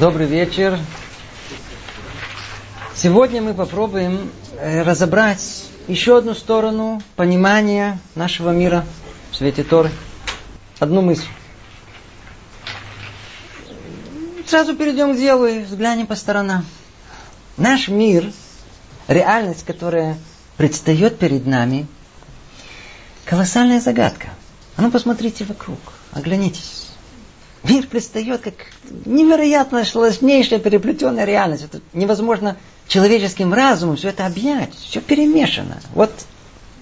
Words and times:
Добрый 0.00 0.26
вечер. 0.26 0.76
Сегодня 2.96 3.40
мы 3.40 3.54
попробуем 3.54 4.32
э, 4.58 4.82
разобрать 4.82 5.66
еще 5.86 6.18
одну 6.18 6.34
сторону 6.34 7.00
понимания 7.14 8.00
нашего 8.16 8.50
мира 8.50 8.84
в 9.30 9.36
свете 9.36 9.62
Торы. 9.62 9.90
Одну 10.80 11.00
мысль. 11.00 11.28
Сразу 14.46 14.74
перейдем 14.74 15.14
к 15.14 15.16
делу 15.16 15.46
и 15.46 15.60
взглянем 15.60 16.08
по 16.08 16.16
сторонам. 16.16 16.66
Наш 17.56 17.86
мир, 17.86 18.32
реальность, 19.06 19.64
которая 19.64 20.18
предстает 20.56 21.20
перед 21.20 21.46
нами, 21.46 21.86
колоссальная 23.26 23.80
загадка. 23.80 24.30
А 24.76 24.82
ну 24.82 24.90
посмотрите 24.90 25.44
вокруг, 25.44 25.78
оглянитесь. 26.10 26.83
Мир 27.64 27.86
предстает 27.86 28.42
как 28.42 28.54
невероятно 29.06 29.84
сложнейшая 29.84 30.58
переплетенная 30.58 31.24
реальность. 31.24 31.64
Это 31.64 31.80
невозможно 31.94 32.56
человеческим 32.88 33.54
разумом 33.54 33.96
все 33.96 34.10
это 34.10 34.26
объять. 34.26 34.74
Все 34.74 35.00
перемешано. 35.00 35.80
Вот 35.94 36.12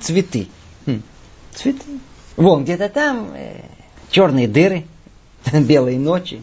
цветы. 0.00 0.48
Хм. 0.86 1.02
Цветы. 1.54 1.84
Вон, 2.36 2.64
где-то 2.64 2.88
там 2.88 3.32
э, 3.34 3.62
черные 4.10 4.48
дыры, 4.48 4.84
белые 5.52 6.00
ночи. 6.00 6.42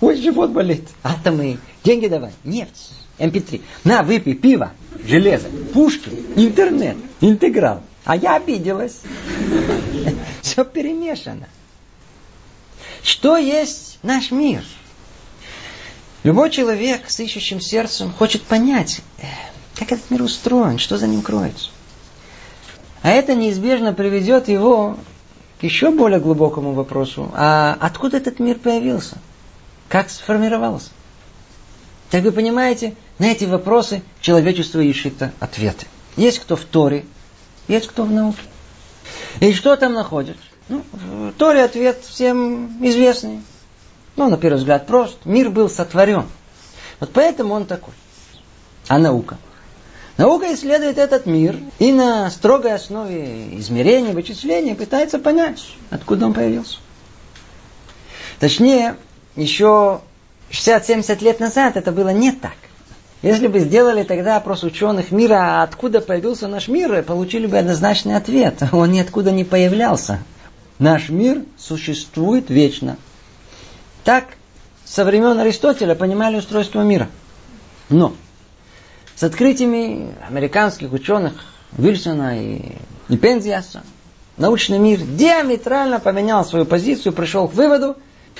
Ой, 0.00 0.16
живот 0.16 0.50
болит. 0.50 0.88
Атомы. 1.02 1.58
Деньги 1.82 2.06
давай. 2.06 2.32
Нефть. 2.44 2.92
MP3. 3.18 3.56
Эм 3.56 3.62
На, 3.84 4.02
выпей 4.02 4.34
пиво, 4.34 4.72
железо, 5.04 5.48
пушки, 5.74 6.10
интернет, 6.36 6.96
интеграл. 7.20 7.82
А 8.04 8.16
я 8.16 8.36
обиделась. 8.36 9.00
Все 10.42 10.64
перемешано. 10.64 11.46
Что 13.02 13.36
есть 13.36 13.98
наш 14.02 14.30
мир? 14.30 14.62
Любой 16.22 16.50
человек 16.50 17.08
с 17.08 17.18
ищущим 17.18 17.60
сердцем 17.60 18.12
хочет 18.12 18.42
понять, 18.42 19.00
э, 19.18 19.22
как 19.74 19.92
этот 19.92 20.10
мир 20.10 20.22
устроен, 20.22 20.78
что 20.78 20.98
за 20.98 21.06
ним 21.06 21.22
кроется. 21.22 21.70
А 23.02 23.08
это 23.10 23.34
неизбежно 23.34 23.94
приведет 23.94 24.48
его 24.48 24.98
к 25.60 25.62
еще 25.62 25.90
более 25.90 26.20
глубокому 26.20 26.72
вопросу. 26.72 27.30
А 27.34 27.76
откуда 27.80 28.18
этот 28.18 28.38
мир 28.38 28.58
появился? 28.58 29.16
Как 29.88 30.10
сформировался? 30.10 30.90
Так 32.10 32.22
вы 32.22 32.32
понимаете, 32.32 32.94
на 33.18 33.26
эти 33.26 33.44
вопросы 33.44 34.02
человечество 34.20 34.80
ищет 34.80 35.14
ответы. 35.38 35.86
Есть 36.16 36.40
кто 36.40 36.56
в 36.56 36.64
Торе, 36.64 37.06
есть 37.68 37.86
кто 37.86 38.04
в 38.04 38.10
науке. 38.10 38.42
И 39.40 39.52
что 39.52 39.76
там 39.76 39.94
находят? 39.94 40.36
Ну, 40.70 40.84
в 40.92 41.32
Торе 41.32 41.64
ответ 41.64 41.98
всем 42.04 42.78
известный. 42.86 43.40
Ну, 44.14 44.30
на 44.30 44.36
первый 44.36 44.58
взгляд, 44.58 44.86
прост. 44.86 45.18
Мир 45.24 45.50
был 45.50 45.68
сотворен. 45.68 46.26
Вот 47.00 47.10
поэтому 47.12 47.54
он 47.54 47.66
такой. 47.66 47.92
А 48.86 48.98
наука? 48.98 49.36
Наука 50.16 50.54
исследует 50.54 50.96
этот 50.96 51.26
мир 51.26 51.56
и 51.80 51.92
на 51.92 52.30
строгой 52.30 52.74
основе 52.74 53.58
измерения, 53.58 54.12
вычисления 54.12 54.76
пытается 54.76 55.18
понять, 55.18 55.74
откуда 55.90 56.26
он 56.26 56.34
появился. 56.34 56.78
Точнее, 58.38 58.94
еще 59.34 60.02
60-70 60.50 61.24
лет 61.24 61.40
назад 61.40 61.76
это 61.76 61.90
было 61.90 62.10
не 62.10 62.30
так. 62.30 62.54
Если 63.22 63.48
бы 63.48 63.58
сделали 63.58 64.04
тогда 64.04 64.36
опрос 64.36 64.62
ученых 64.62 65.10
мира, 65.10 65.64
откуда 65.64 66.00
появился 66.00 66.46
наш 66.46 66.68
мир, 66.68 67.02
получили 67.02 67.46
бы 67.46 67.58
однозначный 67.58 68.14
ответ. 68.14 68.62
Он 68.72 68.92
ниоткуда 68.92 69.32
не 69.32 69.42
появлялся. 69.42 70.20
Наш 70.80 71.10
мир 71.10 71.42
существует 71.58 72.48
вечно. 72.48 72.96
Так 74.02 74.24
со 74.86 75.04
времен 75.04 75.38
Аристотеля 75.38 75.94
понимали 75.94 76.36
устройство 76.36 76.80
мира. 76.80 77.08
Но 77.90 78.14
с 79.14 79.22
открытиями 79.22 80.14
американских 80.26 80.90
ученых 80.94 81.34
Вильсона 81.72 82.42
и, 82.42 82.76
и 83.10 83.16
Пензиаса 83.18 83.82
научный 84.38 84.78
мир 84.78 85.00
диаметрально 85.00 86.00
поменял 86.00 86.46
свою 86.46 86.64
позицию, 86.64 87.12
пришел 87.12 87.46
к 87.46 87.52
выводу, 87.52 87.98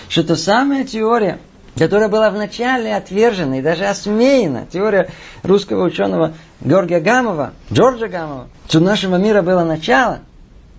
что 0.08 0.24
та 0.24 0.34
самая 0.34 0.84
теория, 0.84 1.40
которая 1.76 2.08
была 2.08 2.30
вначале 2.30 2.96
отвержена 2.96 3.58
и 3.58 3.62
даже 3.62 3.84
осмеяна, 3.84 4.66
теория 4.72 5.10
русского 5.42 5.84
ученого 5.84 6.32
Георгия 6.62 7.00
Гамова, 7.00 7.52
Джорджа 7.70 8.08
Гамова, 8.08 8.48
что 8.66 8.78
у 8.78 8.82
нашего 8.82 9.16
мира 9.16 9.42
было 9.42 9.62
начало, 9.62 10.20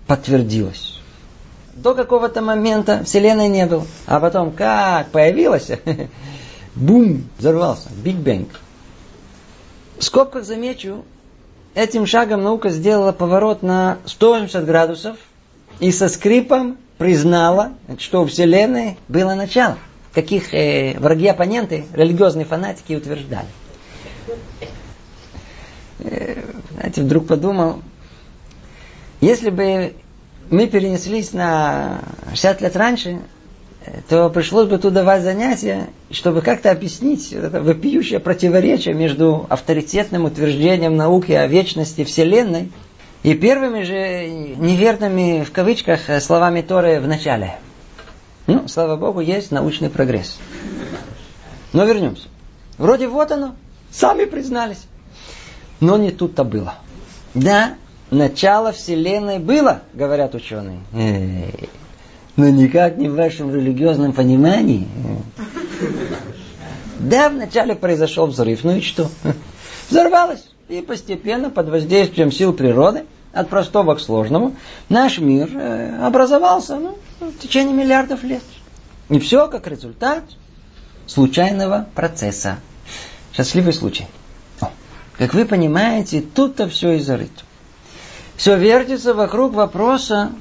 подтвердилась 0.07 1.00
до 1.81 1.95
какого-то 1.95 2.41
момента 2.41 3.03
Вселенной 3.03 3.47
не 3.47 3.65
было. 3.65 3.85
А 4.05 4.19
потом 4.19 4.51
как 4.51 5.09
появилась, 5.09 5.69
бум, 6.75 7.23
взорвался, 7.37 7.89
Биг 8.03 8.17
Бэнг. 8.17 8.49
В 9.97 10.03
скобках 10.03 10.45
замечу, 10.45 11.03
этим 11.75 12.05
шагом 12.05 12.43
наука 12.43 12.69
сделала 12.69 13.11
поворот 13.11 13.63
на 13.63 13.97
180 14.05 14.65
градусов 14.65 15.17
и 15.79 15.91
со 15.91 16.09
скрипом 16.09 16.77
признала, 16.97 17.73
что 17.97 18.21
у 18.21 18.25
Вселенной 18.27 18.97
было 19.07 19.33
начало. 19.33 19.77
Каких 20.13 20.53
э, 20.53 20.97
враги-оппоненты, 20.99 21.85
религиозные 21.93 22.45
фанатики 22.45 22.93
утверждали. 22.93 23.47
Э, 25.99 26.43
знаете, 26.73 27.01
вдруг 27.01 27.27
подумал, 27.27 27.81
если 29.21 29.49
бы 29.49 29.93
мы 30.51 30.67
перенеслись 30.67 31.33
на 31.33 32.01
60 32.29 32.61
лет 32.61 32.75
раньше, 32.75 33.21
то 34.09 34.29
пришлось 34.29 34.67
бы 34.67 34.77
тут 34.77 34.93
давать 34.93 35.23
занятия, 35.23 35.87
чтобы 36.11 36.41
как-то 36.41 36.69
объяснить 36.69 37.31
это 37.31 37.61
вопиющее 37.61 38.19
противоречие 38.19 38.93
между 38.93 39.47
авторитетным 39.49 40.25
утверждением 40.25 40.95
науки 40.95 41.31
о 41.31 41.47
вечности 41.47 42.03
Вселенной 42.03 42.71
и 43.23 43.33
первыми 43.33 43.83
же 43.83 44.29
неверными, 44.29 45.43
в 45.43 45.51
кавычках, 45.51 46.01
словами 46.21 46.61
Торы 46.61 46.99
в 46.99 47.07
начале. 47.07 47.55
Ну, 48.45 48.67
слава 48.67 48.97
Богу, 48.97 49.21
есть 49.21 49.51
научный 49.51 49.89
прогресс. 49.89 50.37
Но 51.71 51.85
вернемся. 51.85 52.27
Вроде 52.77 53.07
вот 53.07 53.31
оно, 53.31 53.55
сами 53.89 54.25
признались. 54.25 54.85
Но 55.79 55.97
не 55.97 56.11
тут-то 56.11 56.43
было. 56.43 56.75
Да, 57.33 57.75
начало 58.11 58.73
Вселенной 58.73 59.39
было, 59.39 59.81
говорят 59.93 60.35
ученые. 60.35 60.79
Но 62.35 62.49
никак 62.49 62.97
не 62.97 63.09
в 63.09 63.15
вашем 63.15 63.53
религиозном 63.53 64.13
понимании. 64.13 64.87
Да, 66.99 67.29
вначале 67.29 67.75
произошел 67.75 68.27
взрыв, 68.27 68.63
ну 68.63 68.75
и 68.75 68.81
что? 68.81 69.09
Взорвалось. 69.89 70.45
И 70.69 70.81
постепенно, 70.81 71.49
под 71.49 71.69
воздействием 71.69 72.31
сил 72.31 72.53
природы, 72.53 73.05
от 73.33 73.49
простого 73.49 73.95
к 73.95 73.99
сложному, 73.99 74.55
наш 74.87 75.17
мир 75.17 75.49
э, 75.53 76.05
образовался 76.05 76.77
ну, 76.77 76.97
в 77.19 77.37
течение 77.39 77.73
миллиардов 77.73 78.23
лет. 78.23 78.43
И 79.09 79.19
все 79.19 79.47
как 79.47 79.67
результат 79.67 80.23
случайного 81.07 81.87
процесса. 81.95 82.57
Счастливый 83.33 83.73
случай. 83.73 84.05
О, 84.61 84.69
как 85.17 85.33
вы 85.33 85.45
понимаете, 85.45 86.21
тут-то 86.21 86.69
все 86.69 86.91
и 86.93 86.99
зарыто 86.99 87.41
все 88.41 88.57
вертится 88.57 89.13
вокруг 89.13 89.53
вопроса, 89.53 90.31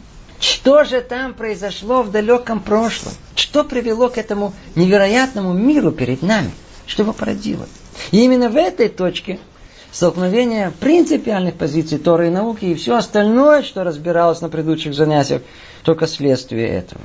что 0.41 0.84
же 0.84 1.03
там 1.03 1.34
произошло 1.34 2.03
в 2.03 2.11
далеком 2.11 2.61
прошлом? 2.61 3.12
Что 3.34 3.62
привело 3.62 4.09
к 4.09 4.16
этому 4.16 4.55
невероятному 4.75 5.53
миру 5.53 5.93
перед 5.93 6.22
нами? 6.22 6.50
Что 6.87 7.03
его 7.03 7.12
породило? 7.12 7.66
И 8.10 8.25
именно 8.25 8.49
в 8.49 8.56
этой 8.56 8.89
точке 8.89 9.39
столкновения 9.93 10.72
принципиальных 10.81 11.56
позиций 11.56 11.99
Торы 11.99 12.28
и 12.28 12.31
науки 12.31 12.65
и 12.65 12.75
все 12.75 12.97
остальное, 12.97 13.62
что 13.62 13.84
разбиралось 13.84 14.41
на 14.41 14.49
предыдущих 14.49 14.94
занятиях, 14.94 15.43
только 15.83 16.06
следствие 16.06 16.69
этого. 16.69 17.03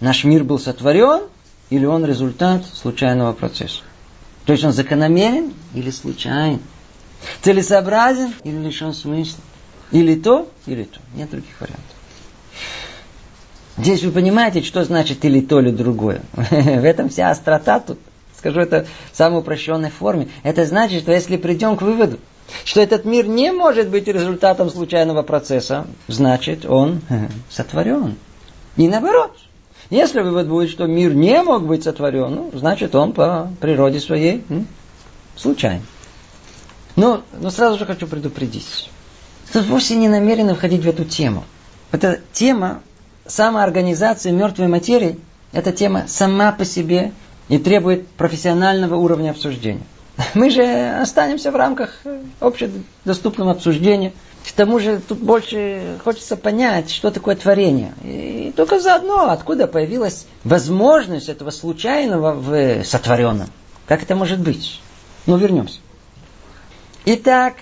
Наш 0.00 0.24
мир 0.24 0.42
был 0.44 0.58
сотворен 0.58 1.24
или 1.68 1.84
он 1.84 2.06
результат 2.06 2.64
случайного 2.64 3.34
процесса? 3.34 3.82
То 4.46 4.52
есть 4.52 4.64
он 4.64 4.72
закономерен 4.72 5.52
или 5.74 5.90
случайен? 5.90 6.60
Целесообразен 7.42 8.32
или 8.42 8.56
лишен 8.56 8.94
смысла? 8.94 9.42
Или 9.92 10.14
то, 10.14 10.48
или 10.66 10.84
то. 10.84 10.98
Нет 11.14 11.30
других 11.30 11.60
вариантов. 11.60 11.84
Здесь 13.76 14.02
вы 14.02 14.12
понимаете, 14.12 14.62
что 14.62 14.84
значит 14.84 15.24
или 15.24 15.40
то, 15.40 15.60
или 15.60 15.70
другое. 15.70 16.22
В 16.32 16.84
этом 16.84 17.08
вся 17.08 17.30
острота 17.30 17.80
тут. 17.80 17.98
Скажу 18.36 18.60
это 18.60 18.86
в 19.12 19.16
самой 19.16 19.40
упрощенной 19.40 19.90
форме. 19.90 20.28
Это 20.42 20.64
значит, 20.64 21.02
что 21.02 21.12
если 21.12 21.36
придем 21.36 21.76
к 21.76 21.82
выводу, 21.82 22.18
что 22.64 22.80
этот 22.80 23.04
мир 23.04 23.26
не 23.26 23.52
может 23.52 23.90
быть 23.90 24.08
результатом 24.08 24.70
случайного 24.70 25.22
процесса, 25.22 25.86
значит, 26.08 26.64
он 26.64 27.02
сотворен. 27.50 28.16
И 28.76 28.88
наоборот. 28.88 29.36
Если 29.90 30.20
вывод 30.20 30.46
будет, 30.46 30.70
что 30.70 30.86
мир 30.86 31.14
не 31.14 31.42
мог 31.42 31.66
быть 31.66 31.82
сотворен, 31.82 32.34
ну, 32.34 32.50
значит, 32.54 32.94
он 32.94 33.12
по 33.12 33.50
природе 33.60 33.98
своей 33.98 34.44
случайен. 35.36 35.82
Но, 36.94 37.22
но 37.40 37.50
сразу 37.50 37.78
же 37.78 37.86
хочу 37.86 38.06
предупредить. 38.06 38.88
Тут 39.52 39.66
вовсе 39.66 39.96
не 39.96 40.08
намерены 40.08 40.54
входить 40.54 40.84
в 40.84 40.88
эту 40.88 41.04
тему. 41.04 41.44
Эта 41.90 42.20
тема 42.32 42.82
самоорганизации 43.26 44.30
мертвой 44.30 44.68
материи, 44.68 45.18
эта 45.52 45.72
тема 45.72 46.04
сама 46.06 46.52
по 46.52 46.64
себе 46.64 47.12
и 47.48 47.58
требует 47.58 48.06
профессионального 48.08 48.94
уровня 48.94 49.30
обсуждения. 49.30 49.82
Мы 50.34 50.50
же 50.50 50.62
останемся 51.00 51.50
в 51.50 51.56
рамках 51.56 52.02
общедоступного 52.38 53.52
обсуждения. 53.52 54.12
К 54.46 54.52
тому 54.52 54.78
же 54.78 55.00
тут 55.06 55.18
больше 55.18 55.98
хочется 56.02 56.36
понять, 56.36 56.90
что 56.90 57.10
такое 57.10 57.34
творение. 57.36 57.92
И 58.02 58.52
только 58.56 58.80
заодно, 58.80 59.30
откуда 59.30 59.66
появилась 59.66 60.26
возможность 60.44 61.28
этого 61.28 61.50
случайного 61.50 62.32
в 62.32 62.84
сотворенном. 62.84 63.48
Как 63.86 64.02
это 64.02 64.14
может 64.14 64.38
быть? 64.38 64.80
Ну, 65.26 65.36
вернемся. 65.36 65.80
Итак, 67.04 67.54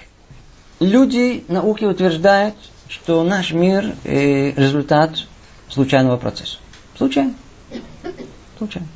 люди 0.80 1.44
науки 1.48 1.84
утверждают, 1.84 2.54
что 2.88 3.22
наш 3.22 3.52
мир– 3.52 3.94
результат 4.04 5.26
случайного 5.68 6.16
процесса. 6.16 6.58
Случайно. 6.96 7.34
Случайно. 8.56 8.88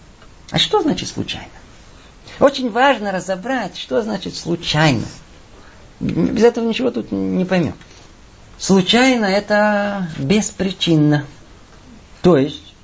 А 0.50 0.58
что 0.58 0.82
значит 0.82 1.08
случайно? 1.08 1.48
Очень 2.40 2.70
важно 2.70 3.12
разобрать, 3.12 3.76
что 3.76 4.02
значит 4.02 4.34
случайно. 4.34 5.04
Без 6.00 6.42
этого 6.42 6.66
ничего 6.66 6.90
тут 6.90 7.12
не 7.12 7.44
поймем. 7.44 7.74
Случайно 8.58 9.26
это 9.26 10.08
беспричинно. 10.18 11.26
То 12.22 12.36
есть 12.36 12.74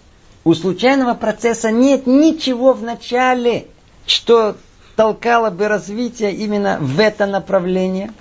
у 0.45 0.55
случайного 0.55 1.15
процесса 1.15 1.71
нет 1.71 2.07
ничего 2.07 2.73
в 2.73 2.83
начале, 2.83 3.67
что 4.07 4.57
толкало 4.97 5.51
бы 5.51 5.69
развитие 5.69 6.35
именно 6.35 6.79
в 6.81 6.99
это 7.01 7.27
направление. 7.27 8.13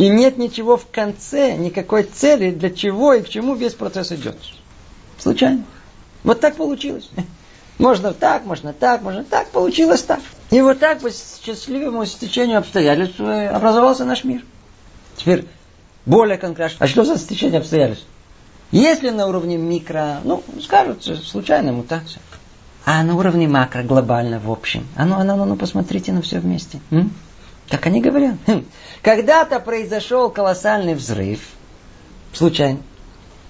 И 0.00 0.08
нет 0.08 0.38
ничего 0.38 0.78
в 0.78 0.86
конце, 0.90 1.58
никакой 1.58 2.04
цели, 2.04 2.52
для 2.52 2.70
чего 2.70 3.12
и 3.12 3.20
к 3.20 3.28
чему 3.28 3.54
весь 3.54 3.74
процесс 3.74 4.10
идет. 4.12 4.34
Случайно. 5.18 5.64
Вот 6.24 6.40
так 6.40 6.56
получилось. 6.56 7.10
Можно 7.78 8.14
так, 8.14 8.46
можно 8.46 8.72
так, 8.72 9.02
можно 9.02 9.24
так. 9.24 9.48
Получилось 9.48 10.02
так. 10.02 10.20
И 10.50 10.60
вот 10.62 10.78
так 10.78 11.00
по 11.00 11.10
счастливому 11.10 12.04
стечению 12.06 12.58
обстоятельств 12.58 13.20
образовался 13.20 14.06
наш 14.06 14.24
мир. 14.24 14.42
Теперь 15.16 15.46
более 16.06 16.38
конкретно. 16.38 16.76
А 16.78 16.86
что 16.86 17.04
за 17.04 17.18
стечение 17.18 17.60
обстоятельств? 17.60 18.06
Если 18.70 19.10
на 19.10 19.26
уровне 19.26 19.58
микро, 19.58 20.20
ну, 20.24 20.42
скажут, 20.62 21.04
случайная 21.04 21.72
мутация. 21.72 22.22
А 22.86 23.02
на 23.02 23.16
уровне 23.16 23.48
макро, 23.48 23.82
глобально, 23.82 24.40
в 24.40 24.50
общем. 24.50 24.86
А 24.96 25.04
ну, 25.04 25.16
а 25.16 25.24
ну, 25.24 25.44
ну, 25.44 25.56
посмотрите 25.56 26.12
на 26.12 26.22
все 26.22 26.38
вместе. 26.38 26.80
М? 26.90 27.12
Как 27.70 27.86
они 27.86 28.00
говорят. 28.00 28.34
Хм. 28.46 28.64
Когда-то 29.00 29.60
произошел 29.60 30.28
колоссальный 30.28 30.94
взрыв. 30.94 31.40
Случайно. 32.32 32.80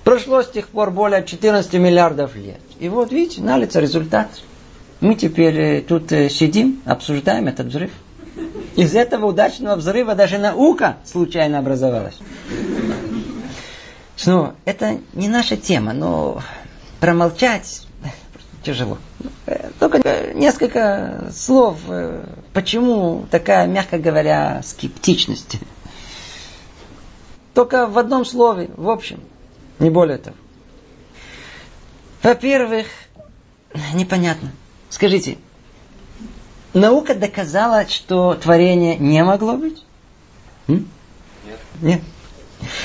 Прошло 0.05 0.43
с 0.43 0.50
тех 0.50 0.69
пор 0.69 0.90
более 0.90 1.25
14 1.25 1.72
миллиардов 1.75 2.37
лет. 2.37 2.61
И 2.78 2.88
вот 2.88 3.12
видите, 3.12 3.40
на 3.40 3.58
результат. 3.58 4.28
Мы 5.00 5.14
теперь 5.14 5.58
э, 5.58 5.81
тут 5.81 6.12
э, 6.12 6.28
сидим, 6.28 6.82
обсуждаем 6.84 7.49
этот 7.49 7.69
взрыв. 7.69 7.90
Из 8.76 8.94
этого 8.94 9.26
удачного 9.26 9.76
взрыва 9.76 10.14
даже 10.14 10.38
наука 10.38 10.96
случайно 11.05 11.58
образовалась. 11.58 12.19
Ну, 14.26 14.52
это 14.67 14.99
не 15.14 15.28
наша 15.28 15.56
тема, 15.56 15.94
но 15.94 16.43
промолчать 17.00 17.87
тяжело. 18.62 18.99
Только 19.79 20.01
несколько 20.35 21.31
слов, 21.33 21.79
э, 21.89 22.25
почему 22.53 23.27
такая, 23.31 23.67
мягко 23.67 23.99
говоря, 23.99 24.62
скептичность. 24.62 25.59
Только 27.55 27.87
в 27.87 27.99
одном 27.99 28.25
слове, 28.25 28.71
в 28.77 28.89
общем, 28.89 29.21
не 29.79 29.91
более 29.91 30.19
того. 30.19 30.37
Во-первых, 32.23 32.87
непонятно. 33.95 34.53
Скажите, 34.89 35.39
наука 36.75 37.15
доказала, 37.15 37.87
что 37.89 38.35
творение 38.35 38.97
не 38.97 39.23
могло 39.25 39.55
быть? 39.55 39.85
М? 40.69 40.89
Нет. 41.45 41.59
Нет. 41.81 42.01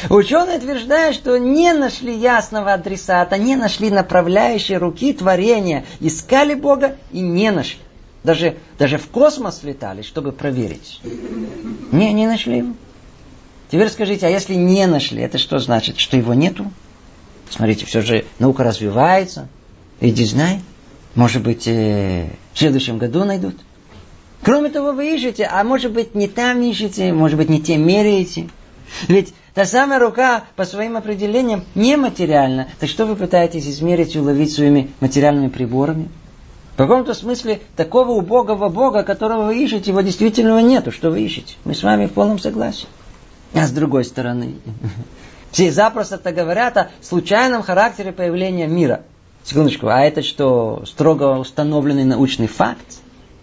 Ученые 0.10 0.58
утверждают, 0.58 1.16
что 1.16 1.38
не 1.38 1.74
нашли 1.74 2.16
ясного 2.16 2.74
адресата, 2.74 3.38
не 3.38 3.56
нашли 3.56 3.90
направляющей 3.90 4.78
руки 4.78 5.14
творения. 5.14 5.86
Искали 6.00 6.54
Бога 6.54 6.98
и 7.12 7.20
не 7.20 7.52
нашли. 7.52 7.80
Даже, 8.24 8.58
даже 8.80 8.98
в 8.98 9.08
космос 9.08 9.62
летали, 9.64 10.02
чтобы 10.02 10.32
проверить. 10.32 11.00
Не, 11.92 12.12
не 12.14 12.28
нашли 12.28 12.58
его. 12.58 12.74
Теперь 13.70 13.90
скажите, 13.90 14.26
а 14.26 14.30
если 14.30 14.56
не 14.56 14.86
нашли, 14.88 15.22
это 15.22 15.38
что 15.38 15.60
значит? 15.60 16.00
Что 16.00 16.18
его 16.18 16.34
нету? 16.34 16.72
Смотрите, 17.50 17.86
все 17.86 18.02
же 18.02 18.26
наука 18.40 18.64
развивается. 18.64 19.48
Иди 20.00 20.26
знай. 20.26 20.62
Может 21.14 21.44
быть, 21.44 21.68
э, 21.68 22.30
в 22.54 22.60
следующем 22.60 22.98
году 22.98 23.24
найдут. 23.24 23.56
Кроме 24.42 24.70
того, 24.70 24.92
вы 24.92 25.16
ищете, 25.16 25.46
а 25.46 25.64
может 25.64 25.92
быть, 25.92 26.14
не 26.14 26.28
там 26.28 26.62
ищете, 26.62 27.14
может 27.14 27.38
быть, 27.38 27.50
не 27.50 27.62
тем 27.62 27.88
меряете. 27.88 28.50
Ведь 29.08 29.34
та 29.56 29.66
самая 29.66 30.00
рука 30.00 30.44
по 30.56 30.66
своим 30.66 30.98
определениям 30.98 31.64
нематериальна. 31.74 32.68
Так 32.80 32.90
что 32.90 33.06
вы 33.06 33.16
пытаетесь 33.16 33.68
измерить 33.68 34.16
и 34.16 34.20
уловить 34.20 34.54
своими 34.54 34.92
материальными 35.00 35.48
приборами? 35.48 36.10
В 36.74 36.78
каком-то 36.78 37.14
смысле 37.14 37.62
такого 37.78 38.12
убогого 38.12 38.68
Бога, 38.68 39.04
которого 39.04 39.46
вы 39.46 39.64
ищете, 39.64 39.92
его 39.92 40.02
действительно 40.02 40.62
нету. 40.62 40.92
Что 40.92 41.10
вы 41.10 41.22
ищете? 41.22 41.56
Мы 41.64 41.74
с 41.74 41.84
вами 41.84 42.06
в 42.06 42.12
полном 42.12 42.38
согласии. 42.38 42.88
А 43.54 43.66
с 43.66 43.72
другой 43.72 44.04
стороны, 44.04 44.56
все 45.52 45.72
запросто 45.72 46.34
говорят 46.34 46.76
о 46.76 46.90
случайном 47.02 47.64
характере 47.64 48.12
появления 48.12 48.68
мира. 48.68 49.04
Секундочку, 49.46 49.88
а 49.88 50.02
это 50.02 50.22
что, 50.22 50.84
строго 50.86 51.38
установленный 51.38 52.04
научный 52.04 52.48
факт? 52.48 52.98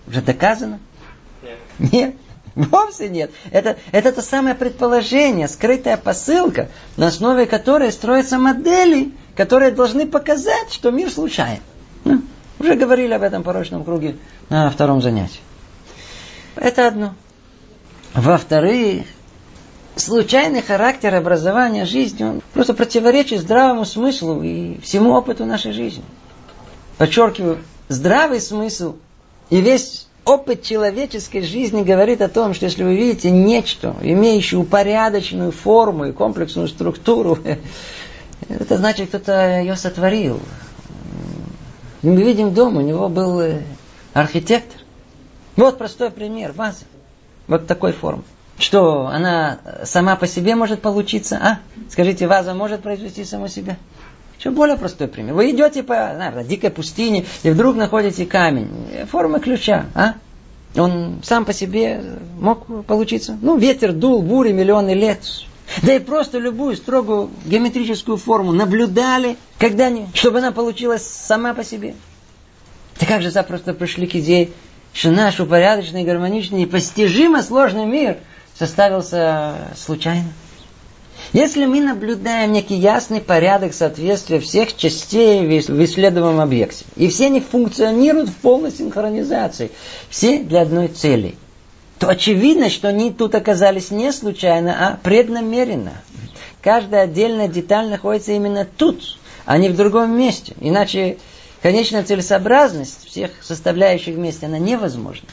Уже 0.06 0.20
доказано? 0.20 0.78
Нет. 1.42 1.92
Нет. 1.92 2.14
Вовсе 2.54 3.08
нет. 3.08 3.30
Это, 3.50 3.76
это 3.92 4.12
то 4.12 4.22
самое 4.22 4.54
предположение, 4.54 5.48
скрытая 5.48 5.96
посылка, 5.96 6.68
на 6.96 7.08
основе 7.08 7.46
которой 7.46 7.92
строятся 7.92 8.38
модели, 8.38 9.12
которые 9.36 9.70
должны 9.70 10.06
показать, 10.06 10.72
что 10.72 10.90
мир 10.90 11.10
случайен. 11.10 11.60
Ну, 12.04 12.22
уже 12.58 12.74
говорили 12.74 13.12
об 13.12 13.22
этом 13.22 13.42
порочном 13.42 13.84
круге 13.84 14.16
на 14.48 14.70
втором 14.70 15.00
занятии. 15.00 15.40
Это 16.56 16.88
одно. 16.88 17.14
Во-вторых, 18.14 19.06
случайный 19.96 20.60
характер 20.60 21.14
образования 21.14 21.86
жизни, 21.86 22.24
он 22.24 22.42
просто 22.52 22.74
противоречит 22.74 23.40
здравому 23.40 23.86
смыслу 23.86 24.42
и 24.42 24.78
всему 24.80 25.12
опыту 25.12 25.46
нашей 25.46 25.72
жизни. 25.72 26.04
Подчеркиваю, 26.98 27.58
здравый 27.88 28.40
смысл 28.40 28.96
и 29.48 29.60
весь 29.60 30.06
опыт 30.24 30.62
человеческой 30.62 31.42
жизни 31.42 31.82
говорит 31.82 32.22
о 32.22 32.28
том, 32.28 32.54
что 32.54 32.66
если 32.66 32.84
вы 32.84 32.96
видите 32.96 33.30
нечто, 33.30 33.96
имеющее 34.00 34.60
упорядоченную 34.60 35.52
форму 35.52 36.06
и 36.06 36.12
комплексную 36.12 36.68
структуру, 36.68 37.38
это 38.48 38.76
значит, 38.76 39.08
кто-то 39.08 39.60
ее 39.60 39.76
сотворил. 39.76 40.40
Мы 42.02 42.22
видим 42.22 42.52
дом, 42.52 42.76
у 42.76 42.80
него 42.80 43.08
был 43.08 43.40
э, 43.40 43.62
архитектор. 44.12 44.80
Вот 45.56 45.78
простой 45.78 46.10
пример, 46.10 46.52
ваза. 46.52 46.84
Вот 47.46 47.66
такой 47.66 47.92
формы. 47.92 48.24
Что, 48.58 49.06
она 49.06 49.58
сама 49.84 50.16
по 50.16 50.26
себе 50.26 50.54
может 50.54 50.82
получиться? 50.82 51.36
А? 51.36 51.58
Скажите, 51.90 52.26
ваза 52.26 52.54
может 52.54 52.82
произвести 52.82 53.24
саму 53.24 53.48
себя? 53.48 53.76
Еще 54.42 54.50
более 54.50 54.76
простой 54.76 55.06
пример. 55.06 55.34
Вы 55.34 55.52
идете 55.52 55.84
по, 55.84 56.32
по 56.34 56.42
дикой 56.42 56.70
пустыне 56.70 57.24
и 57.44 57.50
вдруг 57.50 57.76
находите 57.76 58.26
камень. 58.26 58.70
Форма 59.08 59.38
ключа. 59.38 59.86
А? 59.94 60.14
Он 60.74 61.20
сам 61.22 61.44
по 61.44 61.52
себе 61.52 62.02
мог 62.40 62.84
получиться. 62.86 63.38
Ну, 63.40 63.56
ветер 63.56 63.92
дул, 63.92 64.20
бури 64.20 64.50
миллионы 64.50 64.94
лет. 64.94 65.20
Да 65.84 65.94
и 65.94 66.00
просто 66.00 66.38
любую 66.40 66.74
строгую 66.74 67.30
геометрическую 67.44 68.16
форму 68.16 68.50
наблюдали 68.50 69.36
когда-нибудь, 69.58 70.16
чтобы 70.16 70.38
она 70.38 70.50
получилась 70.50 71.06
сама 71.06 71.54
по 71.54 71.62
себе. 71.62 71.94
Да 72.98 73.06
как 73.06 73.22
же 73.22 73.30
запросто 73.30 73.74
пришли 73.74 74.08
к 74.08 74.16
идее, 74.16 74.50
что 74.92 75.12
наш 75.12 75.38
упорядоченный, 75.38 76.02
гармоничный, 76.02 76.62
непостижимо 76.62 77.44
сложный 77.44 77.86
мир– 77.86 78.16
составился 78.58 79.54
случайно. 79.76 80.28
Если 81.32 81.64
мы 81.64 81.80
наблюдаем 81.80 82.52
некий 82.52 82.74
ясный 82.74 83.22
порядок 83.22 83.72
соответствия 83.72 84.38
всех 84.38 84.76
частей 84.76 85.40
в 85.40 85.84
исследуемом 85.84 86.40
объекте, 86.40 86.84
и 86.94 87.08
все 87.08 87.26
они 87.26 87.40
функционируют 87.40 88.28
в 88.28 88.34
полной 88.36 88.70
синхронизации, 88.70 89.70
все 90.10 90.40
для 90.40 90.60
одной 90.60 90.88
цели, 90.88 91.36
то 91.98 92.08
очевидно, 92.08 92.68
что 92.68 92.88
они 92.88 93.10
тут 93.10 93.34
оказались 93.34 93.90
не 93.90 94.12
случайно, 94.12 94.76
а 94.78 94.98
преднамеренно. 95.02 95.92
Каждая 96.60 97.04
отдельная 97.04 97.48
деталь 97.48 97.88
находится 97.88 98.32
именно 98.32 98.66
тут, 98.66 99.18
а 99.46 99.56
не 99.56 99.70
в 99.70 99.76
другом 99.76 100.14
месте. 100.16 100.54
Иначе 100.60 101.16
конечная 101.62 102.04
целесообразность 102.04 103.06
всех 103.06 103.30
составляющих 103.40 104.16
вместе, 104.16 104.46
она 104.46 104.58
невозможна. 104.58 105.28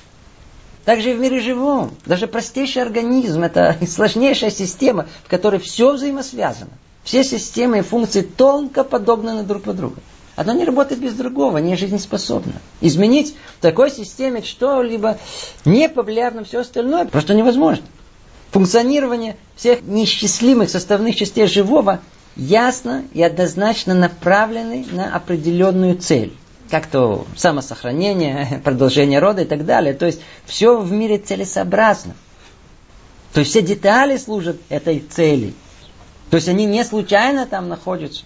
Также 0.86 1.12
и 1.12 1.13
в 1.13 1.19
мире 1.19 1.39
живом. 1.39 1.91
Даже 2.05 2.27
простейший 2.27 2.81
организм– 2.81 3.43
это 3.43 3.77
сложнейшая 3.88 4.51
система, 4.51 5.07
в 5.25 5.29
которой 5.29 5.59
все 5.59 5.93
взаимосвязано. 5.93 6.71
Все 7.03 7.24
системы 7.24 7.79
и 7.79 7.81
функции 7.81 8.21
тонко 8.21 8.83
подогнаны 8.83 9.43
друг 9.43 9.63
под 9.63 9.77
друга. 9.77 9.95
одно 10.36 10.53
не 10.53 10.65
работает 10.65 11.01
без 11.01 11.13
другого, 11.13 11.57
не 11.57 11.75
жизнеспособно. 11.75 12.53
Изменить 12.81 13.36
в 13.57 13.62
такой 13.62 13.89
системе 13.89 14.41
что-либо, 14.41 15.17
не 15.65 15.89
повлияв 15.89 16.33
на 16.33 16.43
все 16.43 16.59
остальное, 16.59 17.05
просто 17.05 17.33
невозможно. 17.33 17.86
Функционирование 18.51 19.38
всех 19.55 19.81
неисчислимых 19.83 20.69
составных 20.69 21.15
частей 21.15 21.48
живого 21.48 22.00
ясно 22.36 23.03
и 23.13 23.21
однозначно 23.21 23.93
направлены 23.93 24.86
на 24.91 25.13
определенную 25.13 25.98
цель. 25.98 26.33
Как 26.69 26.88
то 26.88 27.25
самосохранение, 27.35 28.61
продолжение 28.63 29.19
рода 29.19 29.41
и 29.41 29.45
так 29.45 29.65
далее. 29.65 29.93
То 29.93 30.05
есть 30.05 30.21
все 30.45 30.79
в 30.79 30.91
мире 30.91 31.17
целесообразно. 31.17 32.15
То 33.33 33.41
есть 33.41 33.51
все 33.51 33.61
детали 33.61 34.17
служат 34.17 34.57
этой 34.69 34.99
цели. 34.99 35.53
То 36.29 36.35
есть 36.35 36.47
они 36.47 36.65
не 36.65 36.83
случайно 36.83 37.45
там 37.45 37.69
находятся. 37.69 38.23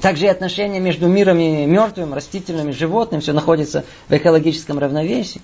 Также 0.00 0.26
и 0.26 0.28
отношения 0.28 0.78
между 0.78 1.08
миром 1.08 1.40
и 1.40 1.66
мертвым, 1.66 2.14
растительным 2.14 2.68
и 2.68 2.72
животным, 2.72 3.20
все 3.20 3.32
находится 3.32 3.84
в 4.08 4.16
экологическом 4.16 4.78
равновесии. 4.78 5.40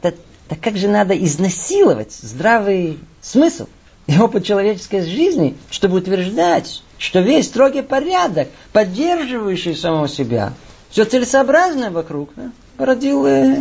Так, 0.00 0.14
так 0.48 0.60
как 0.60 0.76
же 0.76 0.88
надо 0.88 1.14
изнасиловать 1.14 2.12
здравый 2.12 2.98
смысл 3.20 3.66
и 4.06 4.16
опыт 4.18 4.44
человеческой 4.44 5.02
жизни, 5.02 5.56
чтобы 5.68 5.98
утверждать, 5.98 6.82
что 7.00 7.20
весь 7.20 7.46
строгий 7.46 7.80
порядок, 7.80 8.48
поддерживающий 8.72 9.74
самого 9.74 10.06
себя, 10.06 10.52
все 10.90 11.06
целесообразное 11.06 11.90
вокруг, 11.90 12.30
да, 12.36 12.52
породил 12.76 13.24
э, 13.26 13.56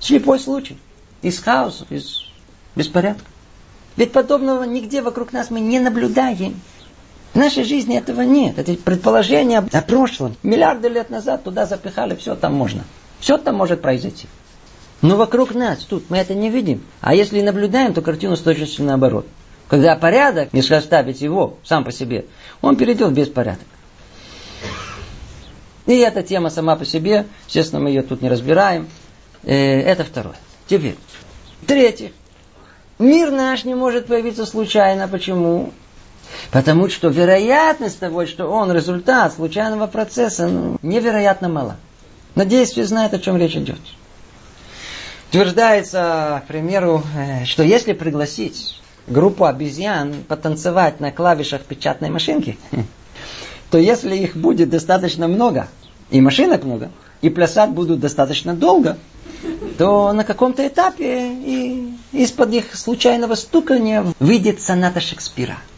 слепой 0.00 0.40
случай 0.40 0.78
из 1.20 1.38
хаоса, 1.40 1.84
из 1.90 2.22
беспорядка. 2.74 3.26
Ведь 3.96 4.12
подобного 4.12 4.62
нигде 4.64 5.02
вокруг 5.02 5.34
нас 5.34 5.50
мы 5.50 5.60
не 5.60 5.78
наблюдаем. 5.78 6.58
В 7.34 7.36
нашей 7.36 7.64
жизни 7.64 7.98
этого 7.98 8.22
нет. 8.22 8.58
Это 8.58 8.72
предположение 8.72 9.58
о 9.58 9.82
прошлом. 9.82 10.36
Миллиарды 10.42 10.88
лет 10.88 11.10
назад 11.10 11.44
туда 11.44 11.66
запихали, 11.66 12.16
все 12.16 12.34
там 12.34 12.54
можно. 12.54 12.84
Все 13.20 13.36
там 13.36 13.56
может 13.56 13.82
произойти. 13.82 14.26
Но 15.02 15.16
вокруг 15.16 15.54
нас, 15.54 15.80
тут, 15.80 16.08
мы 16.08 16.16
это 16.16 16.34
не 16.34 16.48
видим. 16.48 16.82
А 17.02 17.14
если 17.14 17.42
наблюдаем, 17.42 17.92
то 17.92 18.00
картину 18.00 18.36
с 18.36 18.40
точностью 18.40 18.86
наоборот. 18.86 19.26
Когда 19.70 19.94
порядок, 19.94 20.48
если 20.52 20.74
оставить 20.74 21.20
его 21.20 21.56
сам 21.62 21.84
по 21.84 21.92
себе, 21.92 22.26
он 22.60 22.74
перейдет 22.74 23.10
в 23.10 23.14
беспорядок. 23.14 23.66
И 25.86 25.96
эта 25.98 26.24
тема 26.24 26.50
сама 26.50 26.74
по 26.74 26.84
себе, 26.84 27.26
естественно, 27.46 27.80
мы 27.80 27.90
ее 27.90 28.02
тут 28.02 28.20
не 28.20 28.28
разбираем. 28.28 28.88
Э, 29.44 29.80
это 29.80 30.02
второе. 30.02 30.34
Теперь, 30.66 30.96
третье. 31.68 32.10
Мир 32.98 33.30
наш 33.30 33.64
не 33.64 33.76
может 33.76 34.06
появиться 34.06 34.44
случайно. 34.44 35.06
Почему? 35.06 35.72
Потому 36.50 36.88
что 36.88 37.08
вероятность 37.08 38.00
того, 38.00 38.26
что 38.26 38.48
он 38.48 38.72
результат 38.72 39.34
случайного 39.34 39.86
процесса, 39.86 40.48
ну, 40.48 40.78
невероятно 40.82 41.48
мала. 41.48 41.76
Надеюсь, 42.34 42.70
все 42.70 42.84
знают, 42.84 43.14
о 43.14 43.20
чем 43.20 43.36
речь 43.36 43.54
идет. 43.54 43.78
Утверждается, 45.28 46.42
к 46.44 46.48
примеру, 46.48 47.04
э, 47.16 47.44
что 47.44 47.62
если 47.62 47.92
пригласить 47.92 48.79
группу 49.06 49.44
обезьян 49.44 50.14
потанцевать 50.28 51.00
на 51.00 51.10
клавишах 51.10 51.62
печатной 51.62 52.10
машинки, 52.10 52.58
то 53.70 53.78
если 53.78 54.16
их 54.16 54.36
будет 54.36 54.70
достаточно 54.70 55.28
много, 55.28 55.68
и 56.10 56.20
машинок 56.20 56.64
много, 56.64 56.90
и 57.22 57.30
плясать 57.30 57.70
будут 57.70 58.00
достаточно 58.00 58.54
долго, 58.54 58.98
то 59.78 60.12
на 60.12 60.24
каком-то 60.24 60.66
этапе 60.66 61.32
и 61.32 61.94
из-под 62.12 62.52
их 62.52 62.74
случайного 62.74 63.34
стукания 63.34 64.04
выйдет 64.18 64.60
соната 64.60 65.00
Шекспира– 65.00 65.58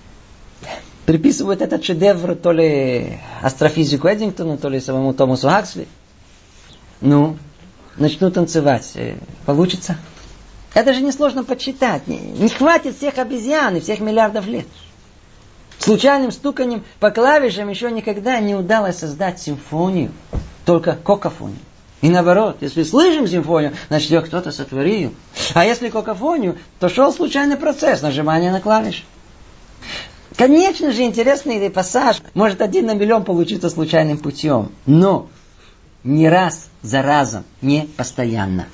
приписывают 1.06 1.62
этот 1.62 1.84
шедевр 1.84 2.36
то 2.36 2.52
ли 2.52 3.18
астрофизику 3.42 4.08
Эдингтону, 4.08 4.58
то 4.58 4.68
ли 4.68 4.80
самому 4.80 5.14
Томасу 5.14 5.48
Хаксли. 5.48 5.88
Ну, 7.00 7.36
начну 7.96 8.30
танцевать. 8.30 8.92
Э, 8.94 9.16
получится? 9.44 9.96
Это 10.74 10.94
же 10.94 11.02
несложно 11.02 11.44
подсчитать. 11.44 12.06
Не, 12.06 12.18
не 12.18 12.48
хватит 12.48 12.96
всех 12.96 13.18
обезьян 13.18 13.76
и 13.76 13.80
всех 13.80 14.00
миллиардов 14.00 14.46
лет. 14.46 14.66
Случайным 15.78 16.30
стуканием 16.30 16.84
по 17.00 17.10
клавишам 17.10 17.68
еще 17.68 17.90
никогда 17.90 18.38
не 18.40 18.54
удалось 18.54 18.98
создать 18.98 19.40
симфонию, 19.40 20.12
только 20.64 20.94
кокофонию. 20.94 21.58
И 22.02 22.08
наоборот, 22.08 22.58
если 22.60 22.82
слышим 22.82 23.26
симфонию, 23.26 23.74
значит 23.88 24.10
ее 24.10 24.20
кто-то 24.22 24.50
сотворил. 24.50 25.14
А 25.54 25.64
если 25.64 25.88
кокофонию, 25.88 26.58
то 26.80 26.88
шел 26.88 27.12
случайный 27.12 27.56
процесс 27.56 28.02
нажимания 28.02 28.50
на 28.50 28.60
клавиши. 28.60 29.02
Конечно 30.36 30.92
же, 30.92 31.02
интересный 31.02 31.70
пассаж. 31.70 32.22
Может, 32.34 32.60
один 32.62 32.86
на 32.86 32.94
миллион 32.94 33.24
получиться 33.24 33.68
случайным 33.68 34.18
путем. 34.18 34.72
Но 34.86 35.28
не 36.02 36.28
раз 36.28 36.68
за 36.82 37.02
разом, 37.02 37.44
не 37.60 37.88
постоянно. 37.96 38.66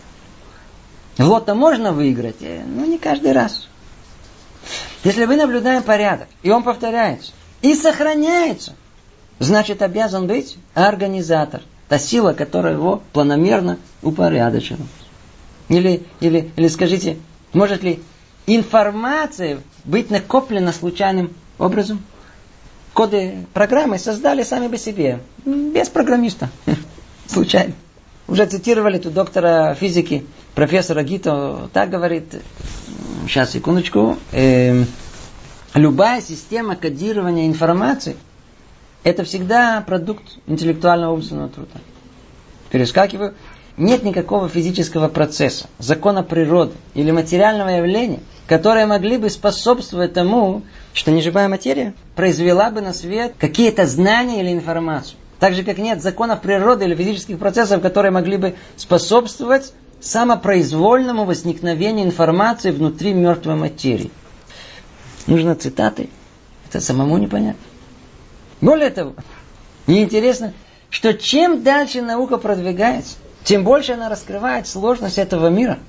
В 1.19 1.25
лото 1.25 1.55
можно 1.55 1.93
выиграть, 1.93 2.37
э, 2.41 2.63
но 2.65 2.87
не 2.87 2.97
каждый 2.97 3.33
раз. 3.33 3.69
Если 5.05 5.25
мы 5.25 5.37
наблюдаем 5.37 5.83
порядок, 5.83 6.29
и 6.43 6.51
он 6.51 6.63
повторяется, 6.63 7.33
и 7.61 7.75
сохраняется, 7.75 8.75
значит 9.39 9.83
обязан 9.83 10.27
быть 10.27 10.57
организатор. 10.75 11.63
Та 11.89 11.99
сила, 11.99 12.35
которая 12.35 12.75
его 12.75 13.03
планомерно 13.13 13.79
упорядочила. 14.03 14.87
Или, 15.69 16.03
или, 16.21 16.51
или 16.55 16.69
скажите, 16.69 17.17
может 17.53 17.83
ли 17.83 18.01
информация 18.47 19.61
быть 19.85 20.11
накоплена 20.11 20.73
случайным 20.73 21.35
образом. 21.59 22.03
Коды 22.95 23.47
программы 23.55 23.99
создали 23.99 24.43
сами 24.43 24.69
по 24.69 24.77
себе, 24.77 25.21
без 25.45 25.89
программиста, 25.89 26.49
случайно. 27.27 27.75
Уже 28.29 28.45
цитировали 28.45 28.99
тут 28.99 29.15
доктора 29.15 29.75
физики, 29.75 30.27
профессора 30.55 31.03
Гито, 31.03 31.71
так 31.73 31.89
говорит, 31.89 32.35
сейчас, 33.27 33.53
секундочку, 33.53 34.19
э, 34.33 34.85
любая 35.75 36.21
система 36.21 36.77
кодирования 36.77 37.47
информации 37.47 38.17
это 39.03 39.25
всегда 39.25 39.81
продукт 39.81 40.25
интеллектуального 40.47 41.15
умственного 41.15 41.49
труда. 41.49 41.81
Перескакиваю. 42.71 43.35
Нет 43.79 44.03
никакого 44.03 44.49
физического 44.49 45.09
процесса, 45.09 45.67
закона 45.79 46.23
природы 46.23 46.75
или 46.95 47.13
материального 47.13 47.69
явления, 47.69 48.21
которые 48.47 48.87
могли 48.87 49.17
бы 49.17 49.31
способствовать 49.31 50.13
тому, 50.13 50.63
что 50.93 51.13
неживая 51.13 51.49
материя 51.49 51.95
произвела 52.17 52.71
бы 52.71 52.81
на 52.81 52.93
свет 52.93 53.35
какие-то 53.39 53.87
знания 53.87 54.41
или 54.41 54.53
информацию. 54.53 55.17
Так 55.41 55.55
же, 55.55 55.63
как 55.63 55.79
нет 55.79 56.03
законов 56.03 56.41
природы 56.41 56.85
или 56.85 56.95
физических 56.95 57.39
процессов, 57.39 57.81
которые 57.81 58.11
могли 58.11 58.37
бы 58.37 58.57
способствовать 58.77 59.73
самопроизвольному 60.01 61.25
возникновению 61.25 62.07
информации 62.07 62.71
внутри 62.71 63.13
мертвой 63.13 63.57
материи. 63.57 64.11
Нужно 65.27 65.55
цитаты. 65.55 66.09
Это 66.69 66.81
самому 66.81 67.19
непонятно. 67.19 67.63
Более 68.61 68.91
того, 68.91 69.15
мне 69.87 70.03
интересно, 70.03 70.53
что 70.91 71.15
чем 71.15 71.63
дальше 71.63 72.03
наука 72.03 72.37
продвигается, 72.37 73.17
тем 73.45 73.65
больше 73.65 73.93
она 73.93 74.09
раскрывает 74.09 74.67
сложность 74.67 75.19
этого 75.19 75.49
мира– 75.49 75.79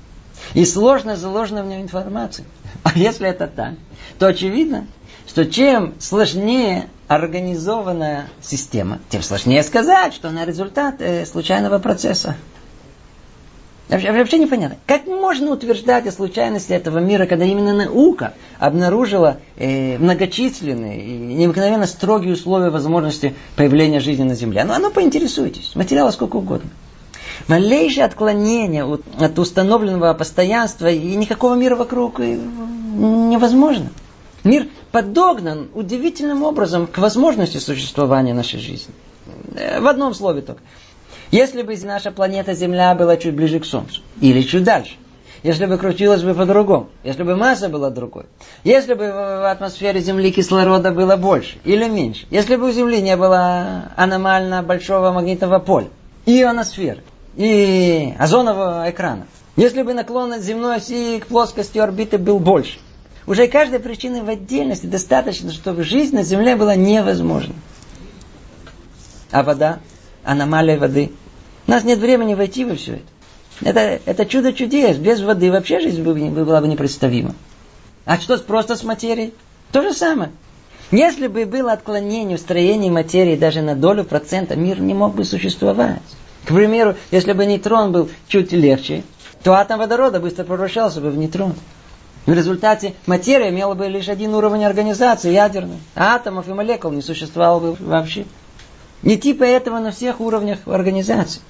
и 0.54 0.64
сложно 0.64 1.16
заложена 1.16 1.62
в 1.62 1.66
нем 1.66 1.82
информация. 1.82 2.46
А 2.82 2.92
если 2.96 3.28
это 3.28 3.46
так, 3.46 3.74
то 4.18 4.26
очевидно, 4.26 4.86
что 5.26 5.46
чем 5.46 5.94
сложнее 5.98 6.88
организованная 7.10 8.28
система, 8.40 9.00
тем 9.08 9.22
сложнее 9.22 9.64
сказать, 9.64 10.14
что 10.14 10.28
она 10.28 10.44
результат 10.44 11.00
э, 11.00 11.26
случайного 11.26 11.80
процесса. 11.80 12.36
Вообще, 13.88 14.12
вообще 14.12 14.38
непонятно. 14.38 14.78
Как 14.86 15.08
можно 15.08 15.50
утверждать 15.50 16.06
о 16.06 16.12
случайности 16.12 16.72
этого 16.72 17.00
мира, 17.00 17.26
когда 17.26 17.44
именно 17.44 17.74
наука 17.74 18.34
обнаружила 18.60 19.38
э, 19.56 19.98
многочисленные 19.98 21.04
и 21.04 21.34
необыкновенно 21.34 21.88
строгие 21.88 22.34
условия 22.34 22.70
возможности 22.70 23.34
появления 23.56 23.98
жизни 23.98 24.22
на 24.22 24.36
Земле? 24.36 24.62
Ну, 24.62 24.78
ну 24.78 24.92
поинтересуйтесь. 24.92 25.74
Материала 25.74 26.12
сколько 26.12 26.36
угодно 26.36 26.70
малейшее 27.48 28.04
отклонение 28.04 28.84
от, 28.84 29.02
от 29.18 29.36
установленного 29.36 30.14
постоянства 30.14 30.86
и 30.86 31.16
никакого 31.16 31.54
мира 31.54 31.74
вокруг 31.74 32.20
невозможно. 32.20 33.88
Мир 34.44 34.68
подогнан 34.92 35.68
удивительным 35.74 36.42
образом 36.42 36.86
к 36.86 36.98
возможности 36.98 37.58
существования 37.58 38.34
нашей 38.34 38.58
жизни. 38.58 38.94
В 39.78 39.86
одном 39.86 40.14
слове 40.14 40.42
только. 40.42 40.62
Если 41.30 41.62
бы 41.62 41.76
наша 41.84 42.10
планета 42.10 42.54
Земля 42.54 42.94
была 42.94 43.16
чуть 43.16 43.34
ближе 43.34 43.60
к 43.60 43.64
Солнцу, 43.64 44.02
или 44.20 44.42
чуть 44.42 44.64
дальше, 44.64 44.94
если 45.42 45.66
бы 45.66 45.78
крутилась 45.78 46.22
бы 46.22 46.34
по-другому, 46.34 46.88
если 47.04 47.22
бы 47.22 47.36
масса 47.36 47.68
была 47.68 47.90
другой, 47.90 48.26
если 48.64 48.94
бы 48.94 49.06
в 49.06 49.50
атмосфере 49.50 50.00
Земли 50.00 50.32
кислорода 50.32 50.90
было 50.90 51.16
больше 51.16 51.58
или 51.64 51.88
меньше, 51.88 52.26
если 52.30 52.56
бы 52.56 52.68
у 52.68 52.72
Земли 52.72 53.00
не 53.00 53.16
было 53.16 53.92
аномально 53.96 54.62
большого 54.62 55.12
магнитного 55.12 55.60
поля, 55.60 55.88
ионосферы, 56.26 57.02
и 57.36 58.14
озонового 58.18 58.90
экрана. 58.90 59.26
Если 59.56 59.82
бы 59.82 59.94
наклон 59.94 60.40
земной 60.40 60.76
оси 60.76 61.20
к 61.20 61.26
плоскости 61.26 61.78
орбиты 61.78 62.18
был 62.18 62.38
больше, 62.38 62.78
уже 63.26 63.46
каждой 63.48 63.80
причины 63.80 64.22
в 64.22 64.28
отдельности 64.28 64.86
достаточно, 64.86 65.52
чтобы 65.52 65.84
жизнь 65.84 66.14
на 66.14 66.22
Земле 66.22 66.56
была 66.56 66.74
невозможна. 66.74 67.54
А 69.30 69.42
вода? 69.42 69.80
Аномалия 70.24 70.78
воды. 70.78 71.12
У 71.66 71.70
нас 71.70 71.84
нет 71.84 71.98
времени 71.98 72.34
войти 72.34 72.64
во 72.64 72.74
все 72.74 72.94
это. 72.94 73.04
Это, 73.62 74.00
это 74.06 74.26
чудо 74.26 74.52
чудес. 74.52 74.96
Без 74.96 75.20
воды 75.20 75.52
вообще 75.52 75.80
жизнь 75.80 76.02
была 76.02 76.60
бы 76.60 76.68
непредставима. 76.68 77.34
А 78.04 78.18
что 78.18 78.38
просто 78.38 78.76
с 78.76 78.82
материей? 78.82 79.34
То 79.72 79.82
же 79.82 79.92
самое. 79.92 80.30
Если 80.90 81.28
бы 81.28 81.46
было 81.46 81.72
отклонение 81.72 82.36
в 82.36 82.40
строении 82.40 82.90
материи 82.90 83.36
даже 83.36 83.62
на 83.62 83.76
долю 83.76 84.04
процента, 84.04 84.56
мир 84.56 84.80
не 84.80 84.94
мог 84.94 85.14
бы 85.14 85.24
существовать. 85.24 86.00
К 86.44 86.48
примеру, 86.54 86.96
если 87.10 87.32
бы 87.32 87.46
нейтрон 87.46 87.92
был 87.92 88.08
чуть 88.26 88.52
легче, 88.52 89.04
то 89.44 89.52
атом 89.52 89.78
водорода 89.78 90.18
быстро 90.18 90.44
превращался 90.44 91.00
бы 91.00 91.10
в 91.10 91.16
нейтрон. 91.16 91.54
В 92.26 92.32
результате 92.32 92.94
материя 93.06 93.48
имела 93.48 93.74
бы 93.74 93.88
лишь 93.88 94.08
один 94.08 94.34
уровень 94.34 94.64
организации, 94.64 95.32
ядерный. 95.32 95.78
А 95.94 96.14
атомов 96.14 96.48
и 96.48 96.52
молекул 96.52 96.90
не 96.90 97.02
существовало 97.02 97.60
бы 97.60 97.76
вообще. 97.80 98.26
Не 99.02 99.16
типа 99.16 99.44
этого 99.44 99.78
на 99.78 99.90
всех 99.90 100.20
уровнях 100.20 100.58
организации. 100.66 101.40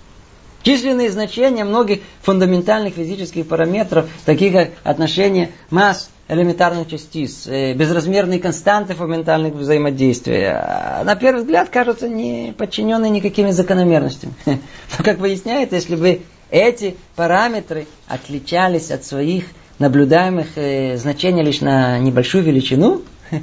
Численные 0.63 1.11
значения 1.11 1.65
многих 1.65 2.01
фундаментальных 2.23 2.95
физических 2.95 3.49
параметров, 3.49 4.09
таких 4.27 4.53
как 4.53 4.71
отношение 4.85 5.53
масс 5.71 6.11
элементарных 6.29 6.87
частиц, 6.89 7.47
э, 7.47 7.73
безразмерные 7.73 8.39
константы 8.39 8.95
фундаментальных 8.95 9.55
взаимодействий, 9.55 10.45
а, 10.47 11.03
на 11.05 11.17
первый 11.17 11.41
взгляд 11.41 11.71
кажутся 11.71 12.09
не 12.09 12.55
подчиненные 12.57 13.11
никакими 13.11 13.51
закономерностями. 13.51 14.35
Но, 14.47 14.59
как 15.03 15.19
выясняется, 15.19 15.77
если 15.77 15.97
бы 15.97 16.21
эти 16.51 16.97
параметры 17.17 17.87
отличались 18.07 18.91
от 18.91 19.05
своих 19.05 19.47
наблюдаемых 19.81 20.57
э, 20.57 20.97
значений 20.97 21.43
лишь 21.43 21.61
на 21.61 21.99
небольшую 21.99 22.45
величину, 22.45 23.03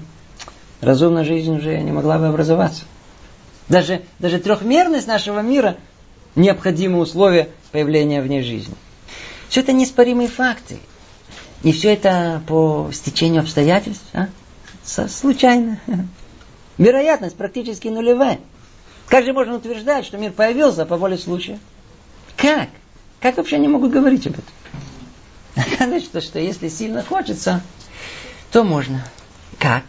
разумная 0.82 1.26
жизнь 1.26 1.54
уже 1.54 1.78
не 1.82 1.92
могла 1.92 2.18
бы 2.18 2.28
образоваться. 2.28 2.84
Даже, 3.68 4.04
даже 4.20 4.40
трехмерность 4.40 5.08
нашего 5.08 5.42
мира– 5.42 5.76
необходимое 6.38 7.02
условие 7.02 7.50
появления 7.72 8.22
в 8.22 8.28
ней 8.28 8.44
жизни. 8.44 8.76
Все 9.50 9.62
это 9.62 9.74
неспоримые 9.74 10.30
факты. 10.30 10.78
И 11.64 11.72
все 11.72 11.94
это 11.94 12.42
по 12.48 12.90
стечению 12.94 13.42
обстоятельств, 13.42 14.06
а? 14.14 14.30
случайно. 14.86 15.80
Вероятность 16.78 17.36
практически 17.36 17.88
нулевая. 17.88 18.40
Как 19.08 19.26
же 19.26 19.34
можно 19.34 19.56
утверждать, 19.56 20.06
что 20.06 20.18
мир 20.18 20.32
появился 20.32 20.86
по 20.86 20.98
воле 20.98 21.18
случая? 21.18 21.60
Как? 22.36 22.70
Как 23.20 23.38
вообще 23.38 23.56
они 23.56 23.68
могут 23.68 23.92
говорить 23.92 24.28
об 24.28 24.34
этом? 24.34 24.46
Оказывается, 25.58 26.22
что 26.22 26.40
если 26.40 26.70
сильно 26.70 27.04
хочется, 27.04 27.62
то 28.52 28.64
можно. 28.64 29.04
Как? 29.58 29.84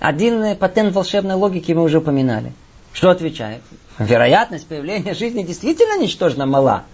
Один 0.00 0.56
патент 0.56 0.94
волшебной 0.94 1.36
логики 1.36 1.72
мы 1.72 1.82
уже 1.82 1.98
упоминали. 1.98 2.52
Что 2.92 3.10
отвечает? 3.10 3.62
Вероятность 3.98 4.66
появления 4.66 5.14
жизни 5.14 5.42
действительно 5.42 6.00
ничтожно 6.00 6.46
мала, 6.46 6.84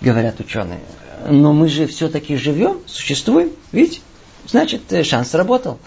говорят 0.00 0.40
ученые. 0.40 0.80
Но 1.28 1.52
мы 1.52 1.68
же 1.68 1.86
все-таки 1.86 2.36
живем, 2.36 2.80
существуем, 2.86 3.52
видите? 3.72 4.00
Значит, 4.46 4.92
э, 4.92 5.02
шанс 5.02 5.30
сработал. 5.30 5.78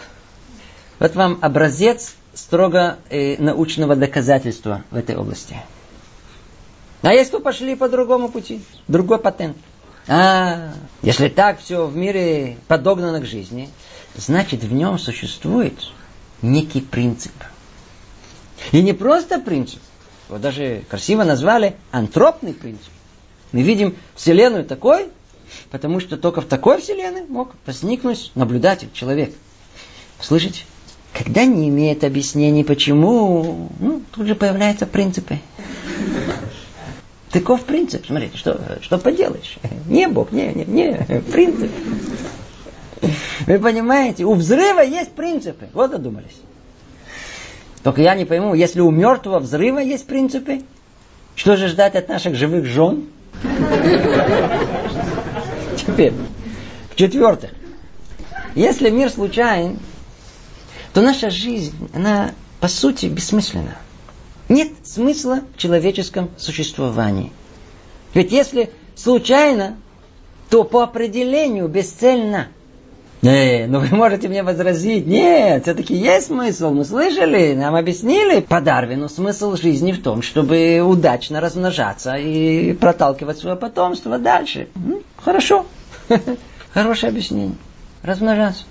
Вот 0.98 1.14
вам 1.14 1.38
образец 1.40 2.14
строго 2.34 2.98
э, 3.10 3.36
научного 3.42 3.96
доказательства 3.96 4.84
в 4.90 4.96
этой 4.96 5.16
области. 5.16 5.56
А 7.02 7.12
есть 7.12 7.30
кто 7.30 7.40
пошли 7.40 7.74
по 7.74 7.88
другому 7.88 8.28
пути, 8.28 8.62
другой 8.86 9.18
патент. 9.18 9.56
А, 10.06 10.72
если 11.02 11.28
так 11.28 11.60
все 11.60 11.86
в 11.86 11.96
мире 11.96 12.56
подогнано 12.68 13.20
к 13.20 13.26
жизни, 13.26 13.68
значит 14.16 14.64
в 14.64 14.72
нем 14.72 14.98
существует 14.98 15.74
некий 16.42 16.80
принцип. 16.80 17.32
И 18.72 18.82
не 18.82 18.92
просто 18.92 19.40
принцип, 19.40 19.80
его 20.28 20.38
даже 20.38 20.84
красиво 20.88 21.24
назвали 21.24 21.76
антропный 21.90 22.52
принцип. 22.52 22.90
Мы 23.52 23.62
видим 23.62 23.96
Вселенную 24.14 24.64
такой, 24.64 25.08
потому 25.70 26.00
что 26.00 26.16
только 26.16 26.40
в 26.40 26.46
такой 26.46 26.80
Вселенной 26.80 27.26
мог 27.26 27.54
возникнуть 27.66 28.30
наблюдатель, 28.34 28.90
человек. 28.92 29.34
Слышите? 30.20 30.64
Когда 31.12 31.44
не 31.44 31.68
имеет 31.68 32.04
объяснений, 32.04 32.62
почему, 32.62 33.70
ну, 33.80 34.02
тут 34.14 34.28
же 34.28 34.34
появляются 34.36 34.86
принципы. 34.86 35.40
Таков 37.32 37.64
принцип. 37.64 38.06
Смотрите, 38.06 38.36
что, 38.36 38.60
что 38.80 38.98
поделаешь. 38.98 39.56
Не 39.86 40.08
Бог, 40.08 40.32
не, 40.32 40.52
не, 40.52 40.64
не, 40.64 41.20
принцип. 41.30 41.70
Вы 43.46 43.58
понимаете, 43.58 44.24
у 44.24 44.34
взрыва 44.34 44.80
есть 44.80 45.12
принципы. 45.12 45.68
Вот 45.72 45.92
додумались. 45.92 46.40
Только 47.82 48.02
я 48.02 48.14
не 48.14 48.24
пойму, 48.24 48.54
если 48.54 48.80
у 48.80 48.90
мертвого 48.90 49.38
взрыва 49.38 49.78
есть 49.78 50.06
принципы, 50.06 50.62
что 51.34 51.56
же 51.56 51.68
ждать 51.68 51.94
от 51.94 52.08
наших 52.08 52.34
живых 52.34 52.66
жен? 52.66 53.06
Теперь, 55.76 56.12
в-четвертых, 56.90 57.52
если 58.54 58.90
мир 58.90 59.08
случайен, 59.08 59.78
то 60.92 61.00
наша 61.00 61.30
жизнь, 61.30 61.88
она 61.94 62.32
по 62.58 62.68
сути 62.68 63.06
бессмысленна. 63.06 63.76
Нет 64.50 64.72
смысла 64.82 65.42
в 65.54 65.58
человеческом 65.58 66.28
существовании. 66.36 67.30
Ведь 68.14 68.32
если 68.32 68.70
случайно, 68.96 69.76
то 70.50 70.64
по 70.64 70.82
определению 70.82 71.68
бесцельно. 71.68 72.48
Не, 73.22 73.66
ну 73.68 73.78
вы 73.78 73.94
можете 73.94 74.26
мне 74.26 74.42
возразить, 74.42 75.06
нет, 75.06 75.62
все-таки 75.62 75.94
есть 75.94 76.26
смысл. 76.26 76.70
Мы 76.70 76.84
слышали, 76.84 77.54
нам 77.54 77.76
объяснили 77.76 78.40
по 78.40 78.60
Дарвину 78.60 79.08
смысл 79.08 79.54
жизни 79.54 79.92
в 79.92 80.02
том, 80.02 80.20
чтобы 80.20 80.80
удачно 80.80 81.40
размножаться 81.40 82.16
и 82.16 82.72
проталкивать 82.72 83.38
свое 83.38 83.54
потомство 83.54 84.18
дальше. 84.18 84.66
Хорошо, 85.22 85.64
хорошее 86.74 87.10
объяснение. 87.10 87.54
Размножаться. 88.02 88.64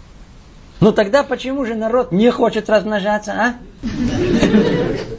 Ну 0.81 0.91
тогда 0.91 1.23
почему 1.23 1.63
же 1.63 1.75
народ 1.75 2.11
не 2.11 2.29
хочет 2.31 2.69
размножаться, 2.69 3.31
а? 3.31 3.55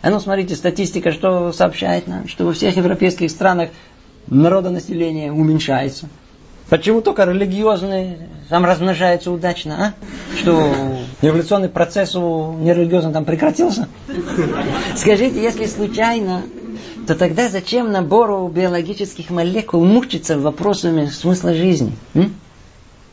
А 0.00 0.10
ну, 0.10 0.20
смотрите, 0.20 0.54
статистика, 0.54 1.10
что 1.10 1.52
сообщает 1.52 2.06
нам, 2.06 2.28
что 2.28 2.44
во 2.44 2.52
всех 2.52 2.76
европейских 2.76 3.30
странах 3.30 3.70
народонаселение 4.28 5.32
уменьшается. 5.32 6.08
Почему 6.68 7.00
только 7.00 7.24
религиозный 7.24 8.18
там 8.48 8.64
размножается 8.64 9.30
удачно, 9.30 9.86
а? 9.86 9.94
Что 10.36 10.70
эволюционный 11.22 11.70
процесс 11.70 12.14
у 12.14 12.52
нерелигиозного 12.52 13.14
там 13.14 13.24
прекратился? 13.24 13.88
Скажите, 14.94 15.42
если 15.42 15.66
случайно, 15.66 16.42
то 17.06 17.14
тогда 17.14 17.48
зачем 17.48 17.90
набору 17.90 18.46
биологических 18.48 19.30
молекул 19.30 19.82
мучиться 19.82 20.38
вопросами 20.38 21.06
смысла 21.06 21.54
жизни? 21.54 21.92
М? 22.14 22.34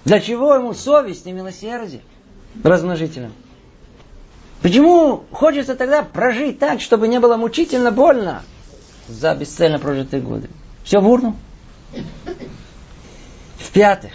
Для 0.04 0.20
чего 0.20 0.54
ему 0.54 0.74
совесть 0.74 1.26
и 1.26 1.32
милосердие 1.32 2.02
размножителям? 2.62 3.32
Почему 4.66 5.26
хочется 5.30 5.76
тогда 5.76 6.02
прожить 6.02 6.58
так, 6.58 6.82
чтобы 6.82 7.08
не 7.08 7.20
было 7.20 7.38
мучительно 7.38 7.92
больно 7.92 8.42
за 9.08 9.36
бесцельно 9.36 9.78
прожитые 9.78 10.24
годы? 10.24 10.50
Все 10.84 11.00
в 11.00 11.08
урну. 11.08 11.36
В-пятых, 13.60 14.12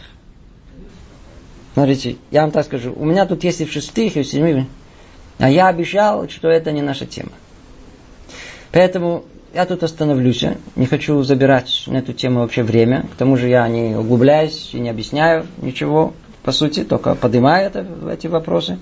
смотрите, 1.75 2.17
я 2.33 2.43
вам 2.43 2.51
так 2.51 2.67
скажу, 2.67 2.93
у 2.97 3.05
меня 3.05 3.27
тут 3.27 3.45
есть 3.45 3.61
и 3.61 3.65
в 3.65 3.71
шестых, 3.71 4.17
и 4.17 4.23
в 4.23 4.27
седьмых, 4.27 4.67
а 5.39 5.49
я 5.49 5.69
обещал, 5.69 6.29
что 6.29 6.49
это 6.49 6.73
не 6.73 6.83
наша 6.83 7.07
тема. 7.07 7.31
Поэтому 8.73 9.23
я 9.55 9.67
тут 9.67 9.85
остановлюсь, 9.85 10.45
не 10.75 10.87
хочу 10.87 11.23
забирать 11.23 11.85
на 11.87 11.99
эту 11.99 12.13
тему 12.13 12.41
вообще 12.41 12.65
время, 12.65 13.07
к 13.13 13.15
тому 13.17 13.37
же 13.37 13.49
я 13.49 13.69
не 13.69 13.95
углубляюсь 13.95 14.71
и 14.73 14.81
не 14.81 14.91
объясняю 14.91 15.47
ничего, 15.59 16.13
по 16.43 16.51
сути, 16.51 16.83
только 16.83 17.15
поднимаю 17.15 17.69
это, 17.69 17.87
эти 18.11 18.27
вопросы. 18.27 18.81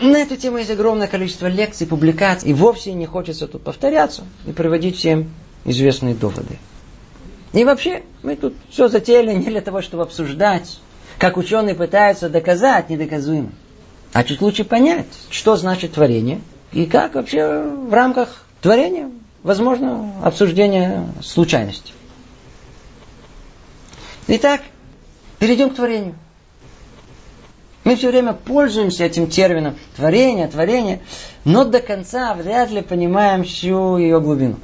На 0.00 0.18
эту 0.18 0.36
тему 0.36 0.58
есть 0.58 0.70
огромное 0.70 1.08
количество 1.08 1.46
лекций, 1.46 1.86
публикаций, 1.86 2.50
и 2.50 2.54
вовсе 2.54 2.92
не 2.92 3.06
хочется 3.06 3.48
тут 3.48 3.62
повторяться 3.62 4.24
и 4.46 4.52
приводить 4.52 4.96
всем 4.96 5.30
известные 5.64 6.14
доводы. 6.14 6.58
И 7.52 7.64
вообще, 7.64 8.02
мы 8.22 8.36
тут 8.36 8.54
все 8.70 8.88
затеяли 8.88 9.32
не 9.32 9.46
для 9.46 9.60
того, 9.60 9.82
чтобы 9.82 10.04
обсуждать, 10.04 10.78
как 11.18 11.36
ученые 11.36 11.74
пытаются 11.74 12.28
доказать 12.28 12.90
недоказуемое, 12.90 13.52
а 14.12 14.22
чуть 14.22 14.40
лучше 14.40 14.64
понять, 14.64 15.06
что 15.30 15.56
значит 15.56 15.92
творение, 15.92 16.40
и 16.72 16.86
как 16.86 17.14
вообще 17.14 17.62
в 17.62 17.92
рамках 17.92 18.44
творения 18.60 19.10
возможно 19.42 20.12
обсуждение 20.22 21.06
случайности. 21.22 21.92
Итак, 24.28 24.60
перейдем 25.38 25.70
к 25.70 25.74
творению. 25.74 26.14
Мы 27.88 27.96
все 27.96 28.10
время 28.10 28.34
пользуемся 28.34 29.04
этим 29.04 29.28
термином 29.28 29.74
творение, 29.96 30.46
творение, 30.46 31.00
но 31.46 31.64
до 31.64 31.80
конца 31.80 32.34
вряд 32.34 32.70
ли 32.70 32.82
понимаем 32.82 33.44
всю 33.44 33.96
ее 33.96 34.20
глубину. 34.20 34.56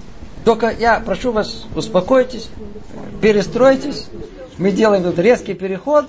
Только 0.44 0.68
я 0.68 1.00
прошу 1.00 1.32
вас, 1.32 1.64
успокойтесь, 1.74 2.50
перестройтесь. 3.22 4.08
Мы 4.58 4.72
делаем 4.72 5.02
тут 5.04 5.18
резкий 5.18 5.54
переход 5.54 6.04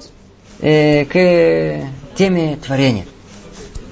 э, 0.60 1.06
к 1.06 1.88
теме 2.18 2.58
творения. 2.58 3.06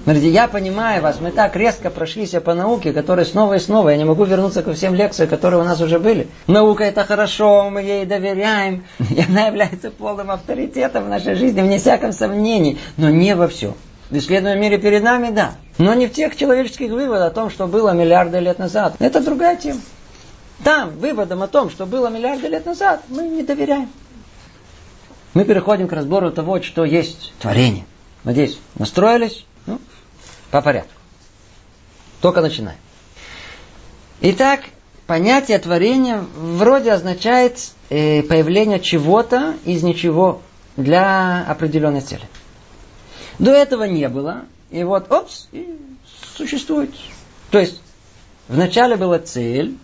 Смотрите, 0.04 0.30
я 0.32 0.50
понимаю 0.50 1.02
вас, 1.02 1.22
мы 1.22 1.32
так 1.32 1.56
резко 1.56 1.90
прошлись 1.90 2.32
по 2.32 2.54
науке, 2.54 2.92
которая 2.92 3.24
снова 3.26 3.54
и 3.54 3.60
снова, 3.60 3.88
я 3.88 3.96
не 3.96 4.04
могу 4.04 4.26
вернуться 4.26 4.62
ко 4.62 4.74
всем 4.74 4.94
лекциям, 4.96 5.30
которые 5.30 5.62
у 5.62 5.64
нас 5.64 5.80
уже 5.80 5.98
были. 5.98 6.28
Наука 6.46 6.84
это 6.84 7.06
хорошо, 7.06 7.70
мы 7.70 7.82
ей 7.82 8.06
доверяем, 8.06 8.84
и 9.00 9.24
она 9.26 9.48
является 9.48 9.92
полным 9.92 10.30
авторитетом 10.30 11.06
в 11.06 11.10
нашей 11.10 11.36
жизни, 11.36 11.62
вне 11.62 11.80
всяком 11.80 12.12
сомнений, 12.12 12.80
но 12.98 13.10
не 13.10 13.34
во 13.34 13.48
всем. 13.48 13.76
В 14.10 14.18
исследуемом 14.18 14.62
мире 14.62 14.78
перед 14.78 15.04
нами, 15.04 15.32
да. 15.32 15.56
Но 15.78 15.94
не 15.94 16.08
в 16.08 16.12
тех 16.12 16.36
человеческих 16.36 16.92
выводах 16.92 17.32
о 17.32 17.34
том, 17.34 17.50
что 17.50 17.68
было 17.68 17.92
миллиарды 17.92 18.40
лет 18.40 18.60
назад. 18.60 18.96
Это 19.00 19.22
другая 19.22 19.56
тема. 19.56 19.80
Там, 20.66 20.92
выводом 20.98 21.44
о 21.44 21.48
том, 21.48 21.70
что 21.70 21.86
было 21.86 22.08
миллиарды 22.08 22.50
лет 22.50 22.66
назад, 22.66 23.04
мы 23.08 23.24
не 23.24 23.42
доверяем. 23.42 23.90
Мы 25.34 25.46
переходим 25.46 25.88
к 25.88 25.94
разбору 25.94 26.30
того, 26.30 26.62
что 26.62 26.84
есть 26.84 27.34
творение. 27.40 27.86
Надеюсь, 28.26 28.60
настроились? 28.76 29.46
Ну, 29.66 29.80
по 30.54 30.62
порядку. 30.62 30.94
Только 32.22 32.42
начинаем. 32.42 32.78
Итак, 34.22 34.62
понятие 35.08 35.58
творения 35.58 36.24
вроде 36.38 36.92
означает 36.92 37.58
э, 37.90 38.22
появление 38.22 38.80
чего-то 38.80 39.56
из 39.66 39.82
ничего 39.82 40.44
для 40.78 41.44
определенной 41.48 42.02
цели. 42.02 42.30
До 43.40 43.50
этого 43.50 43.86
не 43.86 44.08
было. 44.10 44.44
И 44.70 44.84
вот, 44.84 45.12
опс, 45.12 45.48
и 45.52 45.76
существует. 46.38 46.92
То 47.50 47.58
есть, 47.58 47.82
вначале 48.48 48.96
была 48.96 49.18
цель, 49.18 49.76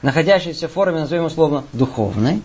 находящаяся 0.00 0.68
в 0.68 0.72
форме, 0.72 1.00
назовем 1.00 1.26
условно, 1.26 1.64
духовной, 1.74 2.40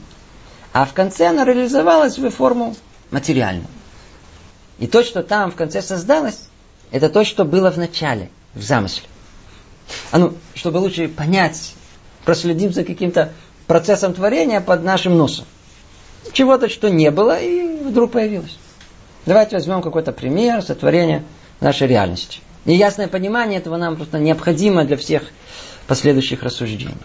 а 0.73 0.83
в 0.83 0.91
конце 0.91 1.27
она 1.27 1.45
реализовалась 1.45 2.17
в 2.17 2.29
форму 2.29 2.75
материальную. 3.09 3.67
И 4.79 4.87
то, 4.87 5.01
что 5.01 5.23
там 5.23 5.49
в 5.49 5.55
конце 5.55 5.81
создалось, 5.81 6.48
это 6.91 7.09
то, 7.09 7.23
что 7.23 7.45
было 7.45 7.71
в 7.71 7.77
начале, 7.77 8.29
в 8.53 8.61
замысле. 8.61 9.07
А 10.11 10.17
ну, 10.19 10.33
чтобы 10.53 10.77
лучше 10.77 11.07
понять, 11.07 11.73
проследим 12.25 12.73
за 12.73 12.83
каким-то 12.83 13.33
процессом 13.67 14.13
творения 14.13 14.61
под 14.61 14.83
нашим 14.83 15.17
носом. 15.17 15.45
Чего-то, 16.33 16.69
что 16.69 16.89
не 16.89 17.11
было, 17.11 17.39
и 17.39 17.83
вдруг 17.83 18.11
появилось. 18.11 18.57
Давайте 19.25 19.55
возьмем 19.55 19.81
какой-то 19.81 20.11
пример 20.11 20.61
сотворения 20.61 21.23
нашей 21.59 21.87
реальности. 21.87 22.39
И 22.65 22.73
ясное 22.73 23.07
понимание 23.07 23.59
этого 23.59 23.77
нам 23.77 23.95
просто 23.95 24.19
необходимо 24.19 24.83
для 24.85 24.97
всех 24.97 25.23
последующих 25.87 26.43
рассуждений. 26.43 26.95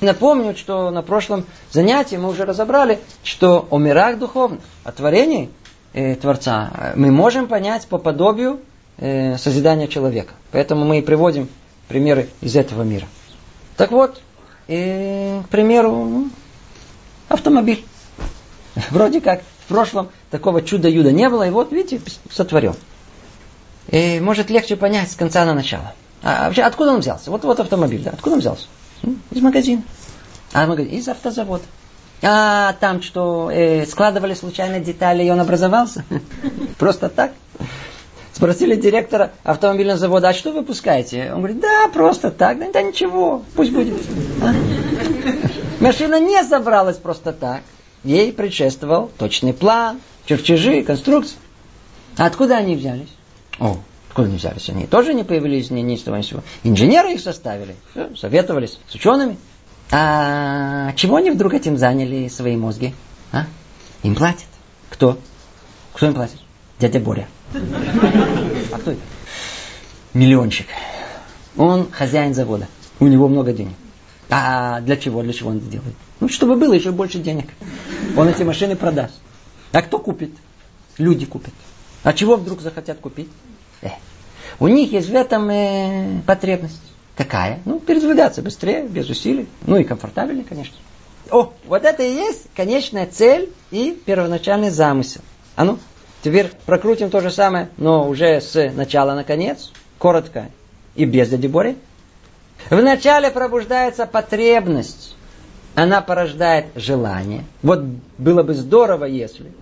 Напомню, 0.00 0.56
что 0.56 0.90
на 0.90 1.02
прошлом 1.02 1.46
занятии 1.70 2.16
мы 2.16 2.28
уже 2.28 2.44
разобрали, 2.44 2.98
что 3.22 3.68
о 3.70 3.78
мирах 3.78 4.18
духовных, 4.18 4.60
о 4.82 4.90
творении 4.90 5.50
э, 5.92 6.16
Творца 6.16 6.72
э, 6.74 6.92
мы 6.96 7.12
можем 7.12 7.46
понять 7.46 7.86
по 7.86 7.98
подобию 7.98 8.58
э, 8.98 9.36
созидания 9.38 9.88
человека. 9.88 10.34
Поэтому 10.50 10.84
мы 10.84 10.98
и 10.98 11.02
приводим 11.02 11.48
примеры 11.88 12.28
из 12.40 12.56
этого 12.56 12.82
мира. 12.82 13.06
Так 13.76 13.90
вот, 13.90 14.20
э, 14.68 15.42
к 15.44 15.48
примеру, 15.48 15.90
ну, 15.90 16.30
автомобиль. 17.28 17.84
Вроде 18.90 19.20
как 19.20 19.42
в 19.64 19.68
прошлом 19.68 20.10
такого 20.30 20.62
чуда-юда 20.62 21.12
не 21.12 21.28
было, 21.28 21.46
и 21.46 21.50
вот, 21.50 21.72
видите, 21.72 22.00
сотворен. 22.30 22.74
И 23.88 24.20
может 24.20 24.50
легче 24.50 24.76
понять 24.76 25.10
с 25.10 25.16
конца 25.16 25.44
на 25.44 25.54
начало. 25.54 25.94
А 26.22 26.46
вообще, 26.46 26.62
откуда 26.62 26.92
он 26.92 27.00
взялся? 27.00 27.30
Вот, 27.30 27.44
вот 27.44 27.58
автомобиль, 27.58 28.02
да, 28.02 28.10
откуда 28.10 28.34
он 28.34 28.40
взялся? 28.40 28.66
Из 29.30 29.42
магазина. 29.42 29.82
А 30.52 30.66
магазин? 30.66 30.92
Из 30.92 31.08
автозавода. 31.08 31.64
А 32.22 32.74
там 32.74 33.02
что, 33.02 33.50
э, 33.50 33.84
складывали 33.86 34.34
случайно 34.34 34.78
детали, 34.78 35.24
и 35.24 35.30
он 35.30 35.40
образовался? 35.40 36.04
Просто 36.78 37.08
так? 37.08 37.32
Спросили 38.42 38.74
директора 38.74 39.30
автомобильного 39.44 39.96
завода, 39.96 40.30
а 40.30 40.34
что 40.34 40.50
вы 40.50 40.62
выпускаете? 40.62 41.30
Он 41.32 41.38
говорит, 41.38 41.60
да, 41.60 41.86
просто 41.94 42.32
так. 42.32 42.58
Да, 42.72 42.82
ничего, 42.82 43.44
пусть 43.54 43.70
будет. 43.70 43.94
А? 44.42 44.52
Машина 45.78 46.18
не 46.18 46.42
собралась 46.42 46.96
просто 46.96 47.32
так. 47.32 47.60
Ей 48.02 48.32
предшествовал 48.32 49.12
точный 49.16 49.52
план, 49.52 50.00
чертежи, 50.26 50.82
конструкции. 50.82 51.36
А 52.16 52.26
откуда 52.26 52.56
они 52.56 52.74
взялись? 52.74 53.10
О, 53.60 53.76
откуда 54.08 54.26
они 54.26 54.38
взялись? 54.38 54.68
Они 54.70 54.88
тоже 54.88 55.14
не 55.14 55.22
появились 55.22 55.70
ни, 55.70 55.78
ни 55.78 55.94
с 55.94 56.02
того 56.02 56.16
ни 56.16 56.22
с 56.22 56.26
сего. 56.26 56.42
Инженеры 56.64 57.12
их 57.12 57.20
составили, 57.20 57.76
советовались 58.16 58.80
с 58.88 58.94
учеными. 58.96 59.36
А 59.92 60.92
чего 60.96 61.14
они 61.14 61.30
вдруг 61.30 61.54
этим 61.54 61.78
заняли 61.78 62.26
свои 62.26 62.56
мозги? 62.56 62.92
А? 63.30 63.44
Им 64.02 64.16
платят. 64.16 64.48
Кто? 64.90 65.16
Кто 65.92 66.06
им 66.06 66.14
платит? 66.14 66.38
Дядя 66.80 66.98
Боря. 66.98 67.28
А 67.54 68.78
кто 68.78 68.92
это? 68.92 69.00
Миллионщик. 70.14 70.66
Он 71.56 71.90
хозяин 71.90 72.34
завода. 72.34 72.68
У 73.00 73.06
него 73.06 73.28
много 73.28 73.52
денег. 73.52 73.74
А 74.30 74.80
для 74.80 74.96
чего? 74.96 75.22
Для 75.22 75.32
чего 75.32 75.50
он 75.50 75.58
это 75.58 75.66
делает? 75.66 75.94
Ну, 76.20 76.28
чтобы 76.28 76.56
было 76.56 76.72
еще 76.72 76.92
больше 76.92 77.18
денег. 77.18 77.48
Он 78.16 78.28
эти 78.28 78.42
машины 78.42 78.76
продаст. 78.76 79.14
А 79.72 79.82
кто 79.82 79.98
купит? 79.98 80.30
Люди 80.98 81.26
купят. 81.26 81.54
А 82.02 82.12
чего 82.12 82.36
вдруг 82.36 82.60
захотят 82.60 82.98
купить? 82.98 83.28
Э, 83.80 83.88
у 84.58 84.68
них 84.68 84.92
есть 84.92 85.08
в 85.08 85.14
этом 85.14 85.48
э, 85.50 86.20
потребность. 86.26 86.80
Какая? 87.16 87.60
Ну, 87.64 87.78
передвигаться 87.78 88.42
быстрее, 88.42 88.86
без 88.86 89.08
усилий. 89.08 89.46
Ну 89.66 89.76
и 89.76 89.84
комфортабельнее, 89.84 90.44
конечно. 90.44 90.74
О, 91.30 91.52
вот 91.66 91.84
это 91.84 92.02
и 92.02 92.12
есть 92.14 92.46
конечная 92.54 93.06
цель 93.06 93.50
и 93.70 93.92
первоначальный 94.04 94.70
замысел. 94.70 95.20
А 95.56 95.64
ну, 95.64 95.78
теперь 96.22 96.50
прокрутим 96.66 97.10
то 97.10 97.20
же 97.20 97.30
самое, 97.30 97.68
но 97.76 98.08
уже 98.08 98.40
с 98.40 98.72
начала 98.72 99.14
на 99.14 99.24
конец, 99.24 99.72
коротко 99.98 100.48
и 100.94 101.04
без 101.04 101.28
дяди 101.28 101.46
Бори. 101.46 101.76
Вначале 102.70 103.30
пробуждается 103.30 104.06
потребность. 104.06 105.16
Она 105.74 106.00
порождает 106.00 106.66
желание. 106.74 107.44
Вот 107.62 107.82
было 108.18 108.42
бы 108.42 108.54
здорово, 108.54 109.06
если. 109.06 109.52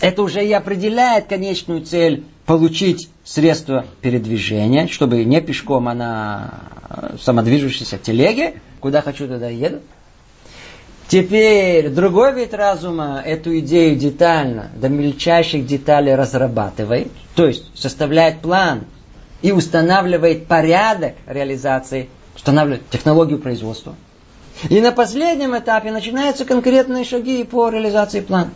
Это 0.00 0.22
уже 0.22 0.44
и 0.44 0.52
определяет 0.52 1.26
конечную 1.26 1.82
цель 1.82 2.24
получить 2.44 3.08
средства 3.24 3.86
передвижения, 4.02 4.86
чтобы 4.86 5.24
не 5.24 5.40
пешком, 5.40 5.88
а 5.88 5.94
на 5.94 6.54
самодвижущейся 7.20 7.96
телеге. 7.98 8.60
Куда 8.80 9.00
хочу, 9.00 9.26
туда 9.26 9.48
еду. 9.48 9.80
Теперь 11.08 11.90
другой 11.90 12.34
вид 12.34 12.52
разума 12.52 13.22
эту 13.24 13.56
идею 13.60 13.94
детально, 13.96 14.70
до 14.74 14.88
мельчайших 14.88 15.64
деталей 15.64 16.16
разрабатывает, 16.16 17.12
то 17.36 17.46
есть 17.46 17.70
составляет 17.78 18.40
план 18.40 18.86
и 19.40 19.52
устанавливает 19.52 20.46
порядок 20.46 21.14
реализации, 21.26 22.08
устанавливает 22.34 22.90
технологию 22.90 23.38
производства. 23.38 23.94
И 24.68 24.80
на 24.80 24.90
последнем 24.90 25.56
этапе 25.56 25.92
начинаются 25.92 26.44
конкретные 26.44 27.04
шаги 27.04 27.44
по 27.44 27.68
реализации 27.68 28.20
плана. 28.20 28.50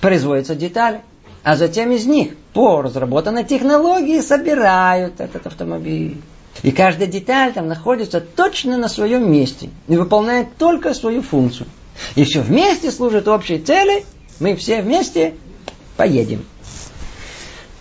Производятся 0.00 0.56
детали, 0.56 1.02
а 1.44 1.54
затем 1.54 1.92
из 1.92 2.04
них 2.06 2.34
по 2.52 2.82
разработанной 2.82 3.44
технологии 3.44 4.20
собирают 4.20 5.20
этот 5.20 5.46
автомобиль. 5.46 6.20
И 6.64 6.72
каждая 6.72 7.06
деталь 7.06 7.52
там 7.52 7.68
находится 7.68 8.20
точно 8.20 8.76
на 8.76 8.88
своем 8.88 9.30
месте 9.30 9.70
и 9.86 9.96
выполняет 9.96 10.56
только 10.56 10.94
свою 10.94 11.22
функцию. 11.22 11.68
И 12.14 12.24
все 12.24 12.40
вместе 12.40 12.90
служит 12.90 13.28
общей 13.28 13.58
цели, 13.58 14.04
мы 14.40 14.56
все 14.56 14.82
вместе 14.82 15.34
поедем. 15.96 16.44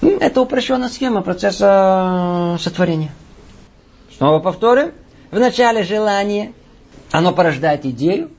Это 0.01 0.41
упрощенная 0.41 0.89
схема 0.89 1.21
процесса 1.21 2.57
сотворения. 2.59 3.11
Снова 4.17 4.39
повторим. 4.39 4.91
Вначале 5.31 5.83
желание, 5.83 6.53
оно 7.11 7.31
порождает 7.31 7.85
идею, 7.85 8.31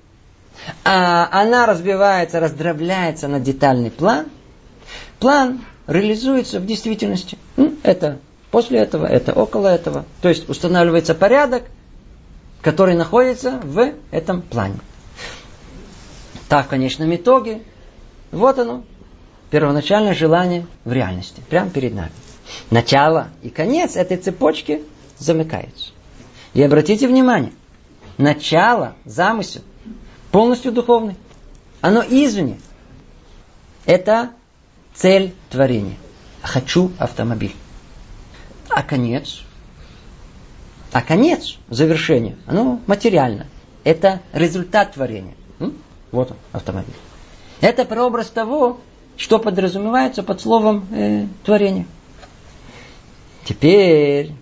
а 0.85 1.29
она 1.33 1.67
разбивается, 1.67 2.41
раздробляется 2.41 3.29
на 3.29 3.41
детальный 3.41 3.91
план. 3.91 4.27
План 5.19 5.61
реализуется 5.87 6.61
в 6.61 6.67
действительности. 6.67 7.39
Это 7.83 8.19
после 8.51 8.81
этого, 8.81 9.07
это 9.07 9.33
около 9.33 9.69
этого. 9.69 10.05
То 10.21 10.29
есть 10.29 10.49
устанавливается 10.49 11.15
порядок, 11.15 11.65
который 12.61 12.95
находится 12.95 13.61
в 13.63 13.93
этом 14.11 14.43
плане. 14.43 14.79
Так, 16.53 16.67
в 16.67 16.69
конечном 16.69 17.15
итоге, 17.17 17.63
вот 18.31 18.59
оно, 18.59 18.85
первоначальное 19.49 20.13
желание 20.13 20.67
в 20.85 20.93
реальности, 20.93 21.41
прямо 21.49 21.71
перед 21.71 21.95
нами. 21.95 22.13
Начало 22.71 23.31
и 23.41 23.49
конец 23.49 23.97
этой 23.97 24.19
цепочки 24.19 24.83
замыкаются. 25.19 25.93
И 26.53 26.63
обратите 26.63 27.09
внимание, 27.09 27.55
начало, 28.19 28.97
замысел, 29.07 29.63
полностью 30.31 30.73
духовный. 30.73 31.17
Оно 31.81 32.03
извне. 32.07 32.61
Это 33.87 34.33
цель 34.93 35.33
творения. 35.49 35.97
Хочу 36.43 36.93
автомобиль. 36.99 37.57
А 38.69 38.83
конец? 38.83 39.41
А 40.93 41.01
конец, 41.01 41.57
завершение, 41.71 42.37
оно 42.45 42.79
материально. 42.87 43.47
Это 43.85 44.21
результат 44.35 44.93
творения. 44.93 45.33
Вот 46.13 46.31
он, 46.31 46.37
автомобиль. 46.53 46.95
Это 47.61 47.85
прообраз 47.85 48.29
того, 48.29 48.81
что 49.17 49.39
подразумевается 49.39 50.23
под 50.23 50.41
словом 50.41 50.87
э, 50.93 51.27
творение. 51.45 51.87
Теперь, 53.45 54.33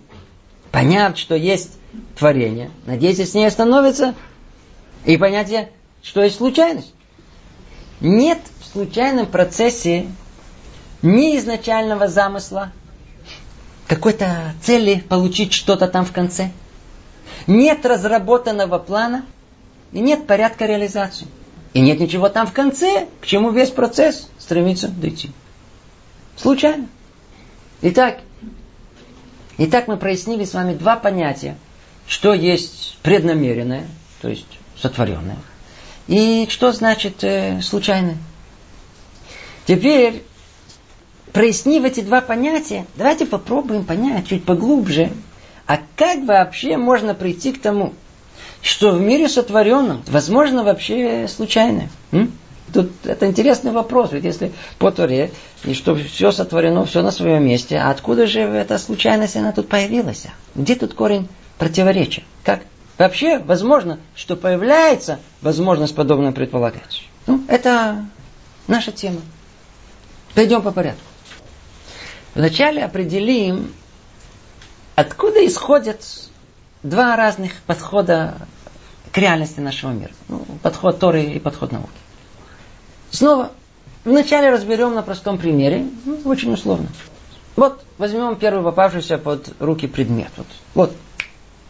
поняв, 0.71 1.17
что 1.17 1.35
есть 1.35 1.77
творение, 2.17 2.71
надеюсь, 2.85 3.19
с 3.19 3.33
ней 3.33 3.45
остановится 3.45 4.15
и 5.05 5.17
понятие, 5.17 5.71
что 6.03 6.21
есть 6.21 6.37
случайность. 6.37 6.93
Нет 7.99 8.39
в 8.59 8.73
случайном 8.73 9.25
процессе 9.25 10.07
ни 11.01 11.37
изначального 11.37 12.07
замысла, 12.07 12.71
какой-то 13.87 14.53
цели 14.61 15.03
получить 15.07 15.53
что-то 15.53 15.87
там 15.87 16.05
в 16.05 16.11
конце. 16.11 16.51
Нет 17.47 17.85
разработанного 17.85 18.79
плана 18.79 19.25
и 19.91 19.99
нет 19.99 20.27
порядка 20.27 20.65
реализации. 20.65 21.27
И 21.73 21.79
нет 21.79 21.99
ничего 21.99 22.29
там 22.29 22.47
в 22.47 22.53
конце, 22.53 23.07
к 23.21 23.25
чему 23.25 23.51
весь 23.51 23.69
процесс 23.69 24.27
стремится 24.37 24.89
дойти. 24.89 25.31
Случайно. 26.35 26.87
Итак, 27.81 28.19
итак, 29.57 29.87
мы 29.87 29.97
прояснили 29.97 30.43
с 30.43 30.53
вами 30.53 30.73
два 30.73 30.97
понятия. 30.97 31.57
Что 32.07 32.33
есть 32.33 32.97
преднамеренное, 33.03 33.87
то 34.21 34.27
есть 34.27 34.59
сотворенное, 34.77 35.37
и 36.07 36.47
что 36.49 36.73
значит 36.73 37.23
э, 37.23 37.61
случайное. 37.61 38.17
Теперь, 39.65 40.23
прояснив 41.31 41.85
эти 41.85 42.01
два 42.01 42.19
понятия, 42.19 42.85
давайте 42.95 43.25
попробуем 43.25 43.85
понять 43.85 44.27
чуть 44.27 44.43
поглубже, 44.43 45.11
а 45.67 45.79
как 45.95 46.25
вообще 46.25 46.75
можно 46.75 47.13
прийти 47.13 47.53
к 47.53 47.61
тому, 47.61 47.93
что 48.61 48.91
в 48.91 49.01
мире 49.01 49.27
сотворенном 49.27 50.03
возможно 50.07 50.63
вообще 50.63 51.27
случайное? 51.27 51.89
М? 52.11 52.31
Тут 52.73 52.91
это 53.03 53.27
интересный 53.27 53.71
вопрос, 53.71 54.11
ведь 54.11 54.23
если 54.23 54.53
по 54.79 54.91
Торе, 54.91 55.31
и 55.65 55.73
что 55.73 55.95
все 55.95 56.31
сотворено, 56.31 56.85
все 56.85 57.01
на 57.01 57.11
своем 57.11 57.45
месте, 57.45 57.77
а 57.77 57.89
откуда 57.89 58.27
же 58.27 58.41
эта 58.41 58.77
случайность, 58.77 59.35
она 59.35 59.51
тут 59.51 59.67
появилась? 59.67 60.27
Где 60.55 60.75
тут 60.75 60.93
корень 60.93 61.27
противоречия? 61.57 62.23
Как 62.43 62.61
вообще 62.97 63.39
возможно, 63.39 63.99
что 64.15 64.37
появляется 64.37 65.19
возможность 65.41 65.95
подобное 65.95 66.31
предполагать? 66.31 67.03
Ну, 67.27 67.43
это 67.49 68.05
наша 68.67 68.91
тема. 68.91 69.19
Пойдем 70.33 70.61
по 70.61 70.71
порядку. 70.71 71.01
Вначале 72.35 72.85
определим, 72.85 73.73
откуда 74.95 75.45
исходят 75.45 76.01
два 76.83 77.15
разных 77.17 77.53
подхода 77.67 78.35
к 79.11 79.17
реальности 79.17 79.59
нашего 79.59 79.91
мира. 79.91 80.11
Ну, 80.29 80.45
подход 80.61 80.99
Торы 80.99 81.23
и 81.23 81.39
подход 81.39 81.71
науки. 81.71 81.89
Снова, 83.11 83.51
вначале 84.05 84.49
разберем 84.49 84.93
на 84.93 85.01
простом 85.01 85.37
примере, 85.37 85.85
ну, 86.05 86.19
очень 86.25 86.53
условно. 86.53 86.87
Вот 87.55 87.83
возьмем 87.97 88.35
первый 88.37 88.63
попавшийся 88.63 89.17
под 89.17 89.53
руки 89.59 89.87
предмет. 89.87 90.31
Вот, 90.37 90.47
вот 90.73 90.95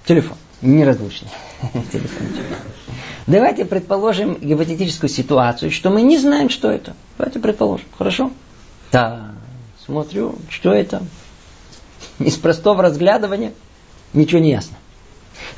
телефон, 0.06 0.38
неразлучный. 0.62 1.30
телефон. 1.92 2.28
Давайте 3.28 3.66
предположим 3.66 4.36
гипотетическую 4.36 5.10
ситуацию, 5.10 5.72
что 5.72 5.90
мы 5.90 6.04
не 6.04 6.18
знаем, 6.18 6.50
что 6.50 6.70
это. 6.70 6.96
Давайте 7.18 7.40
предположим. 7.40 7.86
Хорошо? 7.98 8.32
Да, 8.92 9.32
смотрю, 9.84 10.36
что 10.50 10.72
это. 10.74 11.02
Из 12.20 12.36
простого 12.38 12.84
разглядывания 12.84 13.54
ничего 14.14 14.40
не 14.40 14.52
ясно. 14.52 14.78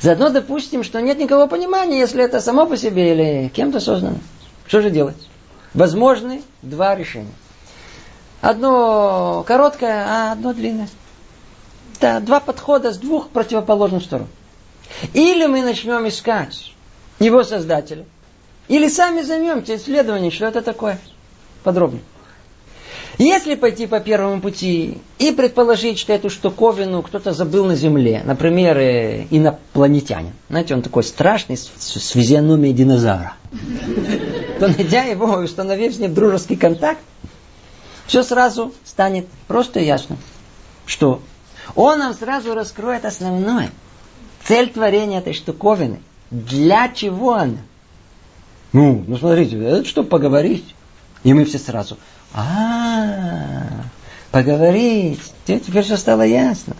Заодно 0.00 0.30
допустим, 0.30 0.82
что 0.82 1.00
нет 1.00 1.18
никакого 1.18 1.46
понимания, 1.46 1.98
если 1.98 2.22
это 2.22 2.40
само 2.40 2.66
по 2.66 2.76
себе 2.76 3.12
или 3.12 3.48
кем-то 3.48 3.80
создано. 3.80 4.18
Что 4.66 4.80
же 4.80 4.90
делать? 4.90 5.16
Возможны 5.72 6.42
два 6.62 6.94
решения. 6.94 7.32
Одно 8.40 9.44
короткое, 9.46 10.04
а 10.06 10.32
одно 10.32 10.52
длинное. 10.52 10.88
Да, 12.00 12.20
два 12.20 12.40
подхода 12.40 12.92
с 12.92 12.98
двух 12.98 13.28
противоположных 13.30 14.02
сторон. 14.02 14.28
Или 15.12 15.46
мы 15.46 15.62
начнем 15.62 16.06
искать 16.06 16.72
его 17.18 17.42
создателя, 17.42 18.04
или 18.68 18.88
сами 18.88 19.22
займемся 19.22 19.76
исследованием, 19.76 20.32
что 20.32 20.46
это 20.46 20.62
такое. 20.62 20.98
Подробнее. 21.62 22.02
Если 23.18 23.54
пойти 23.54 23.86
по 23.86 24.00
первому 24.00 24.40
пути 24.40 24.98
и 25.18 25.30
предположить, 25.30 25.98
что 25.98 26.12
эту 26.12 26.30
штуковину 26.30 27.02
кто-то 27.02 27.32
забыл 27.32 27.64
на 27.64 27.76
Земле, 27.76 28.22
например, 28.24 28.76
э, 28.76 29.26
инопланетянин, 29.30 30.32
знаете, 30.48 30.74
он 30.74 30.82
такой 30.82 31.04
страшный, 31.04 31.56
с, 31.56 31.70
с 31.78 32.08
физиономией 32.08 32.74
динозавра, 32.74 33.34
то 34.58 34.66
найдя 34.68 35.04
его 35.04 35.40
и 35.40 35.44
установив 35.44 35.94
с 35.94 35.98
ним 35.98 36.12
дружеский 36.12 36.56
контакт, 36.56 37.00
все 38.06 38.22
сразу 38.22 38.72
станет 38.84 39.26
просто 39.46 39.80
ясно, 39.80 40.16
что 40.84 41.20
он 41.74 42.00
нам 42.00 42.14
сразу 42.14 42.54
раскроет 42.54 43.04
основное. 43.04 43.70
Цель 44.44 44.68
творения 44.68 45.20
этой 45.20 45.32
штуковины. 45.32 46.00
Для 46.30 46.88
чего 46.88 47.34
она? 47.34 47.58
Ну, 48.72 49.04
ну 49.06 49.16
смотрите, 49.16 49.56
это 49.56 49.84
чтобы 49.84 50.08
поговорить. 50.08 50.74
И 51.22 51.32
мы 51.32 51.46
все 51.46 51.58
сразу, 51.58 51.96
а, 52.34 53.62
поговорить. 54.30 55.20
Теперь 55.46 55.82
все 55.82 55.96
стало 55.96 56.22
ясно. 56.22 56.76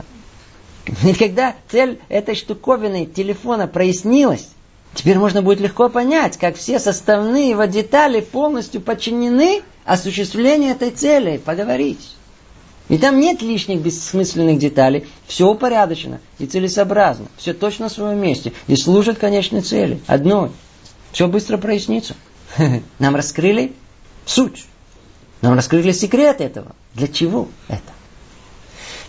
И 1.04 1.14
когда 1.14 1.54
цель 1.70 2.00
этой 2.08 2.34
штуковины 2.34 3.06
телефона 3.06 3.66
прояснилась, 3.66 4.48
теперь 4.94 5.18
можно 5.18 5.40
будет 5.40 5.60
легко 5.60 5.88
понять, 5.88 6.36
как 6.36 6.56
все 6.56 6.78
составные 6.78 7.50
его 7.50 7.64
детали 7.64 8.20
полностью 8.20 8.80
подчинены 8.80 9.62
осуществлению 9.84 10.72
этой 10.72 10.90
цели, 10.90 11.38
поговорить. 11.38 12.14
И 12.88 12.98
там 12.98 13.18
нет 13.18 13.40
лишних 13.40 13.80
бессмысленных 13.80 14.58
деталей. 14.58 15.06
Все 15.26 15.48
упорядочено 15.48 16.20
и 16.38 16.46
целесообразно. 16.46 17.26
Все 17.38 17.54
точно 17.54 17.88
в 17.88 17.92
своем 17.92 18.18
месте. 18.18 18.52
И 18.66 18.76
служит 18.76 19.18
конечной 19.18 19.62
цели. 19.62 20.00
Одной. 20.06 20.50
Все 21.10 21.26
быстро 21.26 21.56
прояснится. 21.56 22.14
Нам 22.98 23.16
раскрыли 23.16 23.72
суть. 24.26 24.66
Нам 25.44 25.56
раскрыли 25.56 25.92
секрет 25.92 26.40
этого. 26.40 26.74
Для 26.94 27.06
чего 27.06 27.48
это? 27.68 27.92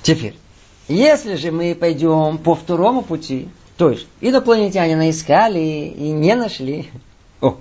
Теперь, 0.01 0.37
если 0.89 1.35
же 1.35 1.49
мы 1.53 1.73
пойдем 1.73 2.39
по 2.39 2.55
второму 2.55 3.03
пути, 3.03 3.47
то 3.77 3.89
есть 3.89 4.05
инопланетянина 4.19 5.09
искали 5.09 5.59
и 5.95 6.11
не 6.11 6.35
нашли, 6.35 6.89
о, 7.39 7.55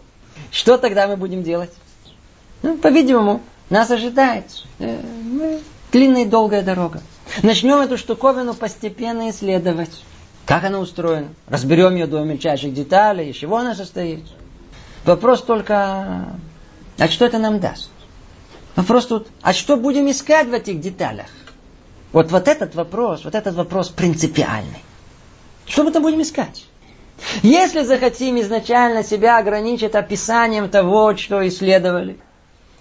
что 0.50 0.76
тогда 0.76 1.06
мы 1.06 1.16
будем 1.16 1.44
делать? 1.44 1.70
Ну, 2.62 2.76
по-видимому, 2.76 3.42
нас 3.70 3.92
ожидает 3.92 4.46
э, 4.80 5.00
ну, 5.24 5.60
длинная 5.92 6.22
и 6.22 6.28
долгая 6.28 6.62
дорога. 6.62 7.00
Начнем 7.44 7.78
эту 7.78 7.96
штуковину 7.96 8.54
постепенно 8.54 9.30
исследовать. 9.30 10.02
Как 10.46 10.64
она 10.64 10.80
устроена? 10.80 11.28
Разберем 11.46 11.94
ее 11.94 12.08
до 12.08 12.24
мельчайших 12.24 12.74
деталей, 12.74 13.30
из 13.30 13.36
чего 13.36 13.58
она 13.58 13.76
состоит. 13.76 14.24
Вопрос 15.04 15.42
только, 15.42 16.36
а 16.98 17.08
что 17.08 17.24
это 17.24 17.38
нам 17.38 17.60
даст? 17.60 17.88
Вопрос 18.76 19.06
тут, 19.06 19.28
а 19.42 19.52
что 19.52 19.76
будем 19.76 20.10
искать 20.10 20.48
в 20.48 20.52
этих 20.52 20.80
деталях? 20.80 21.26
Вот, 22.12 22.30
вот 22.30 22.48
этот 22.48 22.74
вопрос, 22.74 23.24
вот 23.24 23.34
этот 23.34 23.54
вопрос 23.54 23.88
принципиальный. 23.88 24.82
Что 25.66 25.84
мы 25.84 25.90
там 25.90 26.02
будем 26.02 26.22
искать? 26.22 26.64
Если 27.42 27.82
захотим 27.82 28.40
изначально 28.40 29.02
себя 29.04 29.38
ограничить 29.38 29.94
описанием 29.94 30.68
того, 30.68 31.16
что 31.16 31.46
исследовали, 31.46 32.18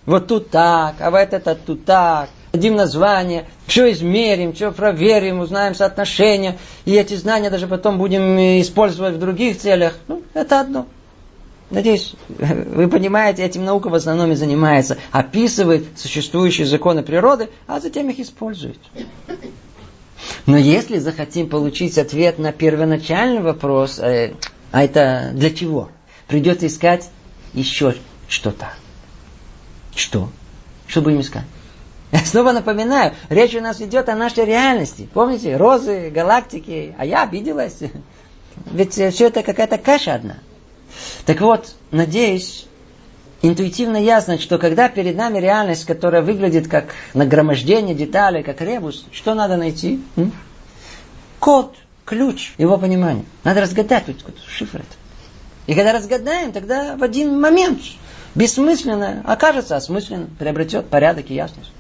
вот 0.06 0.28
тут 0.28 0.50
так, 0.50 0.96
а 1.00 1.12
вот 1.12 1.34
это 1.34 1.56
тут 1.56 1.86
так, 1.86 2.30
дадим 2.52 2.76
название, 2.76 3.46
все 3.68 3.92
измерим, 3.92 4.54
все 4.54 4.72
проверим, 4.72 5.40
узнаем 5.40 5.76
соотношения, 5.76 6.58
и 6.86 6.94
эти 6.94 7.16
знания 7.16 7.50
даже 7.50 7.68
потом 7.68 7.98
будем 7.98 8.38
использовать 8.62 9.16
в 9.16 9.20
других 9.20 9.60
целях, 9.60 9.94
ну, 10.08 10.24
это 10.34 10.60
одно. 10.60 10.88
Надеюсь, 11.74 12.14
вы 12.30 12.88
понимаете, 12.88 13.44
этим 13.44 13.66
наука 13.66 13.90
в 13.90 13.96
основном 13.96 14.32
и 14.32 14.36
занимается. 14.36 14.98
Описывает 15.12 15.86
существующие 15.96 16.68
законы 16.68 17.02
природы, 17.02 17.50
а 17.66 17.80
затем 17.80 18.10
их 18.10 18.20
использует. 18.20 18.78
Но 20.46 20.56
если 20.56 21.00
захотим 21.00 21.50
получить 21.50 21.98
ответ 21.98 22.38
на 22.38 22.52
первоначальный 22.52 23.42
вопрос, 23.42 23.98
э, 24.00 24.36
а 24.72 24.84
это 24.84 25.32
для 25.34 25.50
чего? 25.50 25.90
Придется 26.28 26.68
искать 26.68 27.10
еще 27.54 27.96
что-то. 28.28 28.70
Что? 29.96 30.30
Что 30.86 31.02
будем 31.02 31.22
искать? 31.22 31.44
Я 32.12 32.20
снова 32.20 32.52
напоминаю, 32.52 33.14
речь 33.30 33.56
у 33.56 33.62
нас 33.62 33.82
идет 33.82 34.10
о 34.10 34.16
нашей 34.16 34.46
реальности. 34.46 35.10
Помните, 35.12 35.58
розы, 35.58 36.12
галактики, 36.12 36.94
а 37.00 37.06
я 37.06 37.24
обиделась. 37.24 37.80
Ведь 38.72 38.94
все 38.94 39.28
это 39.28 39.42
какая-то 39.42 39.80
каша 39.80 40.14
одна. 40.14 40.38
Так 41.26 41.42
вот, 41.42 41.76
надеюсь, 41.92 42.66
интуитивно 43.42 43.98
ясно, 43.98 44.40
что 44.40 44.58
когда 44.58 44.90
перед 44.90 45.16
нами 45.16 45.40
реальность, 45.40 45.86
которая 45.86 46.22
выглядит 46.22 46.68
как 46.68 46.94
нагромождение 47.14 47.96
деталей, 47.96 48.44
как 48.44 48.62
ребус, 48.62 49.06
что 49.12 49.34
надо 49.36 49.58
найти? 49.58 50.02
М? 50.16 50.32
Код, 51.40 51.76
ключ 52.06 52.54
его 52.58 52.78
понимания. 52.78 53.26
Надо 53.44 53.62
разгадать 53.62 54.06
вот 54.08 54.18
шифр 54.48 54.78
это. 54.78 54.96
И 55.68 55.76
когда 55.76 55.94
разгадаем, 55.94 56.52
тогда 56.52 56.98
в 56.98 57.04
один 57.04 57.40
момент 57.40 57.80
бессмысленное 58.36 59.22
окажется 59.26 59.76
осмысленным, 59.76 60.28
приобретет 60.38 60.88
порядок 60.88 61.30
и 61.30 61.36
ясность. 61.36 61.72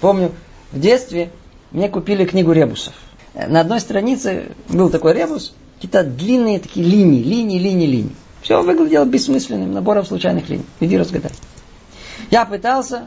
Помню, 0.00 0.32
в 0.72 0.80
детстве 0.80 1.30
мне 1.70 1.88
купили 1.88 2.24
книгу 2.24 2.52
ребусов. 2.52 2.94
На 3.34 3.60
одной 3.60 3.80
странице 3.80 4.52
был 4.68 4.90
такой 4.90 5.14
ребус, 5.14 5.54
какие-то 5.76 6.04
длинные 6.04 6.60
такие 6.60 6.86
линии, 6.86 7.22
линии, 7.22 7.58
линии, 7.58 7.86
линии. 7.86 8.16
Все 8.44 8.62
выглядело 8.62 9.06
бессмысленным, 9.06 9.72
набором 9.72 10.04
случайных 10.04 10.50
линий. 10.50 10.66
Иди 10.78 10.98
разгадай. 10.98 11.32
Я 12.30 12.44
пытался, 12.44 13.06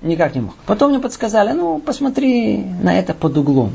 никак 0.00 0.36
не 0.36 0.42
мог. 0.42 0.54
Потом 0.64 0.90
мне 0.90 1.00
подсказали, 1.00 1.50
ну, 1.50 1.80
посмотри 1.80 2.58
на 2.80 2.96
это 2.96 3.12
под 3.12 3.36
углом. 3.36 3.72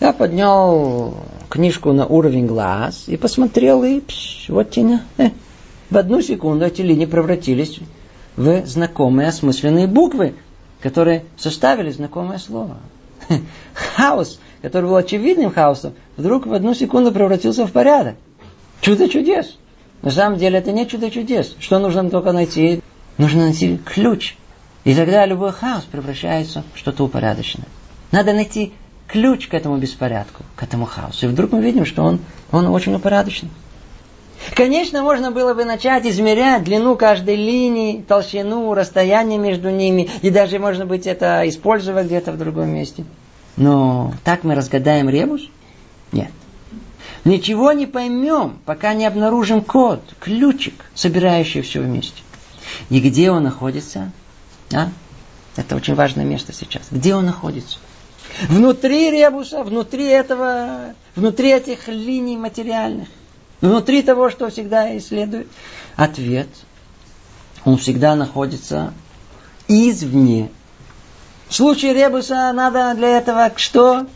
Я 0.00 0.14
поднял 0.14 1.14
книжку 1.50 1.92
на 1.92 2.06
уровень 2.06 2.46
глаз 2.46 3.04
и 3.08 3.18
посмотрел, 3.18 3.84
и 3.84 4.00
пш, 4.00 4.48
вот 4.48 4.70
тена. 4.70 5.02
Э, 5.18 5.32
в 5.90 5.98
одну 5.98 6.22
секунду 6.22 6.64
эти 6.64 6.80
линии 6.80 7.04
превратились 7.04 7.78
в 8.38 8.64
знакомые 8.64 9.28
осмысленные 9.28 9.86
буквы, 9.86 10.34
которые 10.80 11.24
составили 11.36 11.90
знакомое 11.90 12.38
слово. 12.38 12.78
Хаос, 13.74 14.40
который 14.62 14.86
был 14.86 14.96
очевидным 14.96 15.52
хаосом, 15.52 15.92
вдруг 16.16 16.46
в 16.46 16.54
одну 16.54 16.72
секунду 16.72 17.12
превратился 17.12 17.66
в 17.66 17.72
порядок. 17.72 18.14
Чудо 18.80 19.06
чудес. 19.06 19.58
На 20.02 20.10
самом 20.10 20.38
деле 20.38 20.58
это 20.58 20.72
не 20.72 20.86
чудо 20.86 21.10
чудес. 21.10 21.54
Что 21.58 21.78
нужно 21.78 22.08
только 22.08 22.32
найти? 22.32 22.82
Нужно 23.18 23.44
найти 23.44 23.78
ключ. 23.78 24.36
И 24.84 24.94
тогда 24.94 25.26
любой 25.26 25.52
хаос 25.52 25.84
превращается 25.84 26.64
в 26.74 26.78
что-то 26.78 27.04
упорядоченное. 27.04 27.68
Надо 28.12 28.32
найти 28.32 28.72
ключ 29.06 29.48
к 29.48 29.54
этому 29.54 29.76
беспорядку, 29.76 30.42
к 30.56 30.62
этому 30.62 30.86
хаосу. 30.86 31.26
И 31.26 31.28
вдруг 31.28 31.52
мы 31.52 31.60
видим, 31.60 31.84
что 31.84 32.02
он, 32.02 32.20
он 32.50 32.66
очень 32.68 32.94
упорядоченный. 32.94 33.52
Конечно, 34.54 35.02
можно 35.02 35.30
было 35.30 35.52
бы 35.52 35.66
начать 35.66 36.06
измерять 36.06 36.64
длину 36.64 36.96
каждой 36.96 37.36
линии, 37.36 38.00
толщину, 38.00 38.72
расстояние 38.72 39.38
между 39.38 39.68
ними, 39.68 40.08
и 40.22 40.30
даже, 40.30 40.58
может 40.58 40.86
быть, 40.86 41.06
это 41.06 41.46
использовать 41.46 42.06
где-то 42.06 42.32
в 42.32 42.38
другом 42.38 42.70
месте. 42.70 43.04
Но 43.56 44.14
так 44.24 44.42
мы 44.44 44.54
разгадаем 44.54 45.10
ребус? 45.10 45.42
Нет. 46.12 46.30
Ничего 47.24 47.72
не 47.72 47.86
поймем, 47.86 48.58
пока 48.64 48.94
не 48.94 49.06
обнаружим 49.06 49.62
код, 49.62 50.02
ключик, 50.20 50.84
собирающий 50.94 51.60
все 51.60 51.80
вместе. 51.80 52.22
И 52.88 53.00
где 53.00 53.30
он 53.30 53.42
находится? 53.42 54.10
А? 54.72 54.88
Это 55.56 55.76
очень 55.76 55.94
важное 55.94 56.24
место 56.24 56.52
сейчас. 56.52 56.84
Где 56.90 57.14
он 57.14 57.26
находится? 57.26 57.78
Внутри 58.48 59.10
ребуса, 59.10 59.62
внутри 59.62 60.06
этого, 60.06 60.94
внутри 61.14 61.50
этих 61.50 61.88
линий 61.88 62.36
материальных. 62.36 63.08
Внутри 63.60 64.02
того, 64.02 64.30
что 64.30 64.48
всегда 64.48 64.96
исследует. 64.96 65.48
Ответ. 65.96 66.48
Он 67.64 67.76
всегда 67.76 68.14
находится 68.14 68.94
извне. 69.68 70.50
В 71.48 71.54
случае 71.54 71.92
ребуса 71.92 72.52
надо 72.52 72.94
для 72.94 73.18
этого 73.18 73.52
что? 73.56 74.06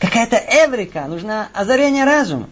Какая-то 0.00 0.36
эврика, 0.36 1.06
нужно 1.06 1.48
озарение 1.52 2.04
разума. 2.04 2.48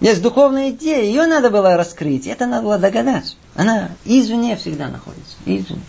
Есть 0.00 0.22
духовная 0.22 0.70
идея, 0.70 1.02
ее 1.02 1.26
надо 1.26 1.50
было 1.50 1.76
раскрыть, 1.76 2.26
это 2.26 2.46
надо 2.46 2.64
было 2.64 2.78
догадаться. 2.78 3.36
Она 3.54 3.90
извне 4.04 4.56
всегда 4.56 4.88
находится, 4.88 5.36
извне. 5.46 5.80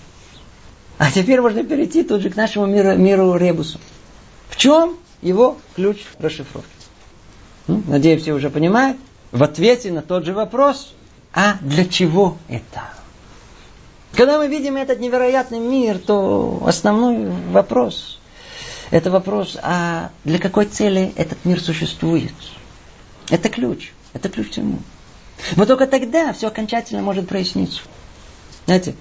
А 0.97 1.11
теперь 1.11 1.41
можно 1.41 1.63
перейти 1.63 2.03
тут 2.03 2.21
же 2.21 2.29
к 2.29 2.35
нашему 2.35 2.65
миру, 2.65 2.95
миру 2.95 3.35
ребусу. 3.35 3.79
В 4.49 4.55
чем 4.55 4.95
его 5.21 5.57
ключ 5.75 6.05
расшифровки? 6.19 6.69
Ну, 7.67 7.83
надеюсь, 7.87 8.21
все 8.21 8.33
уже 8.33 8.49
понимают. 8.49 8.97
В 9.31 9.43
ответе 9.43 9.91
на 9.91 10.01
тот 10.01 10.23
же 10.25 10.33
вопрос, 10.33 10.93
а 11.33 11.57
для 11.61 11.85
чего 11.85 12.37
это? 12.47 12.83
Когда 14.13 14.37
мы 14.37 14.47
видим 14.47 14.77
этот 14.77 14.99
невероятный 14.99 15.59
мир, 15.59 15.99
то 15.99 16.63
основной 16.65 17.29
вопрос, 17.51 18.19
это 18.91 19.11
вопрос, 19.11 19.57
а 19.61 20.11
для 20.23 20.39
какой 20.39 20.65
цели 20.65 21.13
этот 21.15 21.43
мир 21.45 21.61
существует? 21.61 22.33
Это 23.29 23.49
ключ. 23.49 23.91
Это 24.13 24.29
ключ 24.29 24.47
к 24.47 24.51
всему. 24.51 24.79
Вот 25.55 25.67
только 25.67 25.87
тогда 25.87 26.31
все 26.33 26.47
окончательно 26.47 27.01
может 27.01 27.27
проясниться. 27.27 27.81
Знаете, 28.65 28.95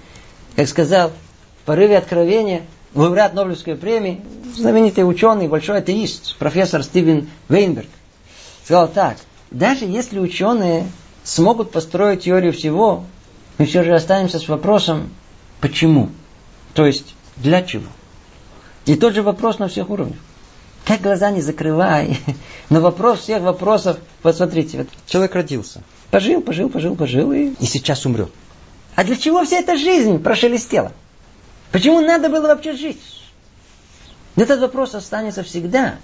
как 0.55 0.67
сказал 0.67 1.09
в 1.09 1.65
порыве 1.65 1.97
откровения 1.97 2.63
лауреат 2.93 3.33
Нобелевской 3.33 3.75
премии, 3.75 4.21
знаменитый 4.55 5.07
ученый, 5.07 5.47
большой 5.47 5.79
атеист, 5.79 6.37
профессор 6.37 6.83
Стивен 6.83 7.29
Вейнберг, 7.49 7.87
сказал 8.63 8.87
так, 8.87 9.17
даже 9.51 9.85
если 9.85 10.19
ученые 10.19 10.87
смогут 11.23 11.71
построить 11.71 12.23
теорию 12.23 12.53
всего, 12.53 13.05
мы 13.57 13.65
все 13.65 13.83
же 13.83 13.93
останемся 13.93 14.39
с 14.39 14.47
вопросом, 14.47 15.09
почему? 15.61 16.09
То 16.73 16.85
есть, 16.85 17.15
для 17.37 17.63
чего? 17.63 17.87
И 18.85 18.95
тот 18.95 19.13
же 19.13 19.23
вопрос 19.23 19.59
на 19.59 19.67
всех 19.67 19.89
уровнях. 19.89 20.17
Как 20.85 21.01
глаза 21.01 21.31
не 21.31 21.41
закрывай. 21.41 22.19
Но 22.69 22.79
вопрос 22.79 23.21
всех 23.21 23.41
вопросов, 23.41 23.97
вот 24.21 24.35
смотрите, 24.35 24.79
вот 24.79 24.87
человек 25.07 25.33
родился. 25.35 25.81
Пожил, 26.11 26.41
пожил, 26.41 26.69
пожил, 26.69 26.95
пожил 26.95 27.31
и, 27.31 27.53
и 27.59 27.65
сейчас 27.65 28.05
умрет. 28.05 28.31
А 28.95 29.03
для 29.03 29.15
чего 29.15 29.43
вся 29.43 29.57
эта 29.57 29.77
жизнь 29.77 30.19
прошелестела? 30.19 30.91
Почему 31.71 31.99
надо 31.99 32.29
было 32.29 32.47
вообще 32.47 32.73
жить? 32.73 33.01
Этот 34.35 34.59
вопрос 34.59 34.95
останется 34.95 35.43
всегда. 35.43 35.95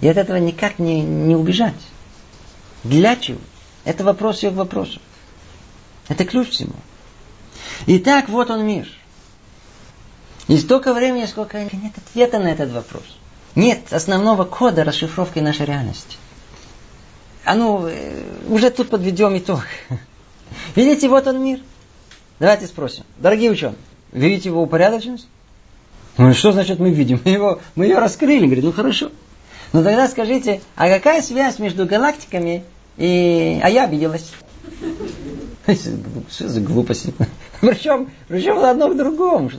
И 0.00 0.08
от 0.08 0.16
этого 0.16 0.36
никак 0.36 0.78
не, 0.78 1.02
не 1.02 1.34
убежать. 1.34 1.74
Для 2.84 3.16
чего? 3.16 3.38
Это 3.84 4.04
вопрос 4.04 4.38
всех 4.38 4.54
вопросов. 4.54 5.00
Это 6.08 6.24
ключ 6.24 6.50
всему. 6.50 6.74
Итак, 7.86 8.28
вот 8.28 8.50
он 8.50 8.66
мир. 8.66 8.88
И 10.50 10.56
столько 10.56 10.92
времени, 10.94 11.26
сколько 11.26 11.62
нет 11.62 11.92
ответа 11.96 12.40
на 12.40 12.48
этот 12.48 12.72
вопрос. 12.72 13.04
Нет 13.54 13.92
основного 13.92 14.42
кода 14.42 14.82
расшифровки 14.82 15.38
нашей 15.38 15.64
реальности. 15.64 16.16
А 17.44 17.54
ну, 17.54 17.86
э, 17.86 18.20
уже 18.48 18.70
тут 18.70 18.90
подведем 18.90 19.38
итог. 19.38 19.64
Видите, 20.74 21.08
вот 21.08 21.28
он 21.28 21.44
мир. 21.44 21.60
Давайте 22.40 22.66
спросим. 22.66 23.04
Дорогие 23.18 23.52
ученые, 23.52 23.76
видите 24.10 24.48
его 24.48 24.60
упорядоченность? 24.60 25.28
Ну, 26.18 26.34
что 26.34 26.50
значит 26.50 26.80
мы 26.80 26.90
видим? 26.90 27.20
Мы, 27.24 27.30
его, 27.30 27.60
мы 27.76 27.84
ее 27.84 27.98
раскрыли. 27.98 28.46
Говорит, 28.46 28.64
ну 28.64 28.72
хорошо. 28.72 29.12
Но 29.72 29.84
тогда 29.84 30.08
скажите, 30.08 30.62
а 30.74 30.88
какая 30.88 31.22
связь 31.22 31.60
между 31.60 31.86
галактиками 31.86 32.64
и... 32.96 33.60
А 33.62 33.70
я 33.70 33.84
обиделась. 33.84 34.32
Что 36.28 36.48
за 36.48 36.60
глупости? 36.60 37.14
Причем, 37.60 38.10
причем 38.26 38.58
одно 38.58 38.88
к 38.88 38.96
другому. 38.96 39.50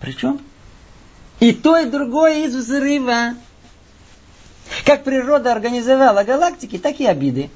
Причем? 0.00 0.40
И 1.40 1.52
то, 1.52 1.76
и 1.78 1.86
другое 1.86 2.46
из 2.46 2.54
взрыва. 2.54 3.34
Как 4.84 5.04
природа 5.04 5.52
организовала 5.52 6.24
галактики, 6.24 6.78
так 6.78 7.00
и 7.00 7.06
обиды. 7.06 7.50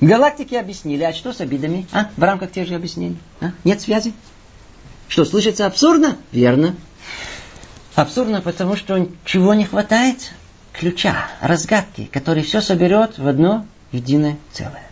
Галактики 0.00 0.56
объяснили, 0.56 1.04
а 1.04 1.12
что 1.12 1.32
с 1.32 1.40
обидами? 1.40 1.86
А? 1.92 2.10
В 2.16 2.22
рамках 2.22 2.50
тех 2.50 2.66
же 2.66 2.74
объяснений. 2.74 3.18
А? 3.40 3.52
Нет 3.64 3.80
связи? 3.80 4.12
Что, 5.08 5.24
слышится 5.24 5.66
абсурдно? 5.66 6.16
Верно. 6.32 6.74
Абсурдно, 7.94 8.40
потому 8.40 8.76
что 8.76 9.08
чего 9.24 9.54
не 9.54 9.64
хватает? 9.64 10.32
Ключа, 10.72 11.28
разгадки, 11.40 12.08
который 12.10 12.42
все 12.42 12.60
соберет 12.60 13.18
в 13.18 13.28
одно 13.28 13.66
единое 13.92 14.38
целое. 14.52 14.90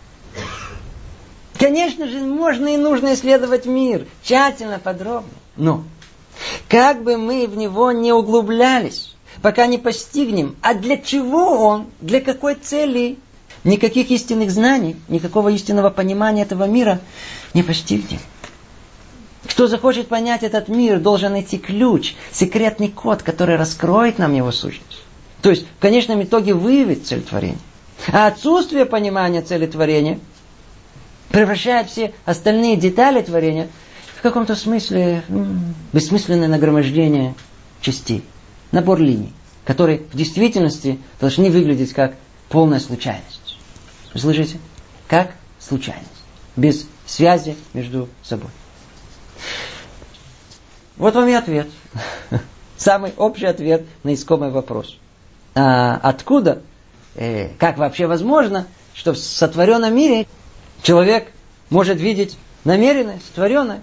Конечно 1.59 2.07
же, 2.07 2.19
можно 2.19 2.67
и 2.67 2.77
нужно 2.77 3.13
исследовать 3.13 3.65
мир 3.65 4.07
тщательно, 4.23 4.79
подробно. 4.79 5.29
Но 5.57 5.83
как 6.69 7.03
бы 7.03 7.17
мы 7.17 7.47
в 7.47 7.57
него 7.57 7.91
не 7.91 8.13
углублялись, 8.13 9.15
пока 9.41 9.67
не 9.67 9.77
постигнем, 9.77 10.55
а 10.61 10.73
для 10.73 10.97
чего 10.97 11.65
он, 11.65 11.87
для 11.99 12.21
какой 12.21 12.55
цели, 12.55 13.17
никаких 13.63 14.11
истинных 14.11 14.51
знаний, 14.51 14.95
никакого 15.07 15.49
истинного 15.49 15.89
понимания 15.89 16.43
этого 16.43 16.65
мира 16.65 16.99
не 17.53 17.63
постигнем. 17.63 18.19
Кто 19.45 19.67
захочет 19.67 20.07
понять 20.07 20.43
этот 20.43 20.67
мир, 20.67 20.99
должен 20.99 21.31
найти 21.31 21.57
ключ, 21.57 22.13
секретный 22.31 22.89
код, 22.89 23.23
который 23.23 23.55
раскроет 23.55 24.19
нам 24.19 24.33
его 24.33 24.51
сущность. 24.51 25.01
То 25.41 25.49
есть, 25.49 25.65
в 25.77 25.81
конечном 25.81 26.21
итоге 26.23 26.53
выявит 26.53 27.07
цель 27.07 27.21
творения. 27.21 27.57
А 28.11 28.27
отсутствие 28.27 28.85
понимания 28.85 29.41
цели 29.41 29.65
творения 29.65 30.19
превращает 31.29 31.89
все 31.89 32.13
остальные 32.25 32.77
детали 32.77 33.21
творения 33.21 33.69
в 34.21 34.23
каком-то 34.23 34.55
смысле 34.55 35.23
бессмысленное 35.93 36.47
нагромождение 36.47 37.33
частей, 37.81 38.23
набор 38.71 38.99
линий, 38.99 39.33
которые 39.65 40.03
в 40.13 40.15
действительности 40.15 40.99
должны 41.19 41.49
выглядеть 41.49 41.91
как 41.93 42.13
полная 42.47 42.79
случайность. 42.79 43.57
Слышите? 44.13 44.59
Как 45.07 45.31
случайность. 45.57 46.07
Без 46.55 46.85
связи 47.07 47.55
между 47.73 48.09
собой. 48.21 48.51
Вот 50.97 51.15
вам 51.15 51.27
и 51.27 51.33
ответ. 51.33 51.67
Самый 52.77 53.13
общий 53.17 53.47
ответ 53.47 53.87
на 54.03 54.13
искомый 54.13 54.51
вопрос. 54.51 54.99
А 55.55 55.95
откуда, 55.95 56.61
э, 57.15 57.55
как 57.57 57.79
вообще 57.79 58.05
возможно, 58.05 58.67
что 58.93 59.13
в 59.13 59.17
сотворенном 59.17 59.95
мире 59.95 60.27
человек 60.83 61.31
может 61.71 61.99
видеть 61.99 62.37
намеренное, 62.65 63.19
сотворенное, 63.25 63.81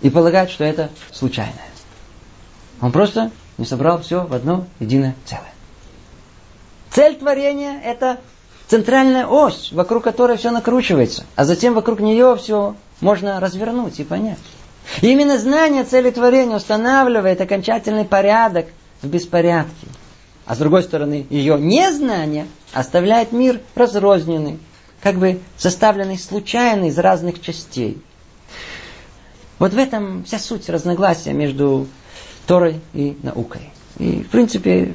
и 0.00 0.10
полагать, 0.10 0.50
что 0.50 0.64
это 0.64 0.90
случайное. 1.12 1.54
Он 2.80 2.92
просто 2.92 3.30
не 3.56 3.64
собрал 3.64 4.00
все 4.00 4.24
в 4.24 4.32
одно 4.32 4.66
единое 4.78 5.14
целое. 5.24 5.52
Цель 6.90 7.16
творения– 7.16 7.80
это 7.84 8.18
центральная 8.66 9.26
ось, 9.26 9.72
вокруг 9.72 10.04
которой 10.04 10.36
все 10.36 10.50
накручивается, 10.50 11.24
а 11.36 11.44
затем 11.44 11.74
вокруг 11.74 12.00
нее 12.00 12.36
все 12.36 12.76
можно 13.00 13.40
развернуть 13.40 14.00
и 14.00 14.04
понять. 14.04 14.38
И 15.02 15.08
именно 15.08 15.38
знание 15.38 15.84
цели 15.84 16.10
творения 16.10 16.56
устанавливает 16.56 17.40
окончательный 17.40 18.04
порядок 18.04 18.66
в 19.02 19.08
беспорядке. 19.08 19.86
А 20.46 20.54
с 20.54 20.58
другой 20.58 20.82
стороны, 20.82 21.26
ее 21.28 21.58
незнание 21.58 22.46
оставляет 22.72 23.32
мир 23.32 23.60
разрозненный, 23.74 24.58
как 25.02 25.16
бы 25.16 25.40
составленный 25.58 26.18
случайно 26.18 26.88
из 26.88 26.98
разных 26.98 27.42
частей. 27.42 28.02
Вот 29.58 29.72
в 29.72 29.78
этом 29.78 30.24
вся 30.24 30.38
суть 30.38 30.68
разногласия 30.68 31.32
между 31.32 31.88
Торой 32.46 32.80
и 32.94 33.16
наукой. 33.22 33.70
И, 33.98 34.22
в 34.22 34.30
принципе, 34.30 34.94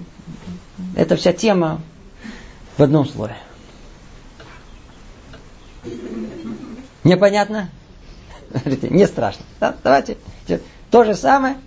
эта 0.96 1.16
вся 1.16 1.34
тема 1.34 1.82
в 2.78 2.84
одном 2.84 3.08
слое. 3.08 3.38
Непонятно? 7.04 7.70
Не 8.66 9.08
страшно. 9.08 9.44
Да? 9.60 9.76
Давайте 9.84 10.18
то 10.90 11.04
же 11.04 11.16
самое, 11.16 11.58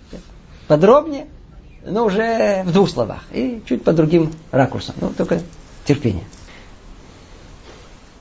подробнее, 0.67 1.27
но 1.85 2.05
уже 2.05 2.63
в 2.65 2.71
двух 2.71 2.89
словах. 2.89 3.23
И 3.31 3.61
чуть 3.67 3.83
по 3.83 3.93
другим 3.93 4.33
ракурсам. 4.51 4.95
Ну, 4.99 5.09
только 5.09 5.41
терпение. 5.85 6.23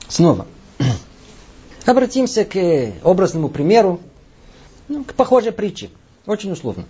Снова. 0.08 0.46
Обратимся 1.86 2.44
к 2.44 2.56
образному 3.02 3.48
примеру, 3.48 4.00
ну, 4.88 5.04
к 5.04 5.14
похожей 5.14 5.52
притче. 5.52 5.90
Очень 6.26 6.52
условно. 6.52 6.84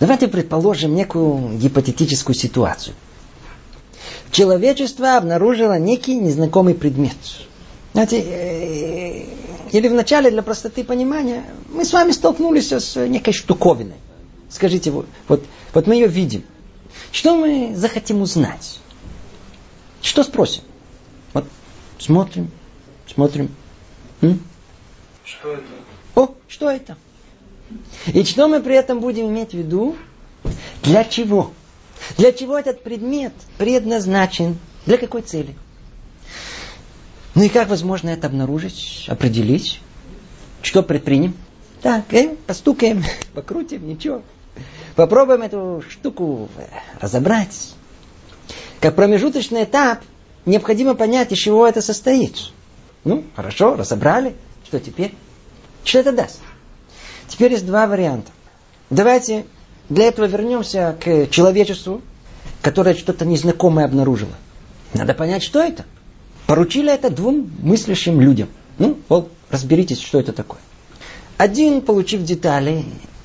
Давайте 0.00 0.28
предположим 0.28 0.94
некую 0.94 1.58
гипотетическую 1.58 2.34
ситуацию. 2.34 2.94
Человечество 4.30 5.16
обнаружило 5.16 5.78
некий 5.78 6.16
незнакомый 6.16 6.74
предмет. 6.74 7.16
Знаете, 7.92 8.20
э, 8.20 9.26
или 9.72 9.88
вначале 9.88 10.30
для 10.30 10.42
простоты 10.42 10.84
понимания 10.84 11.44
мы 11.70 11.84
с 11.84 11.92
вами 11.92 12.12
столкнулись 12.12 12.72
с 12.72 12.96
некой 13.06 13.32
штуковиной. 13.32 13.96
Скажите, 14.48 14.90
вот, 14.90 15.06
вот, 15.28 15.44
вот 15.74 15.86
мы 15.86 15.94
ее 15.94 16.08
видим. 16.08 16.44
Что 17.10 17.36
мы 17.36 17.74
захотим 17.76 18.22
узнать? 18.22 18.80
Что 20.00 20.24
спросим? 20.24 20.62
Вот 21.32 21.46
смотрим, 21.98 22.50
смотрим. 23.06 23.54
М? 24.20 24.42
Что 25.24 25.52
это? 25.52 25.64
О, 26.14 26.34
что 26.48 26.70
это? 26.70 26.96
И 28.06 28.24
что 28.24 28.48
мы 28.48 28.60
при 28.60 28.74
этом 28.74 29.00
будем 29.00 29.28
иметь 29.28 29.50
в 29.50 29.54
виду? 29.54 29.96
Для 30.82 31.04
чего? 31.04 31.52
Для 32.16 32.32
чего 32.32 32.58
этот 32.58 32.82
предмет 32.82 33.32
предназначен? 33.58 34.58
Для 34.86 34.98
какой 34.98 35.22
цели? 35.22 35.54
Ну 37.34 37.44
и 37.44 37.48
как 37.48 37.68
возможно 37.68 38.10
это 38.10 38.26
обнаружить, 38.26 39.06
определить? 39.08 39.80
Что 40.60 40.82
предпримем? 40.82 41.34
Так, 41.80 42.12
э, 42.12 42.36
постукаем, 42.46 43.02
покрутим, 43.34 43.88
ничего. 43.88 44.22
Попробуем 44.94 45.42
эту 45.42 45.82
штуку 45.88 46.48
э, 46.56 46.66
разобрать. 47.00 47.74
Как 48.80 48.94
промежуточный 48.94 49.64
этап 49.64 50.00
необходимо 50.44 50.94
понять, 50.94 51.32
из 51.32 51.38
чего 51.38 51.66
это 51.66 51.80
состоит. 51.80 52.36
Ну, 53.04 53.24
хорошо, 53.34 53.74
разобрали. 53.74 54.34
Что 54.64 54.78
теперь? 54.80 55.14
Что 55.84 56.00
это 56.00 56.12
даст? 56.12 56.40
Теперь 57.32 57.52
есть 57.52 57.64
два 57.64 57.86
варианта. 57.86 58.30
Давайте 58.90 59.46
для 59.88 60.04
этого 60.04 60.26
вернемся 60.26 60.94
к 61.02 61.28
человечеству, 61.30 62.02
которое 62.60 62.94
что-то 62.94 63.24
незнакомое 63.24 63.86
обнаружило. 63.86 64.34
Надо 64.92 65.14
понять, 65.14 65.42
что 65.42 65.60
это. 65.60 65.86
Поручили 66.46 66.92
это 66.92 67.08
двум 67.08 67.50
мыслящим 67.62 68.20
людям. 68.20 68.48
Ну, 68.76 68.98
вот, 69.08 69.32
разберитесь, 69.48 69.98
что 70.02 70.20
это 70.20 70.34
такое. 70.34 70.60
Один, 71.38 71.80
получив 71.80 72.22
детали, 72.22 72.84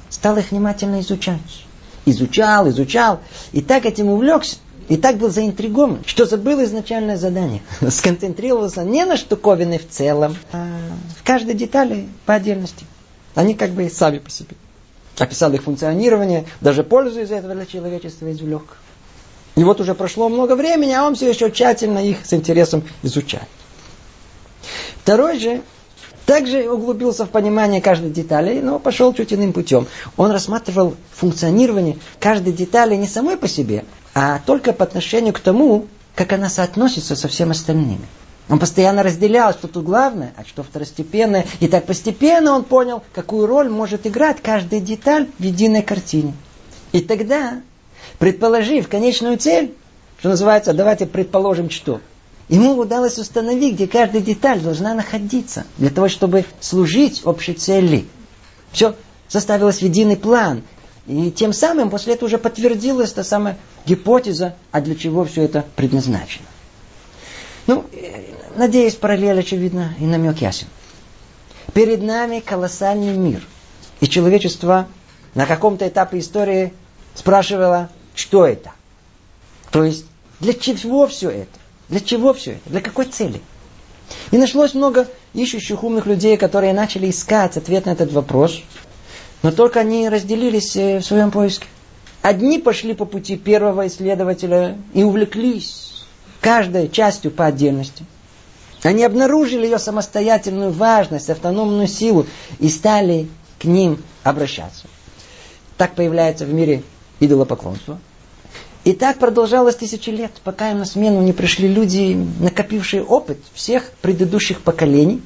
стал 0.09 0.37
их 0.37 0.51
внимательно 0.51 1.01
изучать. 1.01 1.65
Изучал, 2.05 2.69
изучал, 2.69 3.19
и 3.51 3.61
так 3.61 3.85
этим 3.85 4.07
увлекся, 4.07 4.55
и 4.87 4.95
так 4.95 5.17
был 5.17 5.29
заинтригован, 5.29 5.99
что 6.05 6.25
забыл 6.25 6.63
изначальное 6.63 7.17
задание. 7.17 7.61
Сконцентрировался 7.89 8.85
не 8.85 9.03
на 9.03 9.17
штуковины 9.17 9.77
в 9.79 9.89
целом, 9.89 10.37
а 10.53 10.65
в 11.19 11.23
каждой 11.25 11.55
детали 11.55 12.07
по 12.25 12.35
отдельности. 12.35 12.85
Они 13.37 13.53
как 13.53 13.69
бы 13.69 13.87
сами 13.87 14.17
по 14.17 14.31
себе. 14.31 14.55
Описал 15.19 15.53
их 15.53 15.61
функционирование, 15.61 16.45
даже 16.59 16.83
пользу 16.83 17.21
из 17.21 17.29
этого 17.29 17.53
для 17.53 17.67
человечества 17.67 18.31
извлек. 18.31 18.63
И 19.55 19.63
вот 19.63 19.79
уже 19.79 19.93
прошло 19.93 20.27
много 20.27 20.55
времени, 20.55 20.93
а 20.93 21.05
он 21.05 21.13
все 21.13 21.29
еще 21.29 21.51
тщательно 21.51 21.99
их 21.99 22.25
с 22.25 22.33
интересом 22.33 22.81
изучает. 23.03 23.47
Второй 25.03 25.37
же 25.37 25.61
также 26.25 26.67
углубился 26.67 27.27
в 27.27 27.29
понимание 27.29 27.79
каждой 27.79 28.09
детали, 28.09 28.59
но 28.59 28.79
пошел 28.79 29.13
чуть 29.13 29.31
иным 29.31 29.53
путем. 29.53 29.85
Он 30.15 30.31
рассматривал 30.31 30.95
функционирование 31.11 31.99
каждой 32.19 32.53
детали 32.53 32.95
не 32.95 33.07
самой 33.07 33.37
по 33.37 33.47
себе, 33.47 33.85
а 34.15 34.39
только 34.47 34.73
по 34.73 34.83
отношению 34.83 35.35
к 35.35 35.41
тому, 35.41 35.85
как 36.15 36.33
она 36.33 36.49
соотносится 36.49 37.15
со 37.15 37.27
всем 37.27 37.51
остальными. 37.51 38.07
Он 38.49 38.59
постоянно 38.59 39.03
разделял, 39.03 39.51
что 39.51 39.67
тут 39.67 39.83
главное, 39.83 40.33
а 40.37 40.45
что 40.45 40.63
второстепенное. 40.63 41.45
И 41.59 41.67
так 41.67 41.85
постепенно 41.85 42.53
он 42.53 42.63
понял, 42.63 43.03
какую 43.13 43.45
роль 43.45 43.69
может 43.69 44.07
играть 44.07 44.41
каждая 44.41 44.79
деталь 44.79 45.27
в 45.37 45.43
единой 45.43 45.81
картине. 45.81 46.33
И 46.93 47.01
тогда, 47.01 47.61
предположив 48.19 48.87
конечную 48.87 49.37
цель, 49.37 49.73
что 50.19 50.29
называется, 50.29 50.73
давайте 50.73 51.05
предположим 51.05 51.69
что, 51.69 51.99
ему 52.47 52.77
удалось 52.77 53.17
установить, 53.19 53.75
где 53.75 53.87
каждая 53.87 54.21
деталь 54.21 54.61
должна 54.61 54.93
находиться, 54.93 55.65
для 55.77 55.89
того, 55.89 56.07
чтобы 56.07 56.45
служить 56.61 57.25
общей 57.25 57.53
цели. 57.53 58.05
Все 58.71 58.95
составилось 59.27 59.79
в 59.79 59.81
единый 59.81 60.15
план. 60.15 60.63
И 61.05 61.31
тем 61.31 61.51
самым 61.51 61.89
после 61.89 62.13
этого 62.13 62.27
уже 62.27 62.37
подтвердилась 62.37 63.11
та 63.11 63.23
самая 63.23 63.57
гипотеза, 63.85 64.55
а 64.71 64.81
для 64.81 64.95
чего 64.95 65.25
все 65.25 65.43
это 65.43 65.65
предназначено. 65.75 66.45
Ну, 67.65 67.85
надеюсь, 68.57 68.95
параллель 68.95 69.39
очевидно 69.39 69.93
и 69.99 70.05
намек 70.05 70.37
ясен. 70.39 70.67
Перед 71.73 72.01
нами 72.01 72.39
колоссальный 72.39 73.15
мир. 73.15 73.45
И 73.99 74.07
человечество 74.07 74.87
на 75.33 75.45
каком-то 75.45 75.87
этапе 75.87 76.19
истории 76.19 76.73
спрашивало, 77.15 77.89
что 78.15 78.45
это? 78.45 78.71
То 79.71 79.83
есть, 79.83 80.05
для 80.39 80.53
чего 80.53 81.07
все 81.07 81.29
это? 81.29 81.59
Для 81.89 81.99
чего 81.99 82.33
все 82.33 82.53
это? 82.53 82.69
Для 82.69 82.81
какой 82.81 83.05
цели? 83.05 83.41
И 84.31 84.37
нашлось 84.37 84.73
много 84.73 85.07
ищущих 85.33 85.83
умных 85.83 86.05
людей, 86.05 86.37
которые 86.37 86.73
начали 86.73 87.09
искать 87.09 87.57
ответ 87.57 87.85
на 87.85 87.91
этот 87.91 88.11
вопрос, 88.11 88.61
но 89.43 89.51
только 89.51 89.81
они 89.81 90.09
разделились 90.09 90.75
э, 90.75 90.99
в 90.99 91.05
своем 91.05 91.31
поиске. 91.31 91.67
Одни 92.21 92.57
пошли 92.59 92.93
по 92.93 93.05
пути 93.05 93.37
первого 93.37 93.87
исследователя 93.87 94.77
и 94.93 95.03
увлеклись 95.03 96.05
каждой 96.41 96.89
частью 96.89 97.31
по 97.31 97.45
отдельности. 97.45 98.05
Они 98.83 99.03
обнаружили 99.03 99.65
ее 99.65 99.79
самостоятельную 99.79 100.71
важность, 100.71 101.29
автономную 101.29 101.87
силу 101.87 102.27
и 102.59 102.69
стали 102.69 103.27
к 103.59 103.65
ним 103.65 104.01
обращаться. 104.23 104.85
Так 105.77 105.95
появляется 105.95 106.45
в 106.45 106.53
мире 106.53 106.83
идолопоклонство. 107.19 107.99
И 108.83 108.93
так 108.93 109.17
продолжалось 109.17 109.75
тысячи 109.75 110.09
лет, 110.09 110.31
пока 110.43 110.71
им 110.71 110.79
на 110.79 110.85
смену 110.85 111.21
не 111.21 111.33
пришли 111.33 111.67
люди, 111.67 112.17
накопившие 112.39 113.03
опыт 113.03 113.37
всех 113.53 113.91
предыдущих 114.01 114.61
поколений, 114.61 115.21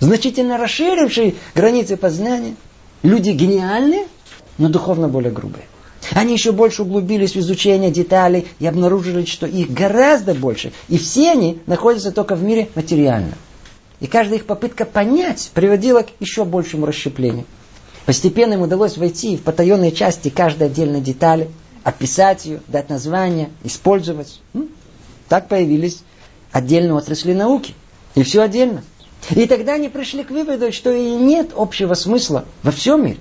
значительно 0.00 0.58
расширившие 0.58 1.36
границы 1.54 1.96
познания, 1.96 2.56
люди 3.02 3.30
гениальные, 3.30 4.06
но 4.58 4.68
духовно 4.68 5.08
более 5.08 5.30
грубые. 5.30 5.64
Они 6.12 6.34
еще 6.34 6.52
больше 6.52 6.82
углубились 6.82 7.32
в 7.32 7.38
изучение 7.38 7.90
деталей 7.90 8.46
и 8.58 8.66
обнаружили, 8.66 9.24
что 9.24 9.46
их 9.46 9.70
гораздо 9.70 10.34
больше. 10.34 10.72
И 10.88 10.98
все 10.98 11.32
они 11.32 11.60
находятся 11.66 12.12
только 12.12 12.34
в 12.34 12.42
мире 12.42 12.68
материальном. 12.74 13.34
И 14.00 14.06
каждая 14.06 14.38
их 14.38 14.46
попытка 14.46 14.84
понять 14.84 15.50
приводила 15.54 16.02
к 16.02 16.08
еще 16.20 16.44
большему 16.44 16.86
расщеплению. 16.86 17.44
Постепенно 18.04 18.54
им 18.54 18.62
удалось 18.62 18.96
войти 18.96 19.36
в 19.36 19.42
потаенные 19.42 19.90
части 19.90 20.28
каждой 20.28 20.68
отдельной 20.68 21.00
детали, 21.00 21.50
описать 21.82 22.44
ее, 22.44 22.60
дать 22.68 22.88
название, 22.88 23.50
использовать. 23.64 24.40
Так 25.28 25.48
появились 25.48 26.02
отдельные 26.52 26.94
отрасли 26.94 27.32
науки. 27.32 27.74
И 28.14 28.22
все 28.22 28.42
отдельно. 28.42 28.82
И 29.30 29.46
тогда 29.46 29.74
они 29.74 29.88
пришли 29.88 30.22
к 30.22 30.30
выводу, 30.30 30.70
что 30.72 30.92
и 30.92 31.10
нет 31.10 31.50
общего 31.56 31.94
смысла 31.94 32.44
во 32.62 32.70
всем 32.70 33.04
мире. 33.04 33.18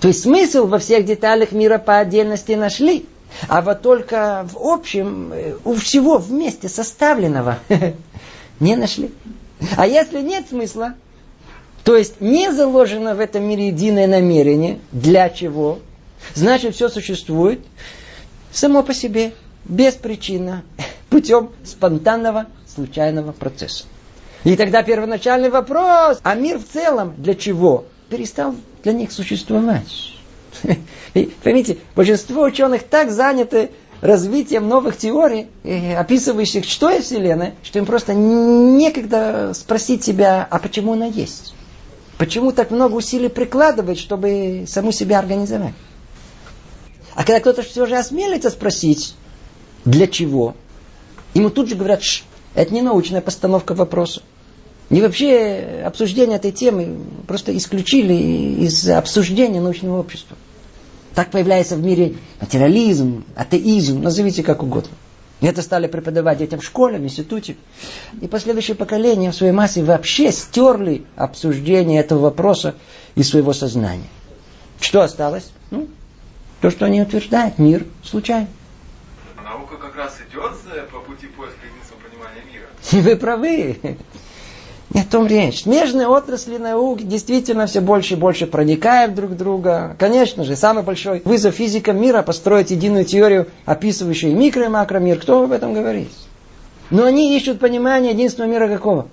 То 0.00 0.08
есть 0.08 0.22
смысл 0.22 0.66
во 0.66 0.78
всех 0.78 1.04
деталях 1.04 1.52
мира 1.52 1.78
по 1.78 1.98
отдельности 1.98 2.52
нашли, 2.52 3.06
а 3.48 3.62
вот 3.62 3.82
только 3.82 4.46
в 4.50 4.58
общем, 4.58 5.32
э, 5.32 5.54
у 5.64 5.74
всего 5.74 6.18
вместе 6.18 6.68
составленного 6.68 7.58
не 8.60 8.76
нашли. 8.76 9.10
А 9.76 9.86
если 9.86 10.20
нет 10.20 10.48
смысла, 10.48 10.94
то 11.84 11.96
есть 11.96 12.20
не 12.20 12.52
заложено 12.52 13.14
в 13.14 13.20
этом 13.20 13.44
мире 13.44 13.68
единое 13.68 14.06
намерение, 14.06 14.80
для 14.92 15.28
чего, 15.30 15.78
значит 16.34 16.74
все 16.74 16.88
существует 16.88 17.60
само 18.52 18.82
по 18.82 18.94
себе, 18.94 19.32
без 19.64 19.94
причины, 19.94 20.62
путем 21.10 21.50
спонтанного 21.64 22.46
случайного 22.74 23.32
процесса. 23.32 23.84
И 24.44 24.56
тогда 24.56 24.82
первоначальный 24.82 25.50
вопрос, 25.50 26.18
а 26.22 26.34
мир 26.34 26.58
в 26.58 26.66
целом 26.66 27.14
для 27.18 27.34
чего? 27.34 27.84
Перестал 28.10 28.54
для 28.82 28.92
них 28.92 29.12
существовать. 29.12 30.12
Поймите, 31.42 31.78
большинство 31.94 32.42
ученых 32.42 32.82
так 32.82 33.10
заняты 33.10 33.70
развитием 34.00 34.68
новых 34.68 34.96
теорий, 34.96 35.46
описывающих, 35.96 36.64
что 36.64 36.90
есть 36.90 37.06
Вселенная, 37.06 37.54
что 37.62 37.78
им 37.78 37.86
просто 37.86 38.14
некогда 38.14 39.52
спросить 39.54 40.04
себя, 40.04 40.46
а 40.50 40.58
почему 40.58 40.94
она 40.94 41.06
есть? 41.06 41.54
Почему 42.18 42.52
так 42.52 42.70
много 42.70 42.94
усилий 42.94 43.28
прикладывать, 43.28 43.98
чтобы 43.98 44.64
саму 44.66 44.92
себя 44.92 45.18
организовать? 45.18 45.74
А 47.14 47.24
когда 47.24 47.40
кто-то 47.40 47.62
все 47.62 47.86
же 47.86 47.96
осмелится 47.96 48.50
спросить, 48.50 49.14
для 49.84 50.06
чего, 50.06 50.54
ему 51.34 51.50
тут 51.50 51.68
же 51.68 51.76
говорят, 51.76 52.02
это 52.54 52.74
не 52.74 52.82
научная 52.82 53.20
постановка 53.20 53.74
вопроса. 53.74 54.22
И 54.90 55.00
вообще 55.00 55.82
обсуждение 55.86 56.36
этой 56.36 56.50
темы 56.50 56.98
просто 57.28 57.56
исключили 57.56 58.12
из 58.64 58.88
обсуждения 58.88 59.60
научного 59.60 60.00
общества. 60.00 60.36
Так 61.14 61.30
появляется 61.30 61.76
в 61.76 61.82
мире 61.82 62.16
материализм, 62.40 63.24
атеизм, 63.36 64.02
назовите 64.02 64.42
как 64.42 64.64
угодно. 64.64 64.90
И 65.40 65.46
это 65.46 65.62
стали 65.62 65.86
преподавать 65.86 66.38
детям 66.38 66.60
в 66.60 66.64
школе, 66.64 66.98
в 66.98 67.04
институте. 67.04 67.56
И 68.20 68.26
последующие 68.26 68.74
поколения 68.74 69.30
в 69.30 69.34
своей 69.34 69.52
массе 69.52 69.82
вообще 69.82 70.32
стерли 70.32 71.04
обсуждение 71.16 72.00
этого 72.00 72.18
вопроса 72.18 72.74
из 73.14 73.30
своего 73.30 73.52
сознания. 73.52 74.08
Что 74.80 75.02
осталось? 75.02 75.50
Ну, 75.70 75.88
то, 76.60 76.70
что 76.70 76.84
они 76.84 77.00
утверждают, 77.00 77.58
мир 77.58 77.86
случайно. 78.02 78.48
Наука 79.42 79.76
как 79.76 79.94
раз 79.96 80.18
идет 80.28 80.52
по 80.90 81.00
пути 81.00 81.26
поиска 81.28 81.60
единственного 81.64 82.02
понимания 82.08 82.42
мира. 82.52 82.66
Вы 83.08 83.16
правы. 83.16 83.96
Не 84.92 85.02
о 85.02 85.04
том 85.04 85.26
речь. 85.26 85.62
Смежные 85.62 86.08
отрасли 86.08 86.56
наук 86.56 87.02
действительно 87.02 87.66
все 87.66 87.80
больше 87.80 88.14
и 88.14 88.16
больше 88.16 88.46
проникают 88.46 89.14
друг 89.14 89.30
в 89.30 89.36
друга. 89.36 89.94
Конечно 89.98 90.42
же, 90.42 90.56
самый 90.56 90.82
большой 90.82 91.22
вызов 91.24 91.54
физикам 91.54 92.00
мира 92.00 92.22
построить 92.22 92.72
единую 92.72 93.04
теорию, 93.04 93.46
описывающую 93.66 94.36
микро- 94.36 94.66
и 94.66 94.68
макромир. 94.68 95.20
Кто 95.20 95.44
об 95.44 95.52
этом 95.52 95.74
говорит? 95.74 96.08
Но 96.90 97.04
они 97.04 97.36
ищут 97.36 97.60
понимание 97.60 98.12
единственного 98.12 98.50
мира 98.50 98.68
какого? 98.68 99.06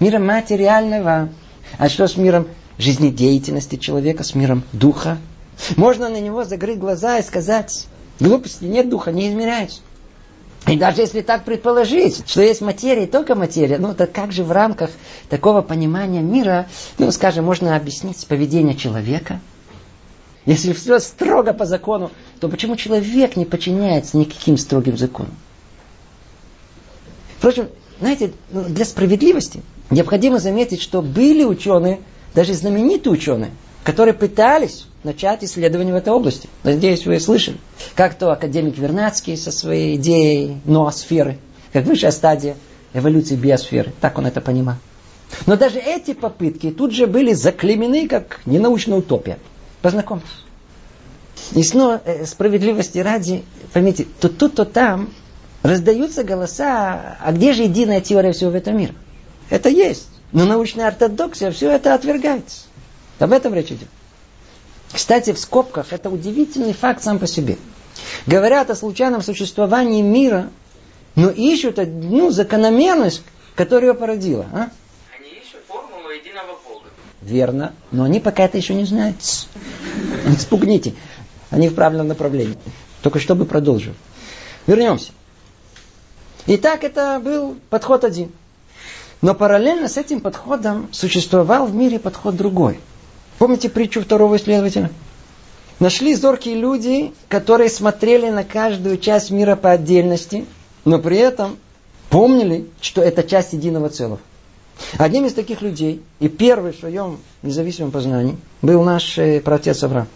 Мира 0.00 0.18
материального. 0.18 1.30
А 1.78 1.88
что 1.88 2.06
с 2.06 2.18
миром 2.18 2.46
жизнедеятельности 2.76 3.76
человека, 3.76 4.24
с 4.24 4.34
миром 4.34 4.64
духа? 4.72 5.16
Можно 5.76 6.10
на 6.10 6.20
него 6.20 6.44
закрыть 6.44 6.78
глаза 6.78 7.18
и 7.18 7.22
сказать, 7.22 7.86
глупости 8.20 8.64
нет 8.64 8.90
духа, 8.90 9.12
не 9.12 9.30
измеряется. 9.30 9.80
И 10.66 10.76
даже 10.76 11.00
если 11.00 11.22
так 11.22 11.44
предположить, 11.44 12.28
что 12.28 12.40
есть 12.40 12.60
материя, 12.60 13.06
только 13.06 13.34
материя, 13.34 13.78
ну 13.78 13.94
так 13.94 14.12
как 14.12 14.32
же 14.32 14.44
в 14.44 14.52
рамках 14.52 14.90
такого 15.28 15.60
понимания 15.60 16.20
мира, 16.20 16.68
ну 16.98 17.10
скажем, 17.10 17.44
можно 17.44 17.74
объяснить 17.74 18.24
поведение 18.26 18.76
человека? 18.76 19.40
Если 20.46 20.72
все 20.72 20.98
строго 21.00 21.52
по 21.52 21.66
закону, 21.66 22.10
то 22.40 22.48
почему 22.48 22.76
человек 22.76 23.36
не 23.36 23.44
подчиняется 23.44 24.16
никаким 24.16 24.56
строгим 24.56 24.96
законам? 24.96 25.34
Впрочем, 27.38 27.68
знаете, 28.00 28.32
ну, 28.50 28.64
для 28.64 28.84
справедливости 28.84 29.62
необходимо 29.90 30.38
заметить, 30.38 30.80
что 30.80 31.02
были 31.02 31.44
ученые, 31.44 32.00
даже 32.34 32.54
знаменитые 32.54 33.12
ученые, 33.12 33.50
которые 33.84 34.14
пытались 34.14 34.86
начать 35.04 35.42
исследование 35.44 35.92
в 35.92 35.96
этой 35.96 36.12
области. 36.12 36.48
Надеюсь, 36.62 37.06
вы 37.06 37.18
слышали. 37.20 37.58
Как 37.94 38.14
то 38.14 38.30
академик 38.30 38.78
Вернадский 38.78 39.36
со 39.36 39.50
своей 39.50 39.96
идеей 39.96 40.58
ноосферы, 40.64 41.38
как 41.72 41.84
высшая 41.84 42.12
стадия 42.12 42.56
эволюции 42.94 43.36
биосферы. 43.36 43.92
Так 44.00 44.18
он 44.18 44.26
это 44.26 44.40
понимал. 44.40 44.76
Но 45.46 45.56
даже 45.56 45.78
эти 45.78 46.12
попытки 46.12 46.70
тут 46.70 46.92
же 46.92 47.06
были 47.06 47.32
заклемены 47.32 48.06
как 48.06 48.40
ненаучная 48.46 48.98
утопия. 48.98 49.38
Познакомьтесь. 49.80 50.28
И 51.52 51.62
снова 51.62 52.00
э, 52.04 52.24
справедливости 52.26 52.98
ради, 52.98 53.42
поймите, 53.72 54.06
то 54.20 54.28
тут, 54.28 54.54
то 54.54 54.64
там 54.64 55.10
раздаются 55.62 56.22
голоса, 56.22 57.16
а 57.20 57.32
где 57.32 57.52
же 57.52 57.64
единая 57.64 58.00
теория 58.00 58.32
всего 58.32 58.50
в 58.50 58.54
этом 58.54 58.76
мире? 58.76 58.94
Это 59.50 59.68
есть. 59.68 60.08
Но 60.32 60.44
научная 60.44 60.88
ортодоксия 60.88 61.50
все 61.50 61.70
это 61.70 61.94
отвергается. 61.94 62.62
Об 63.18 63.32
этом 63.32 63.54
речь 63.54 63.70
идет. 63.70 63.88
Кстати, 64.92 65.32
в 65.32 65.38
скобках 65.38 65.92
это 65.92 66.10
удивительный 66.10 66.74
факт 66.74 67.02
сам 67.02 67.18
по 67.18 67.26
себе. 67.26 67.56
Говорят 68.26 68.70
о 68.70 68.74
случайном 68.74 69.22
существовании 69.22 70.02
мира, 70.02 70.50
но 71.14 71.30
ищут 71.30 71.78
одну 71.78 72.30
закономерность, 72.30 73.22
которая 73.54 73.90
ее 73.90 73.94
породила. 73.94 74.46
А? 74.52 74.68
Они 75.18 75.30
ищут 75.30 75.60
формулу 75.66 76.10
единого 76.10 76.58
Бога. 76.68 76.86
Верно, 77.22 77.74
но 77.90 78.04
они 78.04 78.20
пока 78.20 78.44
это 78.44 78.58
еще 78.58 78.74
не 78.74 78.84
знают. 78.84 79.16
Не 80.26 80.36
спугните. 80.38 80.94
Они 81.50 81.68
в 81.68 81.74
правильном 81.74 82.08
направлении. 82.08 82.56
Только 83.02 83.18
чтобы 83.18 83.46
продолжил. 83.46 83.94
Вернемся. 84.66 85.12
Итак, 86.46 86.84
это 86.84 87.20
был 87.22 87.56
подход 87.70 88.04
один. 88.04 88.30
Но 89.22 89.34
параллельно 89.34 89.88
с 89.88 89.96
этим 89.96 90.20
подходом 90.20 90.88
существовал 90.92 91.66
в 91.66 91.74
мире 91.74 91.98
подход 91.98 92.36
другой– 92.36 92.78
Помните 93.42 93.68
притчу 93.68 94.00
второго 94.00 94.36
исследователя? 94.36 94.88
Нашли 95.80 96.14
зоркие 96.14 96.54
люди, 96.54 97.12
которые 97.28 97.70
смотрели 97.70 98.30
на 98.30 98.44
каждую 98.44 98.98
часть 98.98 99.32
мира 99.32 99.56
по 99.56 99.72
отдельности, 99.72 100.44
но 100.84 101.00
при 101.00 101.16
этом 101.16 101.58
помнили, 102.08 102.68
что 102.80 103.02
это 103.02 103.24
часть 103.24 103.52
единого 103.52 103.88
целого. 103.88 104.20
Одним 104.96 105.26
из 105.26 105.32
таких 105.32 105.60
людей, 105.60 106.04
и 106.20 106.28
первый 106.28 106.70
в 106.70 106.76
своем 106.76 107.18
независимом 107.42 107.90
познании, 107.90 108.36
был 108.62 108.84
наш 108.84 109.18
э, 109.18 109.40
протец 109.40 109.82
Авраам. 109.82 110.06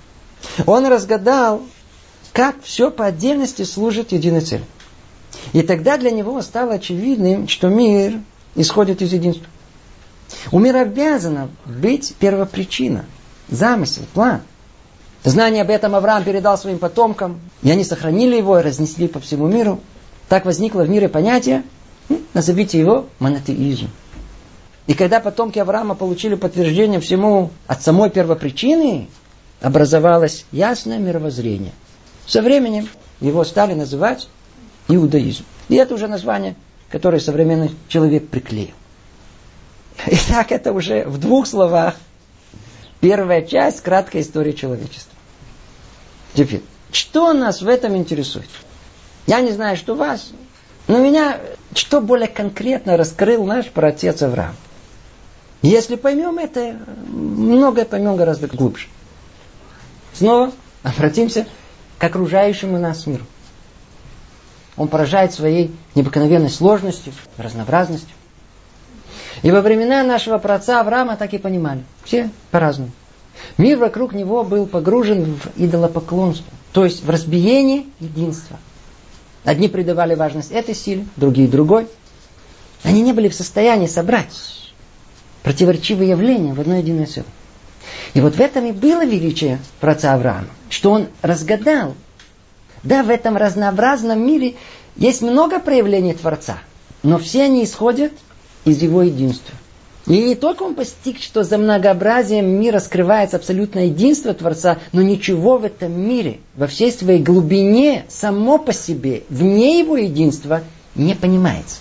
Он 0.65 0.87
разгадал, 0.87 1.63
как 2.33 2.63
все 2.63 2.93
по 2.93 3.07
отдельности 3.07 3.63
служит 3.63 4.13
единой 4.13 4.43
цели. 4.43 4.65
И 5.53 5.63
тогда 5.63 5.97
для 5.97 6.13
него 6.13 6.41
стало 6.43 6.75
очевидным, 6.75 7.49
что 7.49 7.67
мир 7.71 8.21
исходит 8.55 9.03
из 9.03 9.13
единства. 9.13 9.49
У 10.53 10.61
мира 10.61 10.83
обязана 10.83 11.51
быть 11.65 12.15
первопричина, 12.21 13.05
замысел, 13.49 14.03
план. 14.15 14.43
Знание 15.25 15.63
об 15.63 15.71
этом 15.71 15.95
Авраам 15.95 16.23
передал 16.25 16.57
своим 16.57 16.79
потомкам, 16.79 17.41
и 17.63 17.71
они 17.71 17.85
сохранили 17.85 18.37
его 18.37 18.59
и 18.59 18.63
разнесли 18.63 19.09
по 19.09 19.19
всему 19.19 19.49
миру. 19.49 19.81
Так 20.29 20.45
возникло 20.45 20.83
в 20.83 20.89
мире 20.89 21.09
понятие, 21.09 21.65
назовите 22.33 22.79
его 22.79 23.07
монотеизм. 23.19 23.89
И 24.87 24.95
когда 24.95 25.19
потомки 25.19 25.59
Авраама 25.59 25.97
получили 25.97 26.37
подтверждение 26.37 27.01
всему 27.01 27.51
от 27.67 27.83
самой 27.83 28.11
первопричины, 28.11 29.09
образовалось 29.61 30.45
ясное 30.53 30.99
мировоззрение. 30.99 31.73
Со 32.27 32.43
временем 32.43 32.89
его 33.21 33.43
стали 33.45 33.75
называть 33.75 34.29
иудаизм. 34.89 35.45
И 35.69 35.75
это 35.75 35.95
уже 35.95 36.07
название, 36.07 36.55
которое 36.91 37.19
современный 37.19 37.73
человек 37.89 38.29
приклеил. 38.29 38.75
Итак, 40.07 40.53
это 40.53 40.73
уже 40.73 41.05
в 41.05 41.19
двух 41.19 41.47
словах 41.47 41.97
первая 43.07 43.43
часть 43.43 43.83
краткой 43.83 44.23
истории 44.23 44.51
человечества. 44.51 45.15
Теперь, 46.35 46.63
что 46.91 47.33
нас 47.33 47.63
в 47.63 47.69
этом 47.69 47.97
интересует? 47.97 48.49
Я 49.29 49.41
не 49.43 49.53
знаю, 49.53 49.77
что 49.77 49.95
вас, 49.95 50.33
но 50.89 50.99
меня 50.99 51.39
что 51.73 52.01
более 52.01 52.27
конкретно 52.27 52.97
раскрыл 52.97 53.45
наш 53.45 53.67
праотец 53.67 54.23
Авраам. 54.23 54.57
Если 55.63 55.95
поймем 55.95 56.41
это, 56.41 56.81
многое 57.07 57.85
поймем 57.85 58.17
гораздо 58.17 58.49
глубже. 58.49 58.89
Снова 60.13 60.51
обратимся 60.83 61.47
к 61.99 62.03
окружающему 62.03 62.77
нас 62.77 63.07
миру. 63.07 63.25
Он 64.77 64.89
поражает 64.89 65.33
своей 65.33 65.73
необыкновенной 65.95 66.51
сложностью, 66.51 67.13
разнообразностью. 67.37 68.17
И 69.47 69.51
во 69.53 69.61
времена 69.61 70.03
нашего 70.03 70.39
праотца 70.39 70.81
Авраама 70.81 71.17
так 71.17 71.33
и 71.33 71.39
понимали. 71.39 71.85
Все 72.03 72.31
по-разному. 72.51 72.91
Мир 73.59 73.79
вокруг 73.79 74.13
него 74.13 74.43
был 74.43 74.67
погружен 74.67 75.37
в 75.37 75.57
идолопоклонство, 75.57 76.53
то 76.73 76.85
есть 76.85 77.05
в 77.05 77.11
разбиение 77.11 77.85
единства. 78.01 78.59
Одни 79.45 79.69
придавали 79.69 80.17
важность 80.17 80.51
этой 80.51 80.75
силе, 80.75 81.07
другие 81.15 81.47
другой. 81.47 81.87
Они 82.83 83.03
не 83.03 83.13
были 83.13 83.29
в 83.29 83.37
состоянии 83.37 83.87
собрать 83.87 84.35
противоречивые 85.45 86.11
явления 86.11 86.53
в 86.53 86.61
одно 86.61 86.79
единое 86.79 87.07
целое. 87.07 87.31
И 88.15 88.21
вот 88.21 88.35
в 88.35 88.41
этом 88.41 88.67
и 88.67 88.73
было 88.73 89.05
величие 89.05 89.61
праца 89.79 90.15
Авраама, 90.15 90.49
что 90.71 90.91
он 90.91 91.07
разгадал. 91.23 91.95
Да, 92.83 93.05
в 93.05 93.11
этом 93.11 93.37
разнообразном 93.37 94.27
мире 94.27 94.57
есть 94.97 95.23
много 95.23 95.61
проявлений 95.61 96.15
Творца, 96.15 96.59
но 97.05 97.17
все 97.19 97.45
они 97.45 97.63
исходят 97.63 98.11
из 98.67 98.83
его 98.83 99.03
единства. 99.03 99.55
И 100.07 100.23
не 100.23 100.35
только 100.35 100.63
он 100.63 100.75
постиг, 100.75 101.21
что 101.21 101.43
за 101.43 101.57
многообразием 101.59 102.47
мира 102.47 102.79
скрывается 102.79 103.39
абсолютное 103.39 103.87
единство 103.87 104.35
Творца, 104.35 104.79
но 104.93 105.03
ничего 105.03 105.57
в 105.57 105.65
этом 105.65 105.99
мире, 105.99 106.41
во 106.55 106.67
всей 106.67 106.93
своей 106.93 107.21
глубине, 107.21 108.05
само 108.09 108.59
по 108.59 108.73
себе, 108.73 109.25
вне 109.29 109.81
его 109.81 109.97
единства, 109.97 110.63
не 110.95 111.15
понимается. 111.15 111.79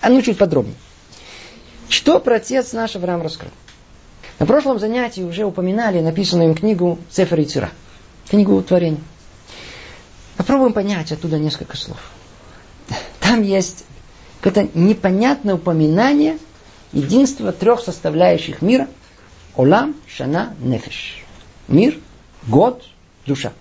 А 0.00 0.10
ну 0.10 0.22
чуть 0.22 0.38
подробнее. 0.38 0.76
Что 1.88 2.20
про 2.20 2.36
отец 2.36 2.72
наш 2.72 2.94
Авраам 2.94 3.22
раскрыл? 3.22 3.50
На 4.38 4.46
прошлом 4.46 4.78
занятии 4.78 5.22
уже 5.22 5.44
упоминали 5.44 6.00
написанную 6.00 6.50
им 6.50 6.54
книгу 6.54 6.98
Сефер 7.10 7.40
и 7.40 7.48
книгу 8.28 8.62
творения. 8.62 9.00
Попробуем 10.36 10.72
понять 10.72 11.10
оттуда 11.10 11.38
несколько 11.38 11.76
слов. 11.76 11.98
Там 13.18 13.42
есть 13.42 13.84
какое-то 14.40 14.78
непонятное 14.78 15.54
упоминание 15.54 16.38
единства 16.92 17.52
трех 17.52 17.80
составляющих 17.80 18.62
мира. 18.62 18.88
Олам, 19.56 19.94
Шана, 20.06 20.54
Нефиш. 20.60 21.24
Мир, 21.66 21.98
год, 22.46 22.84
душа. 23.26 23.52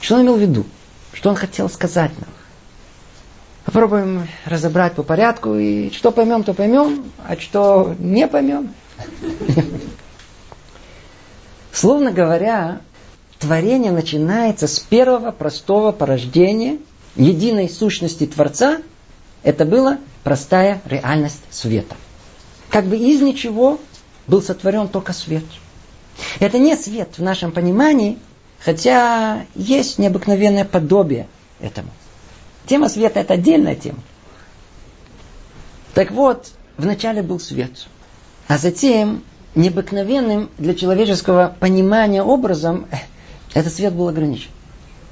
Что 0.00 0.16
он 0.16 0.22
имел 0.22 0.36
в 0.36 0.40
виду? 0.40 0.64
Что 1.12 1.30
он 1.30 1.36
хотел 1.36 1.68
сказать 1.68 2.12
нам? 2.18 2.30
Попробуем 3.64 4.28
разобрать 4.44 4.94
по 4.94 5.02
порядку, 5.02 5.56
и 5.56 5.90
что 5.90 6.12
поймем, 6.12 6.44
то 6.44 6.54
поймем, 6.54 7.04
а 7.26 7.36
что 7.36 7.96
не 7.98 8.28
поймем. 8.28 8.72
Словно 11.72 12.12
говоря, 12.12 12.80
творение 13.38 13.92
начинается 13.92 14.68
с 14.68 14.78
первого 14.78 15.32
простого 15.32 15.92
порождения 15.92 16.78
единой 17.16 17.68
сущности 17.68 18.26
Творца. 18.26 18.82
Это 19.42 19.64
была 19.64 19.98
простая 20.24 20.80
реальность 20.84 21.42
света. 21.50 21.94
Как 22.70 22.84
бы 22.84 22.96
из 22.96 23.20
ничего 23.22 23.80
был 24.26 24.42
сотворен 24.42 24.88
только 24.88 25.12
свет. 25.12 25.44
Это 26.40 26.58
не 26.58 26.76
свет 26.76 27.18
в 27.18 27.22
нашем 27.22 27.52
понимании, 27.52 28.18
хотя 28.58 29.44
есть 29.54 29.98
необыкновенное 29.98 30.64
подобие 30.64 31.28
этому. 31.60 31.90
Тема 32.66 32.88
света– 32.88 33.20
это 33.20 33.34
отдельная 33.34 33.76
тема. 33.76 33.98
Так 35.94 36.10
вот, 36.10 36.50
вначале 36.76 37.22
был 37.22 37.38
свет, 37.38 37.86
а 38.48 38.58
затем 38.58 39.22
необыкновенным 39.54 40.50
для 40.58 40.74
человеческого 40.74 41.56
понимания 41.58 42.22
образом 42.22 42.86
этот 43.54 43.72
свет 43.72 43.94
был 43.94 44.08
ограничен. 44.08 44.50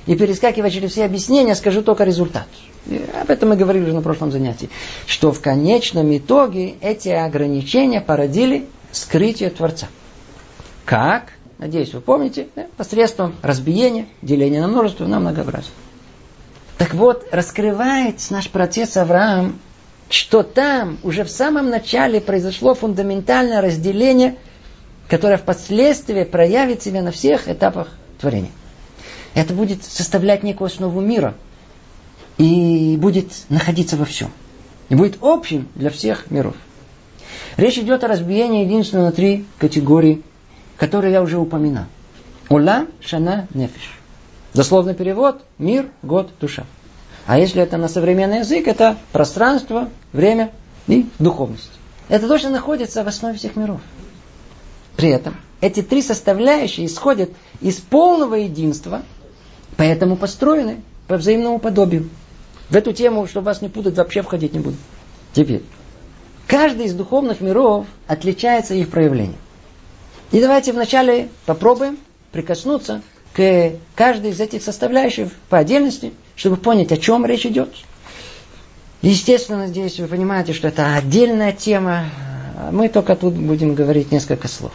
И 0.06 0.14
перескакивая 0.16 0.70
через 0.70 0.92
все 0.92 1.04
объяснения, 1.04 1.54
скажу 1.54 1.82
только 1.82 2.04
результат. 2.04 2.46
И 2.86 3.02
об 3.20 3.30
этом 3.30 3.50
мы 3.50 3.56
говорили 3.56 3.84
уже 3.84 3.94
на 3.94 4.02
прошлом 4.02 4.30
занятии. 4.30 4.68
Что 5.06 5.32
в 5.32 5.40
конечном 5.40 6.14
итоге 6.16 6.74
эти 6.80 7.08
ограничения 7.08 8.00
породили 8.00 8.66
скрытие 8.92 9.50
Творца. 9.50 9.86
Как? 10.84 11.32
Надеюсь, 11.58 11.94
вы 11.94 12.00
помните. 12.00 12.48
Посредством 12.76 13.36
разбиения, 13.40 14.06
деления 14.20 14.60
на 14.60 14.68
множество, 14.68 15.06
на 15.06 15.20
многообразие. 15.20 15.72
Так 16.76 16.92
вот, 16.92 17.26
раскрывает 17.30 18.16
наш 18.30 18.50
протец 18.50 18.96
Авраам, 18.96 19.58
что 20.10 20.42
там 20.42 20.98
уже 21.02 21.24
в 21.24 21.30
самом 21.30 21.70
начале 21.70 22.20
произошло 22.20 22.74
фундаментальное 22.74 23.62
разделение, 23.62 24.36
которое 25.08 25.38
впоследствии 25.38 26.24
проявит 26.24 26.82
себя 26.82 27.00
на 27.00 27.12
всех 27.12 27.48
этапах 27.48 27.88
творения. 28.20 28.50
Это 29.34 29.52
будет 29.52 29.84
составлять 29.84 30.42
некую 30.42 30.66
основу 30.66 31.00
мира. 31.00 31.34
И 32.38 32.96
будет 32.98 33.32
находиться 33.48 33.96
во 33.96 34.04
всем. 34.04 34.30
И 34.88 34.94
будет 34.94 35.18
общим 35.20 35.68
для 35.74 35.90
всех 35.90 36.30
миров. 36.30 36.54
Речь 37.56 37.78
идет 37.78 38.02
о 38.04 38.08
разбиении 38.08 38.64
единственно 38.64 39.04
на 39.04 39.12
три 39.12 39.46
категории, 39.58 40.22
которые 40.76 41.12
я 41.12 41.22
уже 41.22 41.38
упоминал. 41.38 41.84
Ула, 42.48 42.86
шана, 43.00 43.46
нефиш. 43.54 43.98
Дословный 44.52 44.94
перевод– 44.94 45.42
мир, 45.58 45.88
год, 46.02 46.30
душа. 46.40 46.64
А 47.26 47.38
если 47.38 47.62
это 47.62 47.76
на 47.76 47.88
современный 47.88 48.40
язык, 48.40 48.68
это 48.68 48.96
пространство, 49.12 49.88
время 50.12 50.52
и 50.86 51.06
духовность. 51.18 51.70
Это 52.08 52.28
точно 52.28 52.50
находится 52.50 53.02
в 53.02 53.08
основе 53.08 53.38
всех 53.38 53.56
миров. 53.56 53.80
При 54.96 55.08
этом 55.08 55.36
эти 55.60 55.82
три 55.82 56.02
составляющие 56.02 56.86
исходят 56.86 57.30
из 57.60 57.76
полного 57.76 58.34
единства, 58.34 59.02
поэтому 59.76 60.16
построены 60.16 60.82
по 61.06 61.16
взаимному 61.16 61.58
подобию. 61.58 62.08
В 62.70 62.76
эту 62.76 62.92
тему, 62.92 63.26
чтобы 63.26 63.46
вас 63.46 63.60
не 63.60 63.68
путать, 63.68 63.96
вообще 63.96 64.22
входить 64.22 64.54
не 64.54 64.60
буду. 64.60 64.76
Теперь. 65.32 65.62
Каждый 66.46 66.86
из 66.86 66.94
духовных 66.94 67.40
миров 67.40 67.86
отличается 68.06 68.74
их 68.74 68.90
проявлением. 68.90 69.36
И 70.32 70.40
давайте 70.40 70.72
вначале 70.72 71.28
попробуем 71.46 71.98
прикоснуться 72.32 73.02
к 73.34 73.72
каждой 73.94 74.30
из 74.30 74.40
этих 74.40 74.62
составляющих 74.62 75.28
по 75.48 75.58
отдельности, 75.58 76.12
чтобы 76.36 76.56
понять, 76.56 76.92
о 76.92 76.96
чем 76.96 77.24
речь 77.26 77.46
идет. 77.46 77.70
Естественно, 79.02 79.66
здесь 79.66 79.98
вы 80.00 80.06
понимаете, 80.06 80.52
что 80.52 80.68
это 80.68 80.94
отдельная 80.94 81.52
тема. 81.52 82.06
Мы 82.72 82.88
только 82.88 83.16
тут 83.16 83.34
будем 83.34 83.74
говорить 83.74 84.10
несколько 84.10 84.48
слов. 84.48 84.72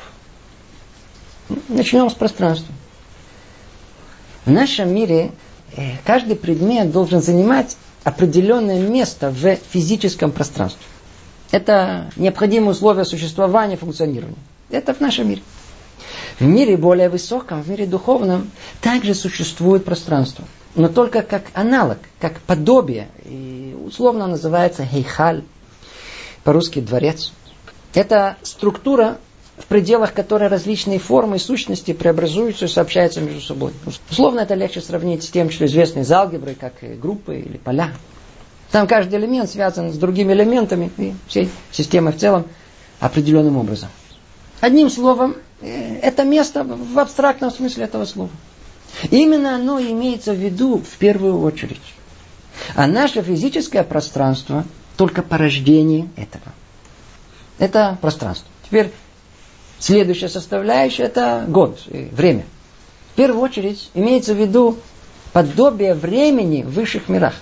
Начнем 1.67 2.09
с 2.09 2.13
пространства. 2.13 2.73
В 4.49 4.51
нашем 4.51 4.91
мире 4.95 5.29
э, 5.77 5.91
каждый 6.03 6.35
предмет 6.35 6.91
должен 6.91 7.21
занимать 7.21 7.77
определенное 8.03 8.79
место 8.79 9.29
в 9.29 9.55
физическом 9.71 10.31
пространстве. 10.31 10.81
Это 11.51 12.09
необходимое 12.15 12.71
условие 12.71 13.05
существования, 13.05 13.77
функционирования. 13.77 14.39
Это 14.71 14.95
в 14.95 15.01
нашем 15.01 15.29
мире. 15.29 15.43
В 16.39 16.45
мире 16.45 16.77
более 16.77 17.09
высоком, 17.09 17.61
в 17.61 17.69
мире 17.69 17.85
духовном, 17.85 18.49
также 18.81 19.13
существует 19.13 19.85
пространство. 19.85 20.45
Но 20.73 20.87
только 20.87 21.21
как 21.21 21.43
аналог, 21.53 21.99
как 22.19 22.39
подобие. 22.39 23.07
И 23.25 23.77
условно 23.85 24.25
называется 24.25 24.83
хейхаль, 24.83 25.43
по-русски 26.43 26.79
дворец. 26.79 27.33
Это 27.93 28.35
структура, 28.41 29.19
в 29.59 29.65
пределах 29.65 30.13
которой 30.13 30.47
различные 30.47 30.99
формы 30.99 31.35
и 31.35 31.39
сущности 31.39 31.93
преобразуются 31.93 32.65
и 32.65 32.69
сообщаются 32.69 33.21
между 33.21 33.41
собой. 33.41 33.73
Условно 34.09 34.39
это 34.39 34.55
легче 34.55 34.81
сравнить 34.81 35.23
с 35.23 35.27
тем, 35.27 35.51
что 35.51 35.65
известно 35.65 35.99
из 35.99 36.11
алгебры, 36.11 36.55
как 36.55 36.73
группы 36.99 37.39
или 37.39 37.57
поля. 37.57 37.91
Там 38.71 38.87
каждый 38.87 39.19
элемент 39.19 39.49
связан 39.49 39.91
с 39.91 39.97
другими 39.97 40.33
элементами 40.33 40.91
и 40.97 41.13
всей 41.27 41.49
системой 41.71 42.13
в 42.13 42.17
целом 42.17 42.45
определенным 42.99 43.57
образом. 43.57 43.89
Одним 44.61 44.89
словом, 44.89 45.35
э, 45.61 45.99
это 45.99 46.23
место 46.23 46.63
в 46.63 46.97
абстрактном 46.99 47.51
смысле 47.51 47.85
этого 47.85 48.05
слова. 48.05 48.29
Именно 49.11 49.55
оно 49.55 49.79
имеется 49.79 50.33
в 50.33 50.37
виду 50.37 50.77
в 50.77 50.97
первую 50.97 51.41
очередь. 51.41 51.81
А 52.75 52.87
наше 52.87 53.21
физическое 53.21 53.83
пространство 53.83 54.65
только 54.97 55.21
порождение 55.21 56.09
этого. 56.15 56.53
Это 57.57 57.97
пространство. 58.01 58.47
Теперь 58.65 58.91
следующая 59.79 60.29
составляющая 60.29 61.03
это 61.03 61.45
год, 61.47 61.81
время. 61.87 62.45
В 63.13 63.15
первую 63.15 63.41
очередь 63.41 63.89
имеется 63.93 64.33
в 64.33 64.37
виду 64.37 64.77
подобие 65.33 65.93
времени 65.93 66.63
в 66.63 66.71
высших 66.71 67.09
мирах. 67.09 67.33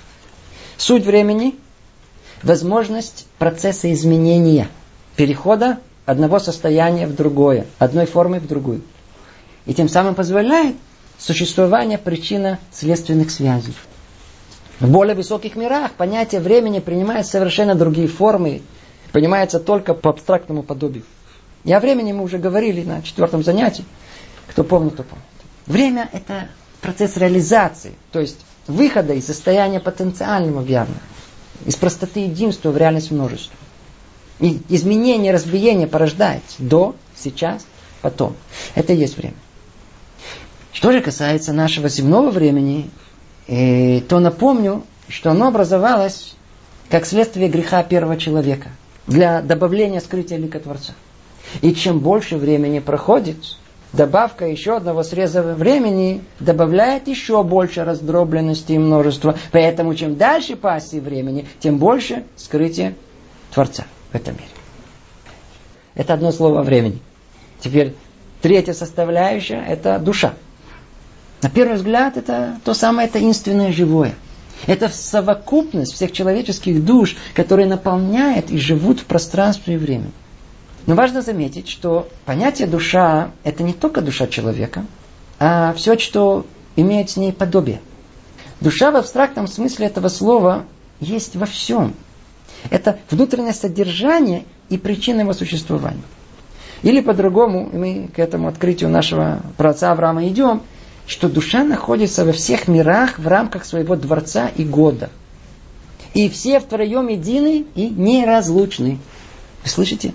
Суть 0.77 1.05
времени– 1.05 1.55
возможность 2.43 3.27
процесса 3.37 3.91
изменения, 3.93 4.69
перехода 5.15 5.79
одного 6.05 6.39
состояния 6.39 7.07
в 7.07 7.15
другое, 7.15 7.65
одной 7.79 8.05
формы 8.05 8.39
в 8.39 8.47
другую. 8.47 8.81
И 9.65 9.73
тем 9.73 9.89
самым 9.89 10.15
позволяет 10.15 10.75
существование 11.17 11.97
причинно-следственных 11.97 13.31
связей. 13.31 13.73
В 14.79 14.89
более 14.89 15.15
высоких 15.15 15.55
мирах 15.55 15.93
понятие 15.93 16.39
времени 16.39 16.79
принимает 16.79 17.25
совершенно 17.25 17.75
другие 17.75 18.07
формы, 18.07 18.61
понимается 19.11 19.59
только 19.59 19.93
по 19.93 20.11
абстрактному 20.11 20.61
подобию. 20.61 21.03
И 21.67 21.73
о 21.73 21.81
времени 21.81 22.13
мы 22.13 22.23
уже 22.23 22.37
говорили 22.37 22.81
на 22.85 23.01
четвертом 23.01 23.43
занятии. 23.43 23.83
Кто 24.47 24.63
помнит, 24.63 24.95
то 24.95 25.03
помнит. 25.03 25.25
Время– 25.65 26.09
это 26.13 26.47
процесс 26.79 27.17
реализации, 27.17 27.91
то 28.13 28.21
есть 28.21 28.37
выхода 28.67 29.13
из 29.13 29.25
состояния 29.25 29.81
потенциального 29.81 30.61
в 30.61 30.67
явное, 30.69 31.01
из 31.65 31.75
простоты 31.75 32.21
единства 32.21 32.71
в 32.71 32.77
реальность 32.77 33.11
множества. 33.11 33.57
И 34.39 34.61
изменение, 34.69 35.33
разбиение 35.33 35.87
порождается 35.87 36.55
до, 36.59 36.95
сейчас, 37.17 37.65
потом. 38.01 38.37
Это 38.73 38.93
и 38.93 38.97
есть 38.97 39.17
время. 39.17 39.35
Что 40.71 40.93
же 40.93 41.01
касается 41.01 41.51
нашего 41.51 41.89
земного 41.89 42.31
времени, 42.31 42.89
э, 43.47 43.99
то 44.07 44.19
напомню, 44.19 44.83
что 45.09 45.31
оно 45.31 45.47
образовалось 45.47 46.33
как 46.89 47.05
следствие 47.05 47.49
греха 47.49 47.83
первого 47.83 48.15
человека 48.15 48.69
для 49.05 49.41
добавления 49.41 49.99
скрытия 49.99 50.37
лика 50.37 50.61
Творца. 50.61 50.93
И 51.61 51.73
чем 51.73 51.99
больше 51.99 52.37
времени 52.37 52.79
проходит, 52.79 53.37
добавка 53.93 54.47
еще 54.47 54.77
одного 54.77 55.03
среза 55.03 55.41
времени 55.41 56.21
добавляет 56.39 57.07
еще 57.07 57.43
больше 57.43 57.83
раздробленности 57.83 58.73
и 58.73 58.77
множества. 58.77 59.37
Поэтому 59.51 59.95
чем 59.95 60.15
дальше 60.15 60.55
пассии 60.55 60.99
времени, 60.99 61.47
тем 61.59 61.77
больше 61.77 62.23
скрытия 62.35 62.95
Творца 63.53 63.85
в 64.11 64.15
этом 64.15 64.35
мире. 64.35 64.47
Это 65.95 66.13
одно 66.13 66.31
слово 66.31 66.61
времени. 66.61 66.99
Теперь 67.59 67.95
третья 68.41 68.73
составляющая– 68.73 69.63
это 69.67 69.99
душа. 69.99 70.33
На 71.41 71.49
первый 71.49 71.75
взгляд 71.75 72.17
это 72.17 72.59
то 72.63 72.73
самое 72.73 73.07
таинственное 73.07 73.71
живое. 73.71 74.13
Это 74.65 74.89
совокупность 74.89 75.93
всех 75.93 76.11
человеческих 76.11 76.83
душ, 76.83 77.15
которые 77.35 77.67
наполняют 77.67 78.49
и 78.49 78.57
живут 78.57 78.99
в 78.99 79.05
пространстве 79.05 79.75
и 79.75 79.77
времени. 79.77 80.11
Но 80.87 80.95
важно 80.95 81.21
заметить, 81.21 81.67
что 81.67 82.07
понятие 82.25 82.65
душа– 82.65 83.31
это 83.43 83.61
не 83.61 83.73
только 83.73 84.01
душа 84.01 84.25
человека, 84.25 84.85
а 85.37 85.73
все, 85.73 85.99
что 85.99 86.45
имеет 86.77 87.09
с 87.09 87.17
ней 87.17 87.33
подобие. 87.33 87.81
Душа 88.61 88.89
в 88.91 88.95
абстрактном 88.95 89.47
смысле 89.47 89.87
этого 89.87 90.07
слова 90.07 90.63
есть 91.01 91.35
во 91.35 91.45
всем. 91.45 91.93
Это 92.69 92.99
внутреннее 93.11 93.53
содержание 93.53 94.45
и 94.69 94.77
причина 94.77 95.21
его 95.21 95.33
существования. 95.33 96.01
Или 96.83 97.01
по-другому, 97.01 97.69
мы 97.71 98.09
к 98.15 98.17
этому 98.17 98.47
открытию 98.47 98.89
нашего 98.89 99.41
праотца 99.57 99.91
Авраама 99.91 100.25
идем, 100.27 100.61
что 101.05 101.27
душа 101.27 101.65
находится 101.65 102.23
во 102.23 102.31
всех 102.31 102.69
мирах 102.69 103.19
в 103.19 103.27
рамках 103.27 103.65
своего 103.65 103.97
дворца 103.97 104.49
и 104.55 104.63
года. 104.63 105.09
И 106.13 106.29
все 106.29 106.61
втроем 106.61 107.09
едины 107.09 107.65
и 107.75 107.89
неразлучны. 107.89 108.99
Вы 109.63 109.69
слышите? 109.69 110.13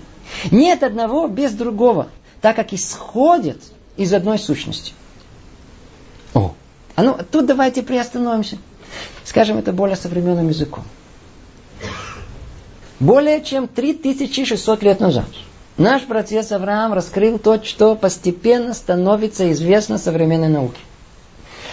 Нет 0.51 0.83
одного 0.83 1.27
без 1.27 1.51
другого, 1.53 2.07
так 2.41 2.55
как 2.55 2.73
исходят 2.73 3.59
из 3.97 4.13
одной 4.13 4.39
сущности. 4.39 4.93
О, 6.33 6.53
а 6.95 7.03
ну 7.03 7.17
тут 7.31 7.45
давайте 7.45 7.83
приостановимся. 7.83 8.57
Скажем 9.23 9.57
это 9.57 9.71
более 9.71 9.95
современным 9.95 10.49
языком. 10.49 10.83
Более 12.99 13.43
чем 13.43 13.67
3600 13.67 14.83
лет 14.83 14.99
назад 14.99 15.25
наш 15.77 16.03
протец 16.03 16.51
Авраам 16.51 16.93
раскрыл 16.93 17.39
то, 17.39 17.61
что 17.63 17.95
постепенно 17.95 18.73
становится 18.73 19.51
известно 19.51 19.97
современной 19.97 20.49
науке. 20.49 20.79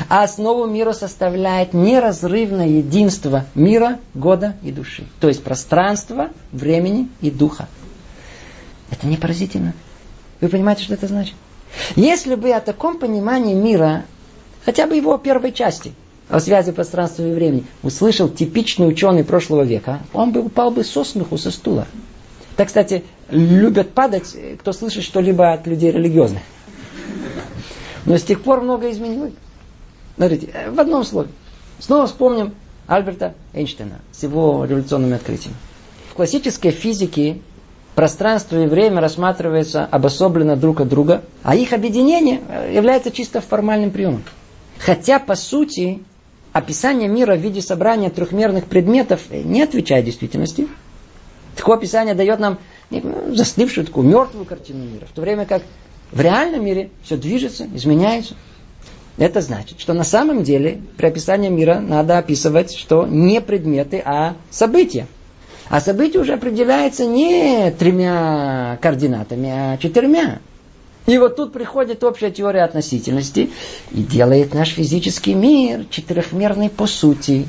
А 0.08 0.22
основу 0.22 0.66
мира 0.66 0.92
составляет 0.92 1.74
неразрывное 1.74 2.66
единство 2.66 3.44
мира, 3.54 3.98
года 4.14 4.56
и 4.62 4.72
души. 4.72 5.04
То 5.20 5.28
есть 5.28 5.44
пространства, 5.44 6.30
времени 6.52 7.08
и 7.20 7.30
духа. 7.30 7.68
Это 8.90 9.06
не 9.06 9.16
поразительно. 9.16 9.74
Вы 10.40 10.48
понимаете, 10.48 10.84
что 10.84 10.94
это 10.94 11.06
значит? 11.06 11.34
Если 11.96 12.34
бы 12.34 12.50
о 12.50 12.60
таком 12.60 12.98
понимании 12.98 13.54
мира, 13.54 14.04
хотя 14.64 14.86
бы 14.86 14.96
его 14.96 15.16
первой 15.18 15.52
части, 15.52 15.92
о 16.28 16.40
связи 16.40 16.72
пространства 16.72 17.22
и 17.22 17.32
времени, 17.32 17.64
услышал 17.82 18.28
типичный 18.28 18.88
ученый 18.88 19.24
прошлого 19.24 19.62
века, 19.62 20.00
он 20.12 20.32
бы 20.32 20.40
упал 20.40 20.70
бы 20.70 20.84
со 20.84 21.04
смеху, 21.04 21.38
со 21.38 21.50
стула. 21.50 21.86
Так, 22.56 22.68
кстати, 22.68 23.04
любят 23.30 23.90
падать, 23.92 24.36
кто 24.58 24.72
слышит 24.72 25.04
что-либо 25.04 25.52
от 25.52 25.66
людей 25.66 25.90
религиозных. 25.90 26.42
Но 28.06 28.16
с 28.16 28.22
тех 28.22 28.42
пор 28.42 28.60
многое 28.62 28.92
изменилось. 28.92 29.32
Смотрите, 30.16 30.50
в 30.70 30.80
одном 30.80 31.04
слове. 31.04 31.30
Снова 31.78 32.06
вспомним 32.06 32.54
Альберта 32.86 33.34
Эйнштейна 33.52 34.00
с 34.12 34.22
его 34.22 34.64
революционными 34.64 35.14
открытиями. 35.14 35.56
В 36.10 36.14
классической 36.14 36.70
физике 36.72 37.40
пространство 38.00 38.56
и 38.56 38.66
время 38.66 39.02
рассматриваются 39.02 39.84
обособленно 39.84 40.56
друг 40.56 40.80
от 40.80 40.88
друга, 40.88 41.22
а 41.42 41.54
их 41.54 41.74
объединение 41.74 42.40
является 42.72 43.10
чисто 43.10 43.42
формальным 43.42 43.90
приемом. 43.90 44.24
Хотя, 44.78 45.18
по 45.18 45.34
сути, 45.34 46.02
описание 46.54 47.10
мира 47.10 47.36
в 47.36 47.40
виде 47.40 47.60
собрания 47.60 48.08
трехмерных 48.08 48.64
предметов 48.64 49.20
не 49.30 49.60
отвечает 49.60 50.06
действительности. 50.06 50.66
Такое 51.56 51.76
описание 51.76 52.14
дает 52.14 52.40
нам 52.40 52.56
застывшую 53.34 53.84
такую 53.84 54.08
мертвую 54.08 54.46
картину 54.46 54.82
мира, 54.82 55.04
в 55.04 55.12
то 55.12 55.20
время 55.20 55.44
как 55.44 55.62
в 56.10 56.22
реальном 56.22 56.64
мире 56.64 56.88
все 57.02 57.18
движется, 57.18 57.66
изменяется. 57.74 58.34
Это 59.18 59.42
значит, 59.42 59.78
что 59.78 59.92
на 59.92 60.04
самом 60.04 60.42
деле 60.42 60.80
при 60.96 61.04
описании 61.04 61.50
мира 61.50 61.80
надо 61.80 62.16
описывать, 62.16 62.74
что 62.74 63.06
не 63.06 63.42
предметы, 63.42 64.00
а 64.02 64.36
события. 64.48 65.06
А 65.70 65.80
событие 65.80 66.20
уже 66.20 66.34
определяется 66.34 67.06
не 67.06 67.70
тремя 67.70 68.76
координатами, 68.82 69.48
а 69.50 69.76
четырьмя. 69.78 70.40
И 71.06 71.16
вот 71.16 71.36
тут 71.36 71.52
приходит 71.52 72.02
общая 72.02 72.32
теория 72.32 72.64
относительности 72.64 73.50
и 73.92 74.02
делает 74.02 74.52
наш 74.52 74.70
физический 74.70 75.32
мир 75.34 75.84
четырехмерный 75.88 76.70
по 76.70 76.88
сути. 76.88 77.46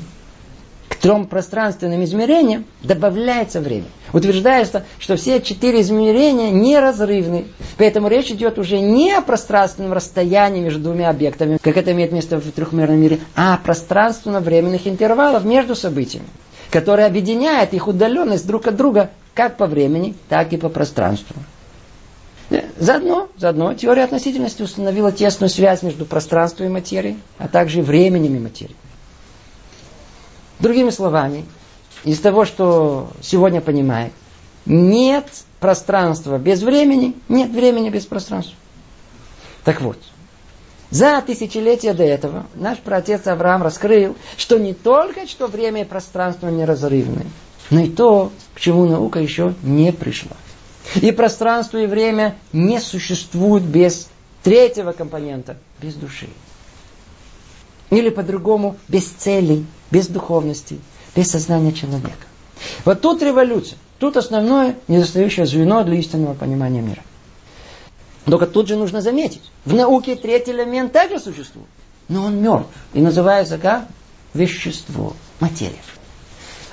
К 0.88 0.94
трем 0.94 1.26
пространственным 1.26 2.04
измерениям 2.04 2.64
добавляется 2.84 3.60
время. 3.60 3.86
Утверждается, 4.12 4.84
что 5.00 5.16
все 5.16 5.40
четыре 5.40 5.80
измерения 5.80 6.50
неразрывны. 6.50 7.46
Поэтому 7.76 8.06
речь 8.06 8.30
идет 8.30 8.56
уже 8.56 8.78
не 8.78 9.12
о 9.12 9.20
пространственном 9.22 9.94
расстоянии 9.94 10.60
между 10.60 10.78
двумя 10.78 11.08
объектами, 11.10 11.58
как 11.60 11.76
это 11.76 11.90
имеет 11.90 12.12
место 12.12 12.38
в 12.38 12.52
трехмерном 12.52 13.00
мире, 13.00 13.18
а 13.34 13.54
о 13.54 13.58
пространственно-временных 13.58 14.86
интервалах 14.86 15.42
между 15.42 15.74
событиями 15.74 16.26
который 16.72 17.04
объединяет 17.04 17.74
их 17.74 17.86
удаленность 17.86 18.46
друг 18.46 18.66
от 18.66 18.76
друга 18.76 19.10
как 19.34 19.58
по 19.58 19.66
времени, 19.66 20.14
так 20.30 20.52
и 20.54 20.56
по 20.56 20.70
пространству. 20.70 21.36
Э, 22.48 22.62
заодно, 22.78 23.28
заодно 23.36 23.74
теория 23.74 24.04
относительности 24.04 24.62
установила 24.62 25.12
тесную 25.12 25.50
связь 25.50 25.82
между 25.82 26.06
пространством 26.06 26.66
и 26.66 26.70
материей, 26.70 27.18
а 27.38 27.46
также 27.46 27.82
временем 27.82 28.36
и 28.36 28.40
материей. 28.40 28.76
Другими 30.60 30.88
словами, 30.88 31.44
из 32.04 32.18
того, 32.20 32.46
что 32.46 33.10
сегодня 33.20 33.60
понимает, 33.60 34.12
нет 34.64 35.26
пространства 35.60 36.38
без 36.38 36.62
времени, 36.62 37.14
нет 37.28 37.50
времени 37.50 37.90
без 37.90 38.06
пространства. 38.06 38.56
Так 39.64 39.82
вот, 39.82 39.98
за 40.92 41.22
тысячелетия 41.22 41.94
до 41.94 42.04
этого 42.04 42.44
наш 42.54 42.76
праотец 42.76 43.26
Авраам 43.26 43.62
раскрыл, 43.62 44.14
что 44.36 44.58
не 44.58 44.74
только 44.74 45.26
что 45.26 45.46
время 45.46 45.80
и 45.80 45.84
пространство 45.84 46.48
неразрывны, 46.48 47.24
но 47.70 47.80
и 47.80 47.88
то, 47.88 48.30
к 48.54 48.60
чему 48.60 48.84
наука 48.84 49.18
еще 49.18 49.54
не 49.62 49.90
пришла. 49.90 50.36
И 50.96 51.10
пространство 51.10 51.78
и 51.78 51.86
время 51.86 52.36
не 52.52 52.78
существуют 52.78 53.64
без 53.64 54.08
третьего 54.42 54.92
компонента, 54.92 55.56
без 55.80 55.94
души. 55.94 56.28
Или 57.88 58.10
по-другому, 58.10 58.76
без 58.86 59.04
целей, 59.04 59.64
без 59.90 60.08
духовности, 60.08 60.78
без 61.16 61.30
сознания 61.30 61.72
человека. 61.72 62.26
Вот 62.84 63.00
тут 63.00 63.22
революция. 63.22 63.78
Тут 63.98 64.18
основное 64.18 64.76
недостающее 64.88 65.46
звено 65.46 65.84
для 65.84 65.96
истинного 65.96 66.34
понимания 66.34 66.82
мира. 66.82 67.02
Только 68.26 68.46
тут 68.46 68.68
же 68.68 68.76
нужно 68.76 69.00
заметить, 69.00 69.42
в 69.64 69.74
науке 69.74 70.14
третий 70.14 70.52
элемент 70.52 70.92
также 70.92 71.18
существует, 71.18 71.68
но 72.08 72.26
он 72.26 72.40
мертв 72.40 72.68
и 72.94 73.00
называется 73.00 73.58
как 73.58 73.86
вещество, 74.32 75.14
материя. 75.40 75.80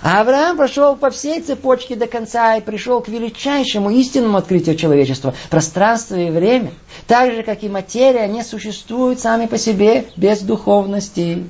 А 0.01 0.21
Авраам 0.21 0.55
прошел 0.55 0.95
по 0.95 1.09
всей 1.09 1.41
цепочке 1.41 1.95
до 1.95 2.07
конца 2.07 2.55
и 2.55 2.61
пришел 2.61 3.01
к 3.01 3.09
величайшему 3.09 3.89
истинному 3.89 4.37
открытию 4.37 4.77
человечества. 4.77 5.35
Пространство 5.49 6.15
и 6.15 6.29
время, 6.29 6.71
так 7.05 7.33
же 7.33 7.43
как 7.43 7.63
и 7.63 7.69
материя, 7.69 8.27
не 8.27 8.43
существуют 8.43 9.19
сами 9.19 9.45
по 9.45 9.57
себе 9.57 10.05
без 10.15 10.39
духовности. 10.39 11.45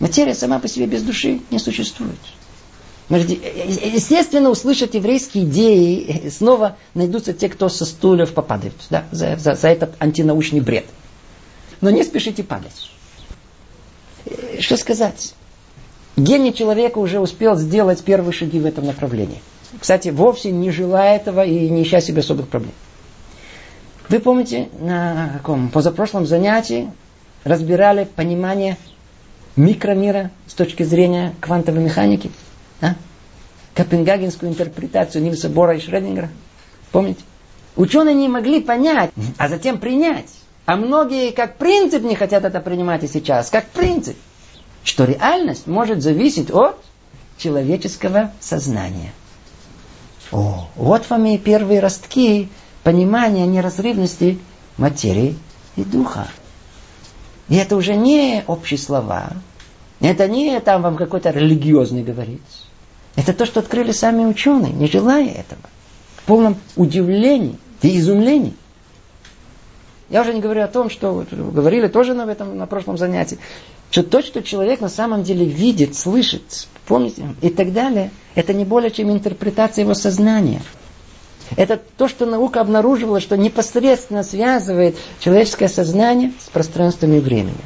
Материя 0.00 0.34
сама 0.34 0.58
по 0.58 0.68
себе 0.68 0.86
без 0.86 1.02
души 1.02 1.40
не 1.50 1.58
существует. 1.58 2.18
Естественно, 3.10 4.50
услышать 4.50 4.94
еврейские 4.94 5.44
идеи, 5.44 6.28
снова 6.30 6.76
найдутся 6.94 7.32
те, 7.32 7.48
кто 7.48 7.68
со 7.68 7.84
стульев 7.84 8.32
попадают 8.32 8.74
да, 8.88 9.04
за, 9.10 9.36
за, 9.36 9.54
за 9.54 9.68
этот 9.68 9.94
антинаучный 9.98 10.60
бред. 10.60 10.84
Но 11.80 11.90
не 11.90 12.04
спешите 12.04 12.44
падать. 12.44 12.90
Что 14.60 14.76
сказать? 14.76 15.34
Гений 16.16 16.54
человека 16.54 16.98
уже 16.98 17.18
успел 17.18 17.56
сделать 17.56 18.02
первые 18.04 18.32
шаги 18.32 18.60
в 18.60 18.66
этом 18.66 18.86
направлении. 18.86 19.42
Кстати, 19.80 20.10
вовсе 20.10 20.52
не 20.52 20.70
желая 20.70 21.16
этого 21.16 21.44
и 21.44 21.68
не 21.68 21.82
ища 21.82 22.00
себе 22.00 22.20
особых 22.20 22.48
проблем. 22.48 22.72
Вы 24.08 24.20
помните, 24.20 24.68
на 24.78 25.30
каком 25.34 25.68
позапрошлом 25.68 26.26
занятии 26.26 26.90
разбирали 27.42 28.04
понимание 28.04 28.76
микромира 29.56 30.30
с 30.46 30.54
точки 30.54 30.82
зрения 30.82 31.34
квантовой 31.40 31.82
механики? 31.82 32.30
А? 32.80 32.94
Копенгагенскую 33.74 34.50
интерпретацию 34.50 35.22
Нильса 35.22 35.48
Бора 35.48 35.76
и 35.76 35.80
Шредингера. 35.80 36.28
Помните? 36.92 37.22
Ученые 37.76 38.14
не 38.14 38.28
могли 38.28 38.60
понять, 38.60 39.10
а 39.38 39.48
затем 39.48 39.78
принять. 39.78 40.30
А 40.66 40.76
многие 40.76 41.30
как 41.30 41.56
принцип 41.56 42.02
не 42.02 42.14
хотят 42.14 42.44
это 42.44 42.60
принимать 42.60 43.02
и 43.04 43.08
сейчас. 43.08 43.50
Как 43.50 43.66
принцип. 43.66 44.16
Что 44.84 45.04
реальность 45.04 45.66
может 45.66 46.02
зависеть 46.02 46.50
от 46.50 46.82
человеческого 47.38 48.32
сознания. 48.40 49.12
О, 50.32 50.68
вот 50.76 51.08
вам 51.10 51.26
и 51.26 51.38
первые 51.38 51.80
ростки 51.80 52.48
понимания 52.82 53.46
неразрывности 53.46 54.38
материи 54.76 55.36
и 55.76 55.84
духа. 55.84 56.28
И 57.48 57.56
это 57.56 57.76
уже 57.76 57.96
не 57.96 58.44
общие 58.46 58.78
слова. 58.78 59.32
Это 60.00 60.28
не 60.28 60.58
там 60.60 60.82
вам 60.82 60.96
какой-то 60.96 61.30
религиозный 61.30 62.02
говорит. 62.02 62.42
Это 63.16 63.32
то, 63.32 63.46
что 63.46 63.60
открыли 63.60 63.92
сами 63.92 64.24
ученые, 64.24 64.72
не 64.72 64.86
желая 64.86 65.28
этого. 65.28 65.62
В 66.16 66.22
полном 66.24 66.56
удивлении 66.76 67.58
и 67.82 67.98
изумлении. 67.98 68.54
Я 70.08 70.22
уже 70.22 70.34
не 70.34 70.40
говорю 70.40 70.62
о 70.62 70.68
том, 70.68 70.90
что 70.90 71.24
говорили 71.30 71.86
тоже 71.86 72.14
на 72.14 72.22
этом 72.30 72.58
на 72.58 72.66
прошлом 72.66 72.98
занятии, 72.98 73.38
что 73.90 74.02
то, 74.02 74.22
что 74.22 74.42
человек 74.42 74.80
на 74.80 74.88
самом 74.88 75.22
деле 75.22 75.44
видит, 75.44 75.96
слышит, 75.96 76.68
помните, 76.86 77.34
и 77.42 77.48
так 77.48 77.72
далее, 77.72 78.10
это 78.34 78.52
не 78.52 78.64
более 78.64 78.90
чем 78.90 79.10
интерпретация 79.10 79.82
его 79.82 79.94
сознания. 79.94 80.62
Это 81.56 81.80
то, 81.96 82.06
что 82.06 82.26
наука 82.26 82.60
обнаруживала, 82.60 83.20
что 83.20 83.36
непосредственно 83.36 84.22
связывает 84.22 84.96
человеческое 85.18 85.68
сознание 85.68 86.32
с 86.40 86.48
пространством 86.48 87.14
и 87.14 87.20
временем. 87.20 87.58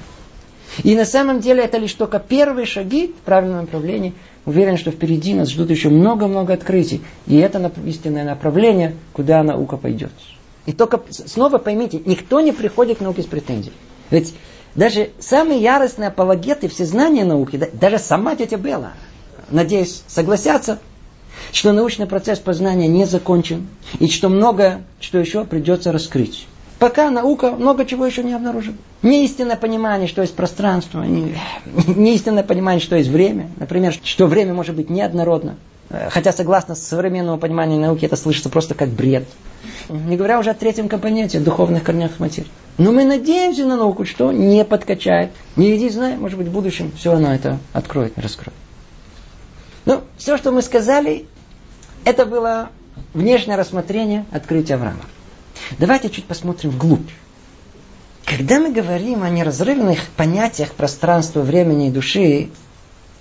И 0.83 0.97
на 0.97 1.05
самом 1.05 1.41
деле 1.41 1.63
это 1.63 1.79
лишь 1.79 1.95
только 1.95 2.19
первые 2.19 2.67
шаги 2.67 3.09
в 3.09 3.25
правильном 3.25 3.63
направлении. 3.63 4.15
Уверен, 4.45 4.77
что 4.77 4.91
впереди 4.91 5.35
нас 5.35 5.51
ждут 5.51 5.71
еще 5.71 5.89
много-много 5.89 6.53
открытий. 6.53 7.03
И 7.27 7.37
это 7.37 7.73
истинное 7.87 8.25
направление, 8.25 8.95
куда 9.13 9.43
наука 9.43 9.77
пойдет. 9.77 10.13
И 10.67 10.73
только 10.73 11.01
снова 11.11 11.59
поймите, 11.59 12.01
никто 12.05 12.41
не 12.41 12.53
приходит 12.53 12.99
к 12.99 13.01
науке 13.01 13.23
с 13.23 13.27
претензией. 13.27 13.75
Ведь 14.11 14.35
даже 14.75 15.11
самые 15.19 15.61
яростные 15.61 16.09
апологеты 16.09 16.69
всезнания 16.69 17.25
науки, 17.25 17.71
даже 17.73 17.99
сама 17.99 18.35
тетя 18.35 18.57
Белла, 18.57 18.93
надеюсь, 19.51 20.03
согласятся, 20.07 20.81
что 21.53 21.73
научный 21.73 22.07
процесс 22.07 22.39
познания 22.39 22.89
не 22.89 23.05
закончен, 23.05 23.69
и 23.99 24.09
что 24.09 24.29
много, 24.29 24.83
что 25.01 25.19
еще 25.19 25.45
придется 25.45 25.93
раскрыть. 25.93 26.47
Пока 26.79 27.11
наука 27.11 27.53
много 27.53 27.85
чего 27.85 28.05
еще 28.05 28.25
не 28.25 28.33
обнаружила. 28.33 28.77
Не 29.05 29.27
истинное 29.27 29.57
понимание, 29.57 30.09
что 30.09 30.23
есть 30.23 30.35
пространство, 30.35 31.03
не, 31.03 31.37
не 31.87 32.15
истинное 32.15 32.43
понимание, 32.43 32.81
что 32.81 32.97
есть 32.97 33.11
время. 33.11 33.51
Например, 33.59 33.95
что 34.03 34.27
время 34.27 34.55
может 34.55 34.75
быть 34.75 34.89
неоднородно. 34.89 35.57
Хотя, 36.09 36.33
согласно 36.33 36.75
современному 36.75 37.37
пониманию 37.37 37.79
науки, 37.79 38.07
это 38.07 38.17
слышится 38.17 38.49
просто 38.49 38.75
как 38.75 38.89
бред. 38.89 39.29
Не 39.91 40.17
говоря 40.17 40.39
уже 40.39 40.51
о 40.51 40.55
третьем 40.55 40.89
компоненте, 40.89 41.39
духовных 41.39 41.85
корнях 41.85 42.19
материи. 42.19 42.49
Но 42.79 42.93
мы 42.93 43.05
надеемся 43.05 43.67
на 43.67 43.77
науку, 43.77 44.07
что 44.07 44.33
не 44.33 44.65
подкачает. 44.65 45.33
Не 45.57 45.77
иди, 45.77 45.91
знай, 45.91 46.17
может 46.17 46.39
быть, 46.39 46.49
в 46.49 46.53
будущем 46.53 46.91
все 46.97 47.13
оно 47.13 47.35
это 47.35 47.59
откроет, 47.75 48.19
раскроет. 48.19 48.57
Ну, 49.85 50.01
все, 50.17 50.39
что 50.39 50.51
мы 50.51 50.63
сказали, 50.63 51.27
это 52.07 52.25
было 52.25 52.71
внешнее 53.13 53.59
рассмотрение 53.59 54.25
открытия 54.33 54.77
Авраама. 54.77 55.05
Давайте 55.79 56.09
чуть 56.09 56.25
посмотрим 56.25 56.71
вглубь. 56.71 57.11
Когда 58.25 58.59
мы 58.59 58.73
говорим 58.73 59.23
о 59.23 59.29
неразрывных 59.29 60.07
понятиях 60.17 60.73
пространства, 60.73 61.41
времени 61.41 61.89
и 61.89 61.91
души, 61.91 62.49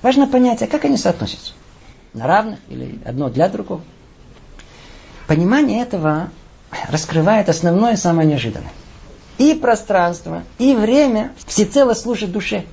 важно 0.02 0.28
понять, 0.28 0.62
а 0.62 0.68
как 0.68 0.86
они 0.86 0.98
соотносятся. 0.98 1.54
На 2.14 2.26
равных 2.26 2.60
или 2.70 3.00
одно 3.06 3.30
для 3.30 3.50
другого. 3.50 3.82
Понимание 5.28 5.82
этого 5.82 6.30
раскрывает 6.90 7.50
основное 7.50 7.94
и 7.94 7.98
самое 7.98 8.28
неожиданное. 8.28 8.72
И 9.40 9.54
пространство, 9.56 10.44
и 10.58 10.76
время 10.76 11.34
всецело 11.48 11.94
служат 11.94 12.32
душе. 12.32 12.66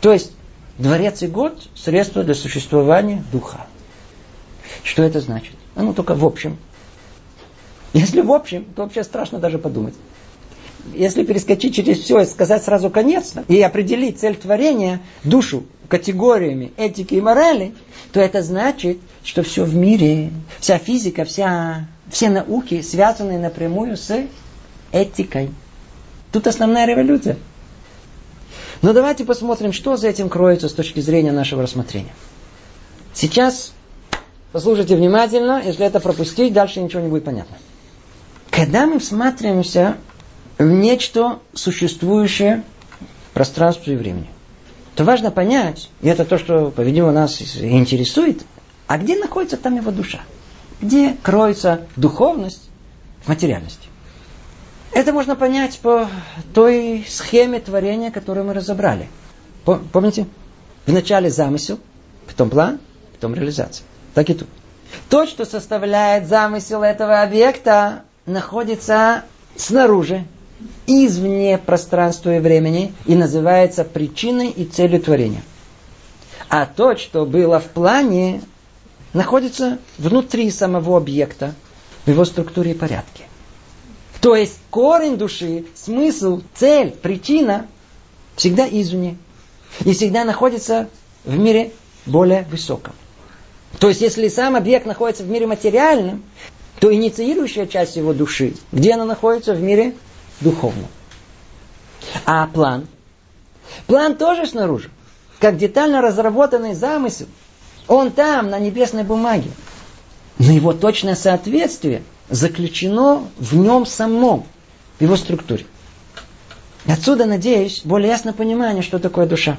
То 0.00 0.12
есть 0.12 0.32
дворец 0.76 1.22
и 1.22 1.28
год– 1.28 1.68
средство 1.74 2.24
для 2.24 2.34
существования 2.34 3.24
духа. 3.32 3.66
Что 4.82 5.02
это 5.02 5.20
значит? 5.20 5.54
А 5.76 5.82
ну 5.82 5.94
только 5.94 6.14
в 6.14 6.24
общем. 6.24 6.58
Если 7.92 8.20
в 8.20 8.32
общем, 8.32 8.64
то 8.64 8.82
вообще 8.82 9.02
страшно 9.04 9.38
даже 9.38 9.58
подумать. 9.58 9.94
Если 10.94 11.24
перескочить 11.24 11.74
через 11.74 11.98
все 11.98 12.20
и 12.20 12.26
сказать 12.26 12.64
сразу 12.64 12.90
конец, 12.90 13.34
и 13.48 13.60
определить 13.62 14.18
цель 14.18 14.36
творения, 14.36 15.00
душу, 15.24 15.64
категориями 15.88 16.72
этики 16.76 17.14
и 17.14 17.20
морали, 17.20 17.74
то 18.12 18.20
это 18.20 18.42
значит, 18.42 18.98
что 19.24 19.42
все 19.42 19.64
в 19.64 19.74
мире, 19.74 20.30
вся 20.58 20.78
физика, 20.78 21.24
вся, 21.24 21.86
все 22.10 22.30
науки 22.30 22.80
связаны 22.82 23.38
напрямую 23.38 23.96
с 23.96 24.26
этикой. 24.92 25.50
Тут 26.32 26.46
основная 26.46 26.86
революция. 26.86 27.36
Но 28.82 28.92
давайте 28.92 29.24
посмотрим, 29.24 29.72
что 29.72 29.96
за 29.96 30.08
этим 30.08 30.28
кроется 30.28 30.68
с 30.68 30.72
точки 30.72 31.00
зрения 31.00 31.32
нашего 31.32 31.62
рассмотрения. 31.62 32.14
Сейчас 33.12 33.72
послушайте 34.52 34.96
внимательно, 34.96 35.60
если 35.64 35.84
это 35.84 36.00
пропустить, 36.00 36.52
дальше 36.52 36.80
ничего 36.80 37.02
не 37.02 37.08
будет 37.08 37.24
понятно. 37.24 37.58
Когда 38.50 38.86
мы 38.86 38.98
всматриваемся 38.98 39.96
в 40.60 40.70
нечто 40.70 41.38
существующее 41.54 42.62
в 43.30 43.34
пространстве 43.34 43.94
и 43.94 43.96
времени, 43.96 44.28
то 44.94 45.04
важно 45.04 45.30
понять, 45.30 45.88
и 46.02 46.08
это 46.08 46.26
то, 46.26 46.36
что, 46.36 46.70
по-видимому, 46.70 47.12
нас 47.12 47.40
интересует, 47.40 48.44
а 48.86 48.98
где 48.98 49.18
находится 49.18 49.56
там 49.56 49.76
его 49.76 49.90
душа? 49.90 50.20
Где 50.82 51.16
кроется 51.22 51.86
духовность 51.96 52.68
в 53.22 53.28
материальности? 53.28 53.88
Это 54.92 55.14
можно 55.14 55.34
понять 55.34 55.78
по 55.78 56.08
той 56.52 57.06
схеме 57.08 57.60
творения, 57.60 58.10
которую 58.10 58.44
мы 58.44 58.52
разобрали. 58.52 59.08
Помните? 59.64 60.26
Вначале 60.84 61.30
замысел, 61.30 61.78
потом 62.26 62.50
план, 62.50 62.80
потом 63.12 63.34
реализация. 63.34 63.86
Так 64.12 64.28
и 64.28 64.34
тут. 64.34 64.48
То, 65.08 65.24
что 65.24 65.46
составляет 65.46 66.28
замысел 66.28 66.82
этого 66.82 67.22
объекта, 67.22 68.02
находится 68.26 69.24
снаружи, 69.56 70.26
извне 70.86 71.58
пространства 71.58 72.36
и 72.36 72.40
времени 72.40 72.92
и 73.06 73.14
называется 73.14 73.84
причиной 73.84 74.48
и 74.48 74.64
целью 74.64 75.00
творения. 75.00 75.42
А 76.48 76.66
то, 76.66 76.96
что 76.96 77.26
было 77.26 77.60
в 77.60 77.66
плане, 77.66 78.42
находится 79.12 79.78
внутри 79.98 80.50
самого 80.50 80.96
объекта, 80.96 81.54
в 82.04 82.10
его 82.10 82.24
структуре 82.24 82.72
и 82.72 82.74
порядке. 82.74 83.24
То 84.20 84.34
есть 84.34 84.58
корень 84.70 85.16
души, 85.16 85.64
смысл, 85.74 86.42
цель, 86.54 86.90
причина 86.90 87.66
всегда 88.36 88.66
извне. 88.68 89.16
И 89.84 89.92
всегда 89.92 90.24
находится 90.24 90.88
в 91.24 91.38
мире 91.38 91.72
более 92.06 92.46
высоком. 92.50 92.92
То 93.78 93.88
есть, 93.88 94.00
если 94.00 94.28
сам 94.28 94.56
объект 94.56 94.86
находится 94.86 95.22
в 95.22 95.28
мире 95.28 95.46
материальном, 95.46 96.22
то 96.80 96.92
инициирующая 96.92 97.66
часть 97.66 97.96
его 97.96 98.12
души, 98.12 98.54
где 98.72 98.94
она 98.94 99.04
находится 99.04 99.54
в 99.54 99.62
мире 99.62 99.94
духовном. 100.40 100.86
А 102.26 102.46
план? 102.46 102.86
План 103.86 104.16
тоже 104.16 104.46
снаружи. 104.46 104.90
Как 105.38 105.56
детально 105.56 106.00
разработанный 106.02 106.74
замысел. 106.74 107.26
Он 107.88 108.10
там, 108.10 108.50
на 108.50 108.58
небесной 108.58 109.04
бумаге. 109.04 109.50
Но 110.38 110.52
его 110.52 110.72
точное 110.72 111.14
соответствие 111.14 112.02
заключено 112.28 113.28
в 113.36 113.56
нем 113.56 113.84
самом, 113.84 114.46
в 114.98 115.02
его 115.02 115.16
структуре. 115.16 115.66
Отсюда, 116.86 117.26
надеюсь, 117.26 117.82
более 117.84 118.08
ясно 118.08 118.32
понимание, 118.32 118.82
что 118.82 118.98
такое 118.98 119.26
душа. 119.26 119.58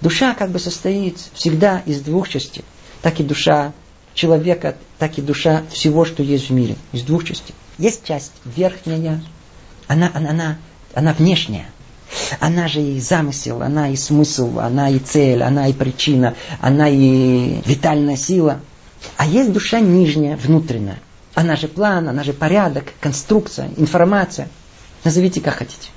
Душа 0.00 0.34
как 0.34 0.50
бы 0.50 0.58
состоит 0.58 1.18
всегда 1.32 1.82
из 1.86 2.00
двух 2.00 2.28
частей. 2.28 2.64
Так 3.00 3.20
и 3.20 3.22
душа 3.22 3.72
человека, 4.14 4.76
так 4.98 5.18
и 5.18 5.22
душа 5.22 5.62
всего, 5.70 6.04
что 6.04 6.22
есть 6.22 6.50
в 6.50 6.52
мире. 6.52 6.76
Из 6.92 7.02
двух 7.02 7.24
частей. 7.24 7.54
Есть 7.78 8.04
часть 8.04 8.32
верхняя, 8.44 9.22
она, 9.88 10.10
она, 10.14 10.30
она, 10.30 10.58
она 10.94 11.12
внешняя. 11.12 11.66
Она 12.40 12.68
же 12.68 12.80
и 12.80 13.00
замысел, 13.00 13.62
она 13.62 13.88
и 13.88 13.96
смысл, 13.96 14.58
она 14.58 14.90
и 14.90 14.98
цель, 14.98 15.42
она 15.42 15.68
и 15.68 15.72
причина, 15.72 16.34
она 16.60 16.88
и 16.88 17.62
витальная 17.64 18.16
сила. 18.16 18.60
А 19.16 19.26
есть 19.26 19.52
душа 19.52 19.80
нижняя, 19.80 20.36
внутренняя. 20.36 20.98
Она 21.34 21.56
же 21.56 21.68
план, 21.68 22.08
она 22.08 22.22
же 22.22 22.32
порядок, 22.34 22.84
конструкция, 23.00 23.70
информация. 23.76 24.48
Назовите 25.04 25.40
как 25.40 25.54
хотите. 25.54 25.88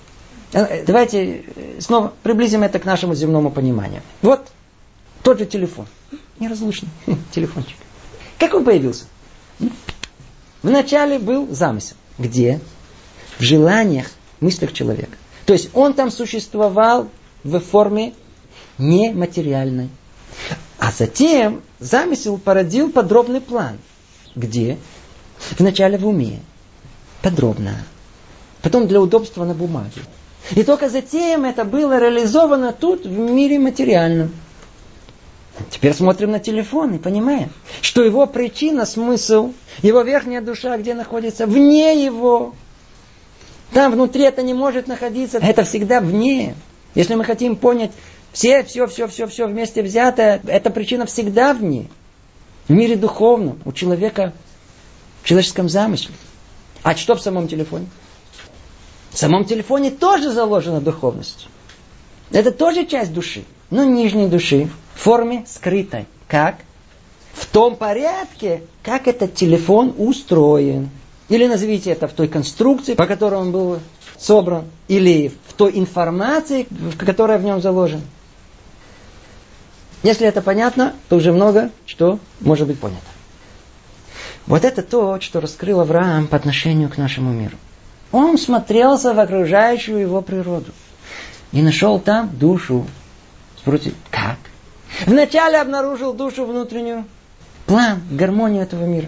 Э, 0.53 0.85
давайте 0.85 1.43
э, 1.55 1.81
снова 1.81 2.13
приблизим 2.23 2.63
это 2.63 2.79
к 2.79 2.85
нашему 2.85 3.13
земному 3.13 3.51
пониманию. 3.51 4.01
Вот 4.21 4.47
тот 5.21 5.39
же 5.39 5.45
телефон. 5.45 5.87
Неразлучный 6.39 6.89
телефончик. 7.31 7.77
Как 8.39 8.53
он 8.53 8.63
появился? 8.63 9.05
Вначале 10.63 11.19
был 11.19 11.53
замысел. 11.53 11.95
Где? 12.17 12.61
В 13.37 13.43
желаниях, 13.43 14.07
мыслях 14.39 14.73
человека. 14.73 15.17
То 15.45 15.53
есть 15.53 15.69
он 15.73 15.93
там 15.93 16.11
существовал 16.11 17.09
в 17.43 17.59
форме 17.59 18.13
нематериальной. 18.77 19.89
А 20.79 20.91
затем 20.91 21.61
замысел 21.79 22.37
породил 22.37 22.91
подробный 22.91 23.41
план. 23.41 23.77
Где? 24.35 24.77
Вначале 25.57 25.97
в 25.97 26.07
уме. 26.07 26.39
Подробно. 27.21 27.83
Потом 28.61 28.87
для 28.87 29.01
удобства 29.01 29.45
на 29.45 29.53
бумаге. 29.53 30.01
И 30.51 30.63
только 30.63 30.89
затем 30.89 31.45
это 31.45 31.65
было 31.65 31.99
реализовано 31.99 32.71
тут, 32.71 33.05
в 33.05 33.17
мире 33.17 33.57
материальном. 33.59 34.31
Теперь 35.69 35.93
смотрим 35.93 36.31
на 36.31 36.39
телефон 36.39 36.95
и 36.95 36.99
понимаем, 36.99 37.49
что 37.81 38.03
его 38.03 38.25
причина, 38.25 38.85
смысл, 38.85 39.53
его 39.81 40.01
верхняя 40.01 40.41
душа, 40.41 40.77
где 40.77 40.93
находится, 40.93 41.47
вне 41.47 42.03
его. 42.03 42.53
Там 43.71 43.91
внутри 43.91 44.23
это 44.23 44.41
не 44.41 44.53
может 44.53 44.87
находиться, 44.87 45.39
это 45.39 45.63
всегда 45.63 45.99
вне. 45.99 46.55
Если 46.93 47.15
мы 47.15 47.23
хотим 47.23 47.55
понять 47.55 47.91
все, 48.31 48.63
все, 48.63 48.87
все, 48.87 49.07
все, 49.07 49.27
все 49.27 49.47
вместе 49.47 49.81
взятое, 49.81 50.41
эта 50.47 50.69
причина 50.69 51.05
всегда 51.05 51.53
вне. 51.53 51.87
В 52.67 52.73
мире 52.73 52.95
духовном, 52.95 53.59
у 53.65 53.71
человека, 53.71 54.33
в 55.23 55.27
человеческом 55.27 55.69
замысле. 55.69 56.13
А 56.83 56.95
что 56.95 57.15
в 57.15 57.21
самом 57.21 57.47
телефоне? 57.47 57.87
В 59.11 59.17
самом 59.17 59.45
телефоне 59.45 59.91
тоже 59.91 60.31
заложена 60.31 60.81
духовность. 60.81 61.47
Это 62.31 62.51
тоже 62.51 62.85
часть 62.85 63.13
души, 63.13 63.45
но 63.69 63.83
нижней 63.83 64.27
души, 64.27 64.69
в 64.95 64.99
форме 64.99 65.45
скрытой. 65.47 66.05
Как? 66.27 66.57
В 67.33 67.45
том 67.45 67.75
порядке, 67.75 68.63
как 68.83 69.07
этот 69.07 69.35
телефон 69.35 69.93
устроен. 69.97 70.89
Или 71.29 71.47
назовите 71.47 71.91
это 71.91 72.07
в 72.07 72.13
той 72.13 72.27
конструкции, 72.27 72.93
по 72.93 73.07
которой 73.07 73.35
он 73.35 73.51
был 73.51 73.79
собран, 74.17 74.65
или 74.87 75.31
в 75.47 75.53
той 75.53 75.77
информации, 75.77 76.67
которая 76.99 77.37
в 77.37 77.43
нем 77.43 77.61
заложена. 77.61 78.03
Если 80.03 80.27
это 80.27 80.41
понятно, 80.41 80.93
то 81.09 81.15
уже 81.15 81.31
много 81.31 81.71
что 81.87 82.19
может 82.39 82.67
быть 82.67 82.79
понято. 82.79 83.01
Вот 84.45 84.63
это 84.63 84.83
то, 84.83 85.19
что 85.19 85.41
раскрыл 85.41 85.79
Авраам 85.79 86.27
по 86.27 86.37
отношению 86.37 86.89
к 86.89 86.97
нашему 86.97 87.33
миру. 87.33 87.57
Он 88.11 88.37
смотрелся 88.37 89.13
в 89.13 89.19
окружающую 89.19 89.97
его 89.97 90.21
природу 90.21 90.71
и 91.51 91.61
нашел 91.61 91.99
там 91.99 92.29
душу. 92.37 92.85
Спросите, 93.57 93.95
как? 94.11 94.37
Вначале 95.07 95.59
обнаружил 95.59 96.13
душу 96.13 96.45
внутреннюю, 96.45 97.05
план, 97.65 98.01
гармонию 98.11 98.61
этого 98.61 98.85
мира. 98.85 99.07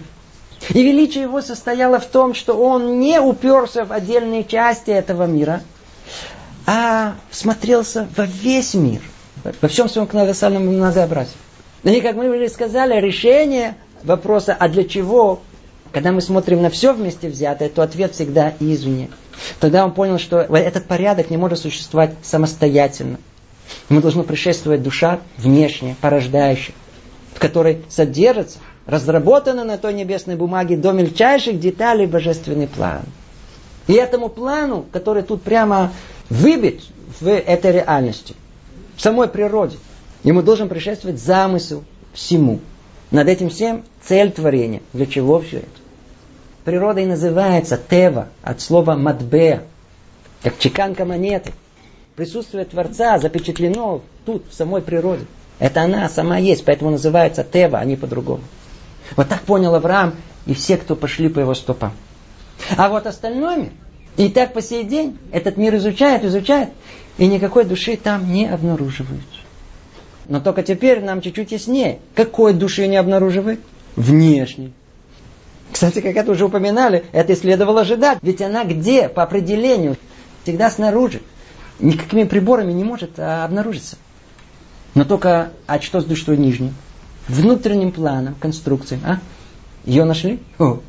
И 0.70 0.82
величие 0.82 1.24
его 1.24 1.40
состояло 1.40 1.98
в 1.98 2.06
том, 2.06 2.34
что 2.34 2.54
он 2.54 2.98
не 3.00 3.20
уперся 3.20 3.84
в 3.84 3.92
отдельные 3.92 4.44
части 4.44 4.90
этого 4.90 5.24
мира, 5.24 5.62
а 6.66 7.14
смотрелся 7.30 8.08
во 8.16 8.24
весь 8.24 8.74
мир, 8.74 9.00
во 9.62 9.68
всем 9.68 9.88
своем 9.88 10.06
колоссальном 10.06 10.66
многообразии. 10.66 11.32
И, 11.84 12.00
как 12.00 12.16
мы 12.16 12.28
уже 12.28 12.48
сказали, 12.48 13.00
решение 13.00 13.76
вопроса, 14.02 14.56
а 14.58 14.68
для 14.68 14.84
чего, 14.84 15.40
когда 15.92 16.12
мы 16.12 16.20
смотрим 16.20 16.60
на 16.60 16.70
все 16.70 16.92
вместе 16.92 17.28
взятое, 17.28 17.68
то 17.68 17.82
ответ 17.82 18.14
всегда 18.14 18.52
извне. 18.60 19.10
Тогда 19.60 19.84
он 19.84 19.92
понял, 19.92 20.18
что 20.18 20.40
этот 20.40 20.86
порядок 20.86 21.30
не 21.30 21.36
может 21.36 21.60
существовать 21.60 22.14
самостоятельно. 22.22 23.18
Ему 23.88 24.00
должна 24.00 24.22
предшествовать 24.24 24.82
душа 24.82 25.20
внешняя, 25.36 25.94
порождающая, 26.00 26.74
в 27.34 27.38
которой 27.38 27.82
содержится, 27.88 28.58
разработана 28.88 29.64
на 29.64 29.76
той 29.76 29.92
небесной 29.92 30.34
бумаге 30.34 30.76
до 30.76 30.92
мельчайших 30.92 31.60
деталей 31.60 32.06
божественный 32.06 32.66
план. 32.66 33.02
И 33.86 33.92
этому 33.92 34.30
плану, 34.30 34.86
который 34.90 35.22
тут 35.22 35.42
прямо 35.42 35.92
выбит 36.30 36.80
в 37.20 37.28
этой 37.28 37.72
реальности, 37.72 38.34
в 38.96 39.02
самой 39.02 39.28
природе, 39.28 39.76
ему 40.24 40.40
должен 40.40 40.70
предшествовать 40.70 41.20
замысел 41.20 41.84
всему. 42.14 42.60
Над 43.10 43.28
этим 43.28 43.50
всем 43.50 43.84
цель 44.02 44.32
творения. 44.32 44.80
Для 44.94 45.04
чего 45.04 45.38
все 45.40 45.58
это? 45.58 45.66
Природа 46.64 47.00
и 47.00 47.06
называется 47.06 47.78
тева, 47.78 48.28
от 48.42 48.62
слова 48.62 48.94
матбе, 48.94 49.64
как 50.42 50.58
чеканка 50.58 51.04
монеты. 51.04 51.52
Присутствие 52.16 52.64
Творца 52.64 53.18
запечатлено 53.18 54.00
тут, 54.24 54.44
в 54.50 54.54
самой 54.54 54.80
природе. 54.80 55.24
Это 55.58 55.82
она 55.82 56.08
сама 56.08 56.38
есть, 56.38 56.64
поэтому 56.64 56.90
называется 56.90 57.44
тева, 57.44 57.78
а 57.78 57.84
не 57.84 57.96
по-другому. 57.96 58.42
Вот 59.16 59.28
так 59.28 59.42
понял 59.42 59.74
Авраам 59.74 60.14
и 60.46 60.54
все, 60.54 60.76
кто 60.76 60.96
пошли 60.96 61.28
по 61.28 61.40
его 61.40 61.54
стопам. 61.54 61.92
А 62.76 62.88
вот 62.88 63.06
остальной 63.06 63.56
мир, 63.56 63.72
и 64.16 64.28
так 64.28 64.52
по 64.52 64.60
сей 64.60 64.84
день, 64.84 65.16
этот 65.32 65.56
мир 65.56 65.76
изучает, 65.76 66.24
изучает, 66.24 66.70
и 67.18 67.26
никакой 67.26 67.64
души 67.64 67.96
там 67.96 68.32
не 68.32 68.46
обнаруживают. 68.46 69.24
Но 70.28 70.40
только 70.40 70.62
теперь 70.62 71.02
нам 71.02 71.22
чуть-чуть 71.22 71.52
яснее. 71.52 72.00
Какой 72.14 72.52
души 72.52 72.86
не 72.86 72.96
обнаруживает? 72.96 73.60
Внешней. 73.96 74.72
Кстати, 75.72 76.00
как 76.00 76.16
это 76.16 76.32
уже 76.32 76.46
упоминали, 76.46 77.04
это 77.12 77.32
и 77.32 77.36
следовало 77.36 77.82
ожидать. 77.82 78.18
Ведь 78.22 78.42
она 78.42 78.64
где? 78.64 79.08
По 79.08 79.22
определению. 79.22 79.96
Всегда 80.42 80.70
снаружи. 80.70 81.20
Никакими 81.78 82.24
приборами 82.24 82.72
не 82.72 82.84
может 82.84 83.18
а, 83.18 83.44
обнаружиться. 83.44 83.96
Но 84.94 85.04
только, 85.04 85.52
а 85.66 85.80
что 85.80 86.00
с 86.00 86.04
душой 86.04 86.36
нижней? 86.36 86.72
Внутренним 87.28 87.92
планом, 87.92 88.34
конструкцией. 88.34 89.00
А? 89.04 89.18
Ее 89.84 90.04
нашли? 90.04 90.40
О, 90.58 90.80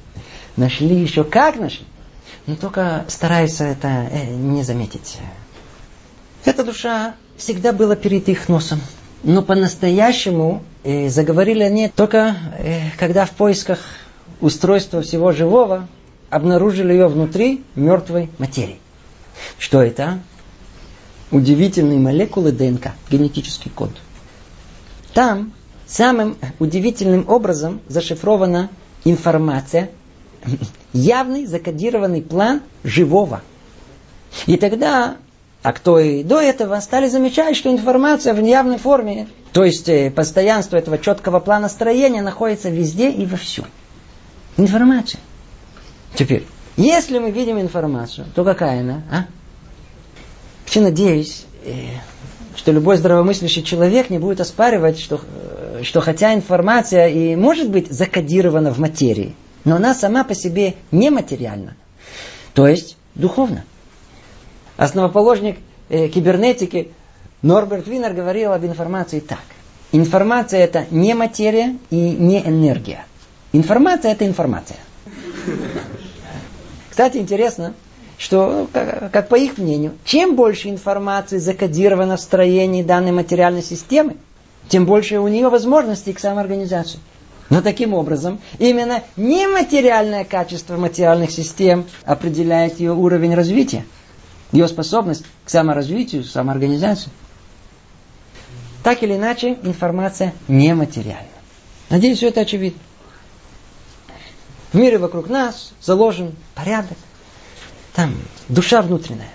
нашли 0.56 0.96
еще 0.96 1.24
как 1.24 1.58
нашли? 1.58 1.86
Но 2.48 2.56
только 2.56 3.06
стараются 3.08 3.66
это 3.66 3.88
э, 3.88 4.34
не 4.34 4.64
заметить. 4.64 5.18
Эта 6.46 6.64
душа 6.64 7.16
всегда 7.38 7.74
была 7.74 7.96
перед 7.96 8.28
их 8.30 8.48
носом. 8.48 8.80
Но 9.24 9.42
по-настоящему 9.42 10.64
э, 10.84 11.10
заговорили 11.10 11.64
они 11.64 11.90
только, 11.90 12.36
э, 12.58 12.90
когда 12.98 13.26
в 13.26 13.32
поисках 13.32 13.80
устройства 14.40 15.02
всего 15.02 15.34
живого 15.34 15.88
обнаружили 16.30 16.94
ее 16.94 17.08
внутри 17.08 17.64
мертвой 17.76 18.30
материи. 18.38 18.80
Что 19.58 19.82
это? 19.82 20.20
Удивительные 21.32 22.00
молекулы 22.00 22.52
ДНК, 22.52 22.94
генетический 23.10 23.70
код. 23.70 23.92
Там 25.14 25.54
самым 25.90 26.38
удивительным 26.60 27.28
образом 27.28 27.82
зашифрована 27.88 28.70
информация, 29.04 29.90
явный 30.94 31.46
закодированный 31.46 32.22
план 32.22 32.62
живого. 32.84 33.42
И 34.46 34.58
тогда 34.58 35.18
а 35.62 35.74
кто 35.74 36.00
и 36.00 36.24
до 36.24 36.40
этого 36.40 36.80
стали 36.80 37.10
замечать, 37.10 37.58
что 37.58 37.70
информация 37.70 38.34
в 38.34 38.42
неявной 38.42 38.78
форме, 38.78 39.28
то 39.52 39.66
есть 39.66 39.90
э, 39.90 40.10
постоянство 40.10 40.78
этого 40.78 40.98
четкого 40.98 41.42
плана 41.42 41.68
строения 41.68 42.22
находится 42.22 42.70
везде 42.70 43.12
и 43.12 43.26
во 43.26 43.36
всем. 43.36 43.66
Информация. 44.56 45.20
Теперь, 46.16 46.46
если 46.78 47.20
мы 47.20 47.32
видим 47.32 47.60
информацию, 47.60 48.26
то 48.36 48.46
какая 48.46 48.82
она? 48.82 49.04
А? 49.12 49.26
Я 50.72 50.82
надеюсь, 50.82 51.46
э, 51.66 51.88
что 52.70 52.76
любой 52.76 52.98
здравомыслящий 52.98 53.64
человек 53.64 54.12
не 54.12 54.20
будет 54.20 54.40
оспаривать, 54.42 55.00
что, 55.00 55.20
э, 55.20 55.82
что 55.82 56.02
хотя 56.02 56.36
информация 56.36 57.08
и 57.08 57.36
может 57.36 57.68
быть 57.72 57.92
закодирована 57.92 58.72
в 58.72 58.78
материи, 58.78 59.34
но 59.66 59.78
она 59.78 59.96
сама 59.96 60.24
по 60.24 60.36
себе 60.36 60.76
нематериальна. 60.92 61.76
То 62.54 62.68
есть 62.68 62.96
духовна 63.16 63.64
основоположник 64.78 65.58
э, 65.90 66.10
кибернетики 66.10 66.92
Норберт 67.42 67.88
Винер 67.88 68.14
говорил 68.14 68.52
об 68.52 68.64
информации 68.64 69.20
так. 69.20 69.42
Информация 69.92 70.60
это 70.60 70.86
не 70.92 71.16
материя 71.16 71.76
и 71.90 71.96
не 71.96 72.40
энергия. 72.40 73.04
Информация 73.52 74.12
это 74.12 74.28
информация. 74.28 74.78
Кстати, 76.92 77.18
интересно, 77.18 77.74
что, 78.20 78.68
как, 78.74 79.12
как 79.12 79.30
по 79.30 79.36
их 79.36 79.58
мнению, 79.58 79.94
чем 80.04 80.36
больше 80.36 80.70
информации 80.70 81.38
закодировано 81.38 82.18
в 82.18 82.22
строении 82.22 82.84
данной 82.84 83.14
материальной 83.14 83.64
системы, 83.64 84.18
тем 84.68 84.86
больше 84.86 85.20
у 85.20 85.28
нее 85.30 85.48
возможностей 85.50 86.14
к 86.14 86.20
самоорганизации. 86.20 87.00
Но 87.50 87.62
таким 87.62 87.96
образом, 87.96 88.40
именно 88.60 89.02
нематериальное 89.16 90.26
качество 90.26 90.78
материальных 90.78 91.32
систем 91.32 91.86
определяет 92.06 92.80
ее 92.80 92.94
уровень 92.94 93.34
развития 93.34 93.86
ее 94.52 94.68
способность 94.68 95.24
к 95.46 95.50
саморазвитию, 95.50 96.24
самоорганизации. 96.24 97.12
Так 98.84 99.02
или 99.02 99.16
иначе, 99.16 99.58
информация 99.64 100.34
нематериальна. 100.48 101.28
Надеюсь, 101.90 102.18
все 102.18 102.30
это 102.30 102.42
очевидно. 102.42 102.80
В 104.74 104.78
мире 104.78 104.98
вокруг 104.98 105.30
нас 105.30 105.74
заложен 105.82 106.36
порядок. 106.56 106.98
Там 108.00 108.16
душа 108.48 108.82
внутренняя. 108.82 109.28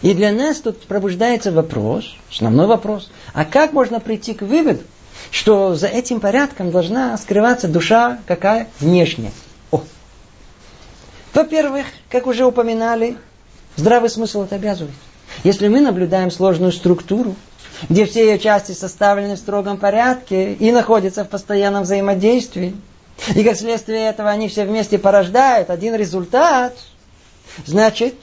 И 0.00 0.14
для 0.14 0.30
нас 0.30 0.58
тут 0.58 0.86
пробуждается 0.86 1.50
вопрос, 1.50 2.14
основной 2.30 2.68
вопрос, 2.68 3.10
а 3.34 3.44
как 3.44 3.72
можно 3.72 3.98
прийти 3.98 4.34
к 4.34 4.42
выводу, 4.42 4.84
что 5.32 5.74
за 5.74 5.88
этим 5.88 6.20
порядком 6.20 6.70
должна 6.70 7.18
скрываться 7.18 7.66
душа 7.66 8.20
какая? 8.28 8.68
Внешняя. 8.78 9.32
Во-первых, 11.34 11.86
как 12.08 12.28
уже 12.28 12.44
упоминали, 12.44 13.16
здравый 13.74 14.08
смысл 14.08 14.44
это 14.44 14.54
обязывает. 14.54 14.94
Если 15.42 15.66
мы 15.66 15.80
наблюдаем 15.80 16.30
сложную 16.30 16.70
структуру, 16.70 17.34
где 17.88 18.06
все 18.06 18.30
ее 18.30 18.38
части 18.38 18.70
составлены 18.70 19.34
в 19.34 19.40
строгом 19.40 19.78
порядке 19.78 20.52
и 20.54 20.70
находятся 20.70 21.24
в 21.24 21.28
постоянном 21.28 21.82
взаимодействии, 21.82 22.76
и 23.34 23.44
как 23.44 23.56
следствие 23.56 24.06
этого 24.06 24.30
они 24.30 24.48
все 24.48 24.64
вместе 24.64 24.98
порождают 24.98 25.70
один 25.70 25.94
результат, 25.94 26.76
значит, 27.66 28.14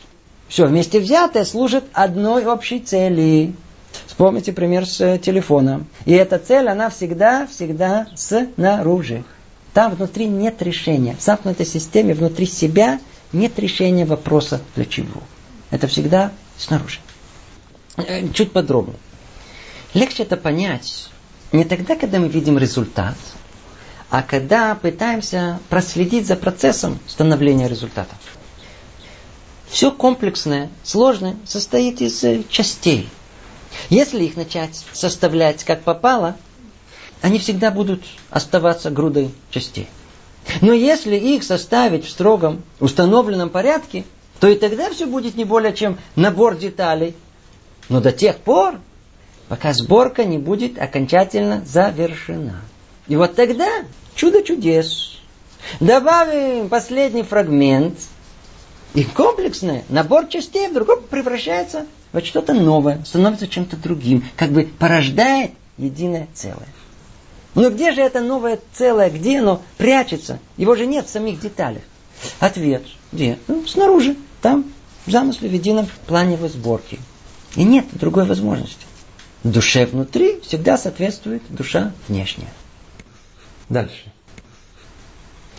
все 0.47 0.65
вместе 0.65 0.99
взятое 0.99 1.45
служит 1.45 1.83
одной 1.93 2.45
общей 2.45 2.79
цели. 2.79 3.53
Вспомните 4.05 4.53
пример 4.53 4.85
с 4.85 5.17
телефоном. 5.19 5.87
И 6.05 6.13
эта 6.13 6.39
цель, 6.39 6.67
она 6.67 6.89
всегда, 6.89 7.47
всегда 7.47 8.07
снаружи. 8.15 9.23
Там 9.73 9.95
внутри 9.95 10.27
нет 10.27 10.61
решения. 10.61 11.15
В 11.17 11.21
замкнутой 11.21 11.65
системе 11.65 12.13
внутри 12.13 12.45
себя 12.45 12.99
нет 13.33 13.59
решения 13.59 14.05
вопроса 14.05 14.61
для 14.75 14.85
чего. 14.85 15.21
Это 15.69 15.87
всегда 15.87 16.31
снаружи. 16.57 16.99
Э, 17.97 18.27
чуть 18.33 18.51
подробнее. 18.51 18.97
Легче 19.93 20.23
это 20.23 20.37
понять 20.37 21.09
не 21.51 21.63
тогда, 21.63 21.95
когда 21.95 22.19
мы 22.19 22.27
видим 22.27 22.57
результат, 22.57 23.15
а 24.09 24.21
когда 24.21 24.75
пытаемся 24.75 25.59
проследить 25.69 26.27
за 26.27 26.35
процессом 26.35 26.99
становления 27.07 27.67
результата. 27.67 28.15
все 29.69 29.91
комплексное, 29.91 30.69
сложное, 30.83 31.35
состоит 31.45 32.01
из 32.01 32.23
э, 32.23 32.43
частей. 32.49 33.09
Если 33.89 34.23
их 34.23 34.37
начать 34.37 34.85
составлять 34.93 35.63
как 35.65 35.81
попало, 35.81 36.37
они 37.21 37.37
всегда 37.37 37.69
будут 37.69 38.03
оставаться 38.29 38.89
грудой 38.89 39.31
частей. 39.49 39.87
Но 40.61 40.71
если 40.71 41.17
их 41.17 41.43
составить 41.43 42.05
в 42.05 42.09
строгом 42.09 42.63
установленном 42.79 43.49
порядке, 43.49 44.05
то 44.39 44.47
и 44.47 44.55
тогда 44.55 44.89
все 44.89 45.05
будет 45.05 45.35
не 45.35 45.43
более 45.43 45.73
чем 45.73 45.97
набор 46.15 46.57
деталей. 46.57 47.15
Но 47.89 47.99
до 47.99 48.13
тех 48.13 48.37
пор, 48.37 48.79
пока 49.49 49.73
сборка 49.73 50.23
не 50.23 50.37
будет 50.37 50.79
окончательно 50.79 51.63
завершена. 51.65 52.61
И 53.07 53.15
вот 53.15 53.35
тогда 53.35 53.67
чудо 54.15 54.43
чудес. 54.43 55.19
Добавим 55.79 56.69
последний 56.69 57.23
фрагмент, 57.23 57.97
и 58.93 59.03
комплексное, 59.03 59.83
набор 59.89 60.27
частей 60.27 60.67
вдруг 60.69 61.07
превращается 61.07 61.85
во 62.11 62.21
что-то 62.21 62.53
новое, 62.53 63.03
становится 63.05 63.47
чем-то 63.47 63.77
другим, 63.77 64.23
как 64.35 64.51
бы 64.51 64.69
порождает 64.79 65.51
единое 65.77 66.27
целое. 66.33 66.67
Но 67.53 67.69
где 67.69 67.91
же 67.91 68.01
это 68.01 68.21
новое 68.21 68.59
целое? 68.73 69.09
Где 69.09 69.39
оно 69.39 69.61
прячется? 69.77 70.39
Его 70.57 70.75
же 70.75 70.85
нет 70.85 71.07
в 71.07 71.09
самих 71.09 71.39
деталях. 71.39 71.81
Ответ. 72.39 72.83
Где? 73.11 73.39
Ну, 73.47 73.65
снаружи. 73.65 74.15
Там, 74.41 74.65
замысле, 75.07 75.49
в 75.49 75.53
едином 75.53 75.87
плане 76.05 76.33
его 76.33 76.47
сборки. 76.47 76.99
И 77.55 77.63
нет 77.63 77.85
другой 77.93 78.25
возможности. 78.25 78.85
Душе 79.43 79.85
внутри 79.85 80.39
всегда 80.41 80.77
соответствует 80.77 81.41
душа 81.49 81.93
внешняя. 82.07 82.49
Дальше. 83.69 84.11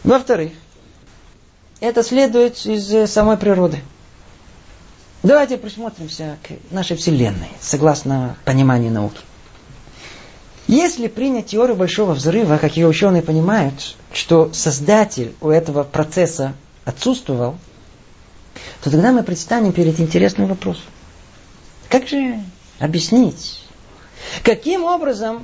Во-вторых, 0.05 0.53
это 1.81 2.03
следует 2.03 2.65
из 2.67 2.93
э, 2.93 3.07
самой 3.07 3.37
природы. 3.37 3.81
Давайте 5.23 5.59
присмотримся 5.59 6.39
к 6.43 6.73
нашей 6.73 6.97
Вселенной, 6.97 7.51
согласно 7.61 8.37
пониманию 8.45 8.93
науки. 8.93 9.21
Если 10.69 11.09
принять 11.09 11.47
теорию 11.47 11.77
Большого 11.77 12.13
Взрыва, 12.13 12.59
как 12.59 12.77
ее 12.77 12.87
ученые 12.87 13.23
понимают, 13.23 13.97
что 14.13 14.53
создатель 14.53 15.35
у 15.41 15.49
этого 15.49 15.83
процесса 15.83 16.55
отсутствовал, 16.85 17.57
то 18.83 18.91
тогда 18.91 19.13
мы 19.13 19.23
предстанем 19.23 19.73
перед 19.73 19.99
интересным 19.99 20.47
вопросом. 20.47 20.85
Как 21.89 22.07
же 22.07 22.39
объяснить, 22.79 23.63
каким 24.43 24.85
образом 24.85 25.43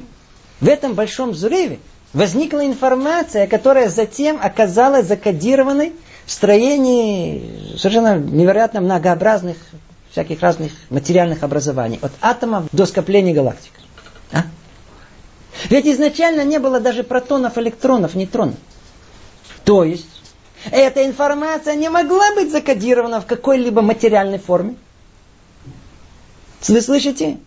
в 0.61 0.69
этом 0.69 0.95
большом 0.95 1.31
взрыве 1.31 1.81
возникла 2.15 2.65
информация, 2.65 3.47
которая 3.47 3.89
затем 3.89 4.39
оказалась 4.41 5.07
закодированной 5.07 5.93
в 6.25 6.31
строении 6.31 7.77
совершенно 7.77 8.17
невероятно 8.17 8.81
многообразных 8.81 9.59
всяких 10.11 10.41
разных 10.41 10.73
материальных 10.91 11.43
образований, 11.43 11.99
от 12.01 12.13
атомов 12.21 12.67
до 12.71 12.87
скопления 12.87 13.35
галактик. 13.35 13.73
А? 14.33 14.45
Ведь 15.69 15.87
изначально 15.87 16.45
не 16.45 16.59
было 16.59 16.79
даже 16.79 17.03
протонов, 17.03 17.59
электронов, 17.59 18.15
нейтронов. 18.15 18.55
То 19.65 19.83
есть, 19.83 20.07
эта 20.71 21.05
информация 21.05 21.75
не 21.75 21.89
могла 21.89 22.33
быть 22.35 22.53
закодирована 22.53 23.21
в 23.21 23.27
какой-либо 23.27 23.83
материальной 23.83 24.39
форме. 24.39 24.77
Вы 26.69 26.81
слышите? 26.81 27.39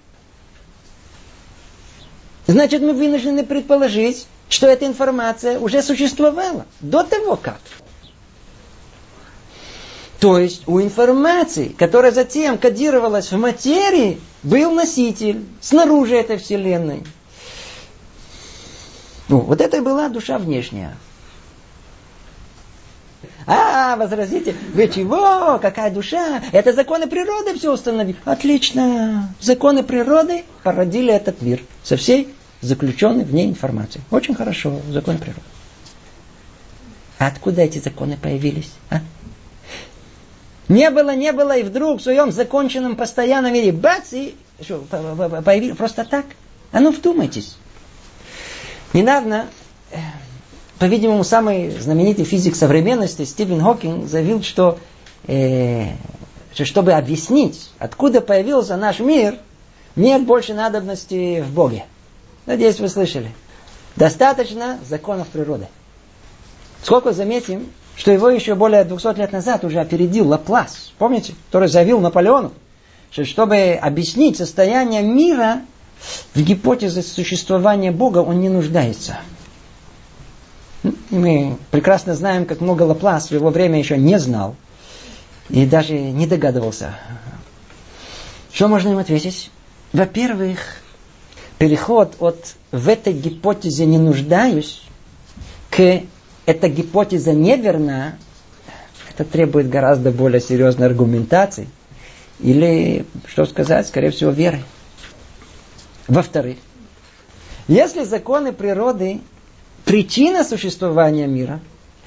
Значит, 2.48 2.82
мы 2.82 2.94
вынуждены 2.94 3.46
предположить, 3.46 4.28
что 4.50 4.68
эта 4.68 4.86
информация 4.86 5.60
уже 5.60 5.82
существовала 5.82 6.66
до 6.80 7.04
того, 7.04 7.36
как. 7.36 7.60
То 10.20 10.40
есть 10.40 10.68
у 10.68 10.82
информации, 10.82 11.68
которая 11.68 12.12
затем 12.12 12.58
кодировалась 12.58 13.32
в 13.32 13.38
материи, 13.38 14.20
был 14.42 14.72
носитель 14.72 15.46
снаружи 15.62 16.16
этой 16.16 16.38
вселенной. 16.38 17.04
Ну, 19.28 19.40
вот 19.40 19.62
это 19.62 19.82
была 19.82 20.10
душа 20.10 20.38
внешняя. 20.38 20.98
А, 23.46 23.96
возразите, 23.96 24.56
вы 24.74 24.88
чего? 24.88 25.60
Какая 25.60 25.92
душа? 25.92 26.42
Это 26.52 26.74
законы 26.74 27.08
природы 27.08 27.54
все 27.56 27.72
установили. 27.72 28.18
Отлично. 28.26 29.34
Законы 29.40 29.84
природы 29.84 30.44
породили 30.64 31.14
этот 31.14 31.42
мир 31.42 31.62
со 31.84 31.96
всей 31.96 32.34
заключенной 32.62 33.24
в 33.24 33.34
ней 33.34 33.48
информацией. 33.48 34.04
Очень 34.12 34.36
хорошо, 34.36 34.80
законы 34.90 35.18
природы. 35.18 35.42
А 37.20 37.28
откуда 37.28 37.62
эти 37.62 37.80
законы 37.80 38.18
появились? 38.22 38.72
А? 38.90 39.02
Не 40.68 40.90
было, 40.92 41.16
не 41.16 41.32
было, 41.32 41.58
и 41.58 41.64
вдруг 41.64 42.00
в 42.00 42.04
своем 42.04 42.32
законченном 42.32 42.96
постоянном 42.96 43.54
мире 43.54 43.72
бац, 43.72 44.12
и 44.12 44.36
что, 44.62 44.80
появились 45.46 45.78
просто 45.78 46.04
так. 46.04 46.26
А 46.72 46.80
ну 46.80 46.92
вдумайтесь. 46.92 47.56
Недавно, 48.94 49.48
э, 49.92 49.98
по-видимому, 50.80 51.24
самый 51.24 51.72
знаменитый 51.72 52.26
физик 52.26 52.56
современности 52.56 53.24
Стивен 53.24 53.62
Хокинг 53.62 54.08
заявил, 54.08 54.44
что, 54.44 54.78
э, 55.28 55.92
что 56.54 56.66
чтобы 56.66 56.94
объяснить, 56.94 57.70
откуда 57.80 58.22
появился 58.22 58.76
наш 58.76 59.00
мир, 59.00 59.36
нет 59.96 60.24
больше 60.26 60.54
надобности 60.54 61.42
в 61.42 61.52
Боге. 61.54 61.86
Надеюсь, 62.48 62.80
вы 62.80 62.88
слышали. 62.88 63.32
Достаточно 63.98 64.80
законов 64.88 65.28
природы. 65.28 65.68
Сколько 66.82 67.12
заметим, 67.12 67.68
что 67.96 68.12
его 68.12 68.30
еще 68.30 68.56
более 68.56 68.86
200 68.86 69.18
лет 69.18 69.32
назад 69.34 69.66
уже 69.66 69.80
опередил 69.80 70.30
Лаплас, 70.30 70.94
помните, 70.98 71.36
который 71.48 71.68
заявил 71.68 72.00
Наполеону, 72.00 72.54
что 73.12 73.26
чтобы 73.26 73.74
объяснить 73.74 74.38
состояние 74.38 75.04
мира, 75.04 75.62
в 76.34 76.42
гипотезе 76.42 77.02
существования 77.02 77.92
Бога 77.92 78.20
он 78.20 78.40
не 78.40 78.50
нуждается. 78.50 79.18
Мы 81.10 81.58
прекрасно 81.72 82.16
знаем, 82.16 82.46
как 82.46 82.62
много 82.62 82.84
Лаплас 82.84 83.30
в 83.30 83.34
его 83.34 83.50
время 83.50 83.80
еще 83.80 83.98
не 83.98 84.18
знал 84.20 84.56
и 85.50 85.66
даже 85.66 85.96
не 85.96 86.28
догадывался. 86.28 86.96
Что 88.54 88.68
можно 88.70 88.90
им 88.90 89.00
ответить? 89.00 89.52
Во-первых, 89.92 90.60
переход 91.58 92.16
от 92.20 92.56
«в 92.72 92.88
этой 92.88 93.14
гипотезе 93.14 93.86
не 93.86 93.98
нуждаюсь» 93.98 94.84
к 95.70 96.02
«эта 96.46 96.70
гипотеза 96.70 97.34
неверна», 97.34 98.18
это 99.10 99.24
требует 99.26 99.70
гораздо 99.70 100.12
более 100.12 100.40
серьезной 100.40 100.88
аргументации. 100.88 101.68
Или, 102.40 103.06
что 103.26 103.46
сказать, 103.46 103.88
скорее 103.88 104.12
всего, 104.12 104.30
веры. 104.30 104.62
Во-вторых, 106.08 106.58
если 107.68 108.04
законы 108.04 108.54
природы 108.54 109.22
причина 109.86 110.44
существования 110.44 111.26
мира, 111.26 111.60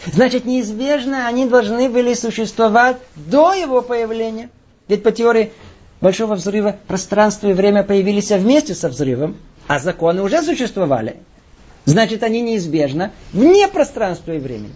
значит 0.06 0.44
неизбежно 0.44 1.26
они 1.26 1.46
должны 1.46 1.88
были 1.90 2.14
существовать 2.14 2.96
до 3.16 3.52
его 3.52 3.82
появления. 3.82 4.48
Ведь 4.86 5.02
по 5.02 5.10
теории 5.10 5.52
Большого 6.00 6.34
взрыва 6.34 6.76
пространство 6.86 7.48
и 7.48 7.52
время 7.52 7.82
появились 7.82 8.30
вместе 8.30 8.74
со 8.74 8.88
взрывом, 8.88 9.36
а 9.66 9.78
законы 9.78 10.22
уже 10.22 10.42
существовали. 10.42 11.16
Значит, 11.84 12.22
они 12.22 12.40
неизбежно 12.40 13.12
вне 13.32 13.68
пространства 13.68 14.32
и 14.32 14.38
времени. 14.38 14.74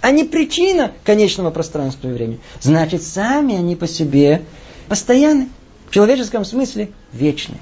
Они 0.00 0.24
причина 0.24 0.92
конечного 1.04 1.50
пространства 1.50 2.08
и 2.08 2.12
времени. 2.12 2.40
Значит, 2.60 3.02
сами 3.02 3.56
они 3.56 3.74
по 3.74 3.88
себе 3.88 4.42
постоянны. 4.88 5.48
В 5.88 5.90
человеческом 5.90 6.44
смысле 6.44 6.92
вечны. 7.12 7.56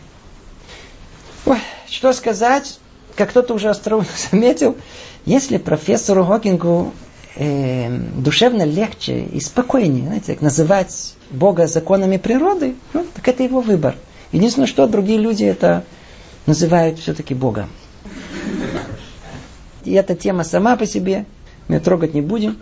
Ой, 1.47 1.59
что 1.89 2.13
сказать, 2.13 2.79
как 3.15 3.31
кто-то 3.31 3.55
уже 3.55 3.71
остроумно 3.71 4.09
заметил, 4.31 4.77
если 5.25 5.57
профессору 5.57 6.25
Хокингу 6.25 6.93
э, 7.37 7.89
душевно 8.17 8.65
легче 8.65 9.25
и 9.25 9.41
спокойнее, 9.41 10.07
знаете, 10.07 10.39
называть 10.41 11.15
Бога 11.31 11.67
законами 11.67 12.17
природы, 12.17 12.75
ну, 12.93 13.07
так 13.15 13.27
это 13.29 13.43
его 13.43 13.61
выбор. 13.61 13.97
Единственное, 14.33 14.67
что 14.67 14.87
другие 14.87 15.19
люди 15.19 15.45
это 15.45 15.85
называют 16.47 16.99
все-таки 16.99 17.35
Богом. 17.35 17.69
И 19.85 19.93
эта 19.93 20.15
тема 20.15 20.43
сама 20.43 20.77
по 20.77 20.87
себе, 20.87 21.27
мы 21.69 21.81
трогать 21.81 22.15
не 22.15 22.21
будем, 22.21 22.59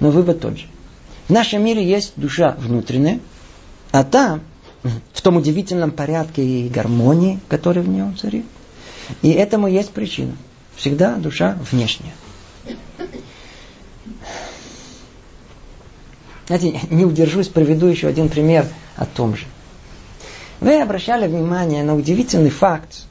но 0.00 0.10
вывод 0.10 0.40
тот 0.40 0.58
же. 0.58 0.66
В 1.28 1.30
нашем 1.30 1.64
мире 1.64 1.84
есть 1.84 2.12
душа 2.16 2.54
внутренняя, 2.58 3.18
а 3.92 4.04
там 4.04 4.42
в 5.12 5.22
том 5.22 5.36
удивительном 5.36 5.90
порядке 5.90 6.44
и 6.44 6.68
гармонии, 6.68 7.40
который 7.48 7.82
в 7.82 7.88
нем 7.88 8.16
царит. 8.16 8.44
И 9.22 9.30
этому 9.30 9.66
есть 9.68 9.90
причина. 9.90 10.36
Всегда 10.76 11.14
душа 11.16 11.58
внешняя. 11.70 12.12
Знаете, 16.46 16.80
не 16.90 17.04
удержусь, 17.04 17.48
приведу 17.48 17.86
еще 17.86 18.06
один 18.06 18.28
пример 18.28 18.66
о 18.96 19.04
том 19.04 19.36
же. 19.36 19.46
Вы 20.60 20.80
обращали 20.80 21.26
внимание 21.26 21.82
на 21.82 21.94
удивительный 21.94 22.50
факт, 22.50 23.04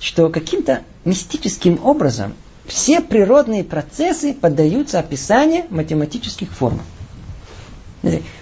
что 0.00 0.28
каким-то 0.30 0.80
мистическим 1.04 1.78
образом 1.84 2.34
все 2.66 3.00
природные 3.00 3.64
процессы 3.64 4.32
поддаются 4.32 4.98
описанию 4.98 5.64
математических 5.70 6.50
форм. 6.50 6.80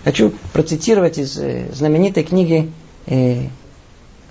Хочу 0.05 0.33
процитировать 0.53 1.19
из 1.19 1.37
э, 1.37 1.69
знаменитой 1.73 2.23
книги 2.23 2.71
э, 3.07 3.49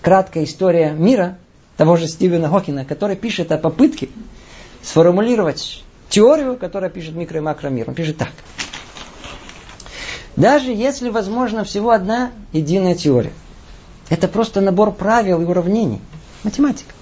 «Краткая 0.01 0.45
история 0.45 0.91
мира» 0.91 1.38
того 1.75 1.97
же 1.97 2.07
Стивена 2.07 2.47
Хокина, 2.47 2.85
который 2.85 3.17
пишет 3.17 3.51
о 3.51 3.57
попытке 3.57 4.07
сформулировать 4.81 5.84
теорию, 6.09 6.55
которая 6.55 6.89
пишет 6.89 7.15
микро 7.15 7.39
и 7.39 7.41
макромир. 7.41 7.89
Он 7.89 7.95
пишет 7.95 8.17
так. 8.17 8.31
Даже 10.38 10.72
если 10.72 11.09
возможно 11.09 11.64
всего 11.64 11.89
одна 11.89 12.31
единая 12.53 12.93
теория, 12.93 13.34
это 14.07 14.27
просто 14.27 14.61
набор 14.61 14.93
правил 14.93 15.41
и 15.41 15.45
уравнений. 15.45 15.99
Математика. 16.43 16.93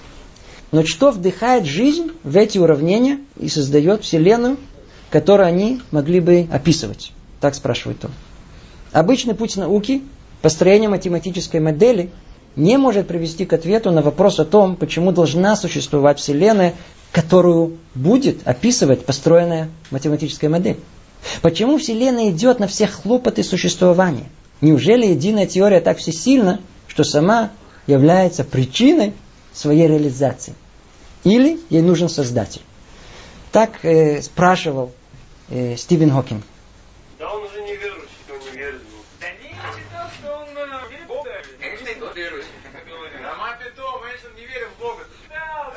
Но 0.72 0.86
что 0.86 1.12
вдыхает 1.12 1.66
жизнь 1.66 2.12
в 2.24 2.36
эти 2.38 2.58
уравнения 2.58 3.20
и 3.38 3.50
создает 3.50 4.04
Вселенную, 4.04 4.58
которую 5.10 5.48
они 5.48 5.82
могли 5.92 6.22
бы 6.22 6.48
описывать? 6.50 7.12
Так 7.42 7.56
спрашивает 7.56 8.06
он. 8.06 8.12
Обычный 8.94 9.36
путь 9.36 9.58
науки, 9.58 10.02
построение 10.42 10.88
математической 10.88 11.60
модели, 11.60 12.12
не 12.56 12.78
может 12.78 13.08
привести 13.08 13.46
к 13.46 13.52
ответу 13.52 13.92
на 13.92 14.02
вопрос 14.02 14.40
о 14.40 14.46
том, 14.46 14.78
почему 14.78 15.12
должна 15.12 15.58
существовать 15.58 16.20
Вселенная, 16.20 16.74
которую 17.12 17.78
будет 17.96 18.48
описывать 18.48 19.06
построенная 19.06 19.70
математическая 19.92 20.50
модель. 20.50 20.78
Почему 21.42 21.78
Вселенная 21.78 22.30
идет 22.30 22.60
на 22.60 22.68
все 22.68 22.88
хлопоты 22.88 23.44
существования? 23.44 24.30
Неужели 24.62 25.08
единая 25.08 25.48
теория 25.48 25.82
так 25.82 25.98
всесильна, 25.98 26.62
что 26.88 27.04
сама 27.04 27.52
является 27.88 28.44
причиной 28.44 29.14
своей 29.54 29.88
реализации? 29.88 30.56
Или 31.24 31.60
ей 31.70 31.82
нужен 31.82 32.10
создатель? 32.10 32.62
Так 33.52 33.84
э, 33.84 34.22
спрашивал 34.22 34.92
э, 35.50 35.76
Стивен 35.76 36.12
Хокинг. 36.12 36.44
Да 37.20 37.34
он 37.34 37.44
уже 37.44 37.62
не 37.64 37.76
верующий, 37.76 38.10
он 38.30 38.40
не 38.52 38.58
верит 38.58 38.82
в 38.82 38.92
Бога. 38.92 39.06
Да 39.22 39.28
не, 39.42 39.50
считал, 39.50 40.10
что 40.20 40.34
он 40.34 40.48
э, 40.58 40.90
верит 40.90 41.06
в 41.06 41.08
Бога. 41.08 41.30
Конечно, 41.60 41.88
и 41.88 42.00
тот 42.00 42.16
верующий. 42.16 42.50
А 43.24 43.36
мать 43.38 43.60
то, 43.76 44.02
конечно, 44.04 44.30
не 44.38 44.46
верит 44.46 44.70
в 44.78 44.82
Бога. 44.82 45.04
Да, 45.30 45.74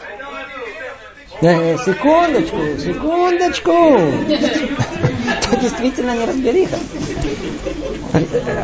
секундочку, 1.40 2.56
секундочку. 2.78 3.70
Это 5.50 5.60
действительно 5.60 6.16
не 6.16 6.26
разбериха. 6.26 6.78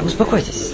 Успокойтесь. 0.05 0.73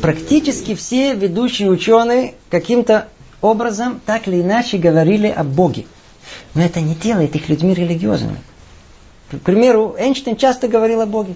Практически 0.00 0.74
все 0.74 1.14
ведущие 1.14 1.70
ученые 1.70 2.34
каким-то 2.50 3.08
образом 3.40 4.00
так 4.06 4.28
или 4.28 4.40
иначе 4.40 4.78
говорили 4.78 5.26
о 5.26 5.44
Боге. 5.44 5.86
Но 6.54 6.62
это 6.62 6.80
не 6.80 6.94
делает 6.94 7.34
их 7.34 7.48
людьми 7.48 7.74
религиозными. 7.74 8.38
К 9.30 9.38
примеру, 9.38 9.96
Эйнштейн 9.98 10.36
часто 10.36 10.68
говорил 10.68 11.00
о 11.00 11.06
Боге. 11.06 11.34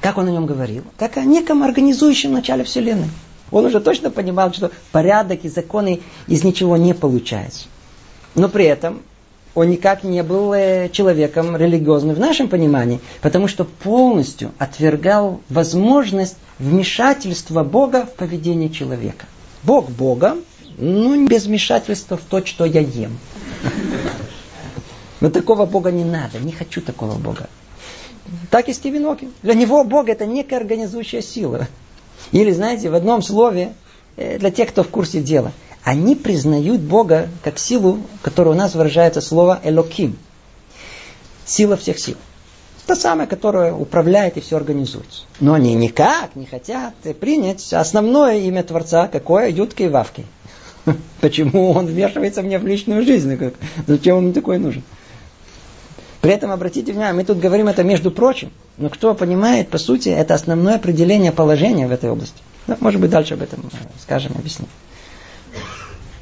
Как 0.00 0.18
он 0.18 0.28
о 0.28 0.30
нем 0.30 0.46
говорил? 0.46 0.84
Как 0.98 1.16
о 1.16 1.24
неком 1.24 1.62
организующем 1.62 2.32
начале 2.32 2.64
Вселенной. 2.64 3.08
Он 3.50 3.64
уже 3.66 3.80
точно 3.80 4.10
понимал, 4.10 4.52
что 4.52 4.70
порядок 4.92 5.44
и 5.44 5.48
законы 5.48 6.00
из 6.26 6.44
ничего 6.44 6.76
не 6.76 6.94
получается. 6.94 7.66
Но 8.34 8.48
при 8.48 8.64
этом 8.64 9.02
он 9.54 9.70
никак 9.70 10.04
не 10.04 10.22
был 10.22 10.52
э, 10.52 10.88
человеком 10.90 11.56
религиозным 11.56 12.14
в 12.14 12.20
нашем 12.20 12.48
понимании, 12.48 13.00
потому 13.20 13.48
что 13.48 13.64
полностью 13.64 14.52
отвергал 14.58 15.40
возможность 15.48 16.36
вмешательства 16.58 17.64
Бога 17.64 18.06
в 18.06 18.14
поведение 18.14 18.70
человека. 18.70 19.26
Бог 19.62 19.90
Бога, 19.90 20.36
ну, 20.78 21.26
без 21.26 21.46
вмешательства 21.46 22.16
в 22.16 22.22
то, 22.22 22.44
что 22.44 22.64
я 22.64 22.80
ем. 22.80 23.18
Но 25.20 25.30
такого 25.30 25.66
Бога 25.66 25.90
не 25.90 26.04
надо, 26.04 26.38
не 26.38 26.52
хочу 26.52 26.80
такого 26.80 27.14
Бога. 27.14 27.48
Так 28.50 28.68
и 28.68 28.72
Стивен 28.72 29.06
Окин. 29.06 29.32
Для 29.42 29.54
него 29.54 29.82
Бог 29.84 30.08
это 30.08 30.24
некая 30.26 30.56
организующая 30.56 31.20
сила. 31.20 31.66
Или, 32.30 32.52
знаете, 32.52 32.88
в 32.88 32.94
одном 32.94 33.22
слове, 33.22 33.72
э, 34.16 34.38
для 34.38 34.50
тех, 34.50 34.68
кто 34.68 34.84
в 34.84 34.88
курсе 34.88 35.20
дела– 35.20 35.52
они 35.84 36.14
признают 36.14 36.80
Бога 36.80 37.28
как 37.42 37.58
силу, 37.58 38.00
которая 38.22 38.54
у 38.54 38.58
нас 38.58 38.74
выражается 38.74 39.20
слово 39.20 39.60
«элоким». 39.64 40.18
Сила 41.44 41.76
всех 41.76 41.98
сил. 41.98 42.16
Та 42.86 42.96
самая, 42.96 43.26
которая 43.26 43.72
управляет 43.72 44.36
и 44.36 44.40
все 44.40 44.56
организует. 44.56 45.06
Но 45.40 45.54
они 45.54 45.74
никак 45.74 46.34
не 46.36 46.46
хотят 46.46 46.94
принять 47.20 47.72
основное 47.72 48.38
имя 48.38 48.62
Творца, 48.62 49.08
какое 49.08 49.48
Ютки 49.48 49.84
и 49.84 49.88
Вавки. 49.88 50.26
Почему 51.20 51.70
он 51.70 51.86
вмешивается 51.86 52.42
мне 52.42 52.58
в 52.58 52.66
личную 52.66 53.04
жизнь? 53.04 53.38
Зачем 53.86 54.16
он 54.16 54.24
мне 54.24 54.32
такой 54.32 54.58
нужен? 54.58 54.82
При 56.20 56.32
этом, 56.32 56.50
обратите 56.50 56.92
внимание, 56.92 57.14
мы 57.14 57.24
тут 57.24 57.38
говорим 57.38 57.68
это 57.68 57.82
между 57.82 58.10
прочим, 58.10 58.50
но 58.76 58.90
кто 58.90 59.14
понимает, 59.14 59.68
по 59.68 59.78
сути, 59.78 60.10
это 60.10 60.34
основное 60.34 60.76
определение 60.76 61.32
положения 61.32 61.86
в 61.86 61.92
этой 61.92 62.10
области. 62.10 62.42
Ну, 62.66 62.76
может 62.80 63.00
быть, 63.00 63.10
дальше 63.10 63.34
об 63.34 63.42
этом 63.42 63.60
э, 63.72 63.76
скажем, 64.02 64.32
объясним. 64.36 64.68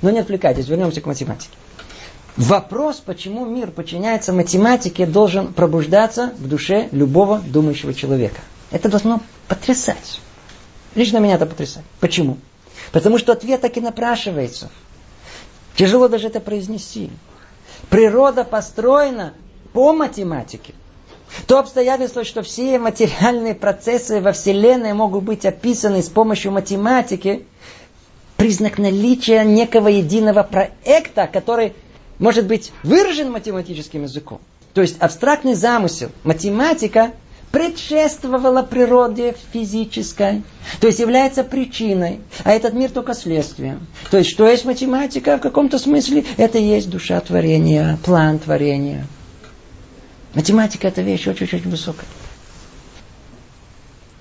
Но 0.03 0.11
не 0.11 0.21
отвлекайтесь, 0.21 0.69
вернемся 0.69 1.01
к 1.01 1.07
математике. 1.07 1.57
Вопрос, 2.37 3.03
почему 3.05 3.47
мир 3.47 3.73
подчиняется 3.73 4.33
математике, 4.33 5.07
должен 5.07 5.53
пробуждаться 5.53 6.33
в 6.39 6.49
душе 6.49 6.89
любого 6.93 7.41
думающего 7.41 7.93
человека. 7.93 8.41
Это 8.71 8.89
должно 8.89 9.21
потрясать. 9.49 10.21
Лично 10.95 11.19
меня 11.19 11.35
это 11.35 11.47
потрясает. 11.47 11.85
Почему? 11.99 12.39
Потому 12.93 13.19
что 13.19 13.33
ответ 13.33 13.61
так 13.61 13.77
и 13.77 13.81
напрашивается. 13.81 14.71
Тяжело 15.75 16.09
даже 16.09 16.29
это 16.29 16.39
произнести. 16.39 17.11
Природа 17.91 18.45
построена 18.45 19.35
по 19.73 19.93
математике. 19.93 20.75
То 21.47 21.59
обстоятельство, 21.59 22.25
что 22.25 22.43
все 22.43 22.79
материальные 22.79 23.55
процессы 23.55 24.21
во 24.21 24.33
Вселенной 24.33 24.93
могут 24.93 25.25
быть 25.25 25.45
описаны 25.45 26.03
с 26.03 26.09
помощью 26.09 26.53
математики, 26.53 27.47
признак 28.39 28.79
наличия 28.79 29.43
некого 29.45 29.89
единого 29.89 30.45
проекта, 30.45 31.29
который 31.31 31.75
может 32.21 32.47
быть 32.47 32.73
выражен 32.85 33.31
математическим 33.33 34.05
языком. 34.05 34.41
То 34.75 34.81
есть 34.81 34.97
абстрактный 35.01 35.55
замысел, 35.55 36.11
математика 36.23 37.11
предшествовала 37.51 38.63
природе 38.63 39.35
физической, 39.53 40.43
то 40.81 40.87
есть 40.87 41.01
является 41.01 41.43
причиной, 41.43 42.21
а 42.45 42.53
этот 42.53 42.75
мир 42.75 42.91
только 42.91 43.13
следствием. 43.15 43.87
То 44.11 44.19
есть, 44.19 44.31
что 44.31 44.47
есть 44.47 44.65
математика 44.65 45.39
в 45.39 45.41
каком-то 45.41 45.79
смысле, 45.79 46.25
это 46.37 46.59
и 46.59 46.65
есть 46.65 46.89
душа 46.91 47.19
творения, 47.21 47.99
план 48.05 48.39
творения. 48.39 49.07
Математика 50.35 50.87
это 50.87 51.03
вещь 51.03 51.27
очень-очень 51.27 51.71
высокая. 51.71 52.07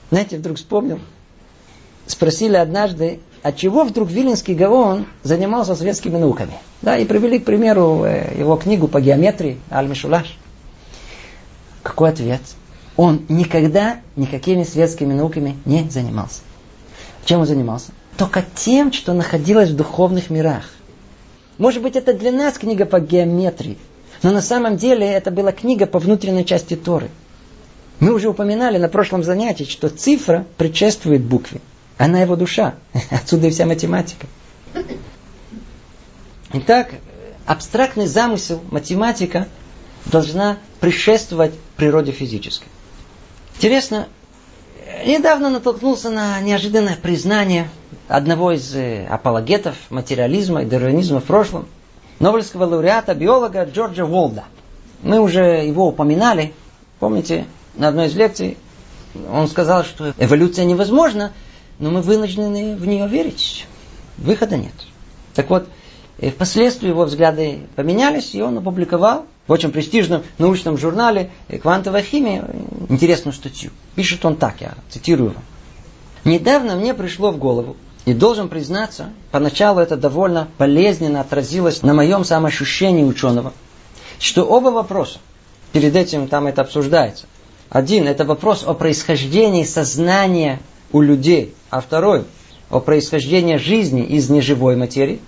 Знаете, 0.10 0.38
вдруг 0.38 0.58
вспомнил, 0.58 1.00
спросили 2.08 2.56
однажды, 2.56 3.20
от 3.48 3.56
чего 3.56 3.86
вдруг 3.86 4.12
Виленский 4.12 4.54
Гаон 4.54 5.06
занимался 5.24 5.74
светскими 5.74 6.18
науками. 6.18 6.52
Да, 6.82 6.98
и 6.98 7.06
привели 7.06 7.40
к 7.40 7.46
примеру 7.46 8.04
э, 8.04 8.38
его 8.38 8.58
книгу 8.58 8.90
по 8.90 9.00
геометрии 9.00 9.58
Аль-Мишулаш. 9.72 10.38
Какой 11.82 12.10
ответ? 12.10 12.42
Он 12.98 13.22
никогда 13.30 14.02
никакими 14.18 14.64
светскими 14.64 15.14
науками 15.14 15.56
не 15.64 15.90
занимался. 15.90 16.42
Чем 17.24 17.40
он 17.40 17.46
занимался? 17.46 17.92
Только 18.18 18.44
тем, 18.54 18.92
что 18.92 19.14
находилось 19.14 19.70
в 19.70 19.78
духовных 19.78 20.30
мирах. 20.30 20.66
Может 21.58 21.82
быть, 21.82 21.96
это 21.96 22.14
для 22.14 22.34
нас 22.34 22.58
книга 22.58 22.86
по 22.86 23.00
геометрии, 23.00 23.78
но 24.24 24.32
на 24.32 24.42
самом 24.42 24.76
деле 24.76 25.08
это 25.08 25.32
была 25.32 25.54
книга 25.54 25.86
по 25.86 26.00
внутренней 26.00 26.46
части 26.46 26.76
Торы. 26.76 27.10
Мы 28.02 28.14
уже 28.14 28.28
упоминали 28.28 28.78
на 28.78 28.90
прошлом 28.90 29.24
занятии, 29.24 29.64
что 29.64 29.88
цифра 29.88 30.46
предшествует 30.58 31.22
букве. 31.24 31.62
Она 31.98 32.22
его 32.22 32.36
душа. 32.36 32.76
Отсюда 33.12 33.48
и 33.48 33.50
вся 33.50 33.66
математика. 33.66 34.28
Итак, 36.54 36.94
абстрактный 37.46 38.06
замысел, 38.06 38.62
математика 38.72 39.48
должна 40.06 40.58
предшествовать 40.80 41.54
природе 41.76 42.12
физической. 42.12 42.68
Интересно, 43.56 44.08
недавно 45.06 45.50
натолкнулся 45.50 46.10
на 46.10 46.40
неожиданное 46.42 46.96
признание 46.96 47.70
одного 48.08 48.54
из 48.54 48.74
э, 48.76 49.06
апологетов 49.08 49.76
материализма 49.90 50.62
и 50.62 50.66
дарвинизма 50.66 51.20
в 51.20 51.26
прошлом, 51.26 51.68
Нобелевского 52.20 52.66
лауреата, 52.66 53.14
биолога 53.14 53.64
Джорджа 53.66 54.06
Волда. 54.06 54.46
Мы 55.04 55.20
уже 55.20 55.66
его 55.66 55.88
упоминали, 55.88 56.54
помните, 57.00 57.46
на 57.76 57.90
одной 57.90 58.08
из 58.08 58.16
лекций 58.16 58.58
он 59.32 59.48
сказал, 59.48 59.84
что 59.84 60.14
эволюция 60.18 60.66
невозможна, 60.66 61.34
но 61.80 61.90
мы 61.90 62.02
вынуждены 62.02 62.76
в 62.76 62.86
нее 62.86 63.08
верить. 63.08 63.66
Выхода 64.18 64.58
нет. 64.58 64.74
Так 65.34 65.50
вот, 65.50 65.68
и 66.20 66.30
впоследствии 66.30 66.90
его 66.90 67.06
взгляды 67.06 67.62
поменялись, 67.76 68.34
и 68.34 68.42
он 68.42 68.58
опубликовал 68.58 69.26
в 69.46 69.52
очень 69.52 69.72
престижном 69.72 70.24
научном 70.40 70.78
журнале 70.78 71.30
«Квантовая 71.62 72.02
химия» 72.02 72.44
интересную 72.90 73.34
статью. 73.34 73.72
Пишет 73.96 74.26
он 74.26 74.36
так, 74.36 74.62
я 74.62 74.76
цитирую 74.90 75.32
его. 75.32 75.42
Недавно 76.24 76.76
мне 76.76 76.94
пришло 76.94 77.32
в 77.32 77.38
голову, 77.38 77.78
и 78.06 78.14
должен 78.14 78.48
признаться, 78.48 79.10
поначалу 79.32 79.80
это 79.80 79.98
довольно 79.98 80.48
болезненно 80.58 81.22
отразилось 81.22 81.84
на 81.84 81.94
моем 81.94 82.24
самоощущении 82.24 83.04
ученого, 83.04 83.54
что 84.18 84.44
оба 84.44 84.70
вопроса, 84.70 85.20
перед 85.74 85.96
этим 85.96 86.28
там 86.30 86.48
это 86.48 86.62
обсуждается, 86.62 87.26
Один– 87.70 88.08
это 88.08 88.24
вопрос 88.24 88.64
о 88.66 88.74
происхождении 88.74 89.66
сознания 89.66 90.60
у 90.92 91.02
людей, 91.02 91.54
а 91.70 91.82
второй– 91.82 92.26
о 92.70 92.80
происхождении 92.80 93.58
жизни 93.58 94.04
из 94.04 94.30
неживой 94.30 94.76
материи. 94.76 95.20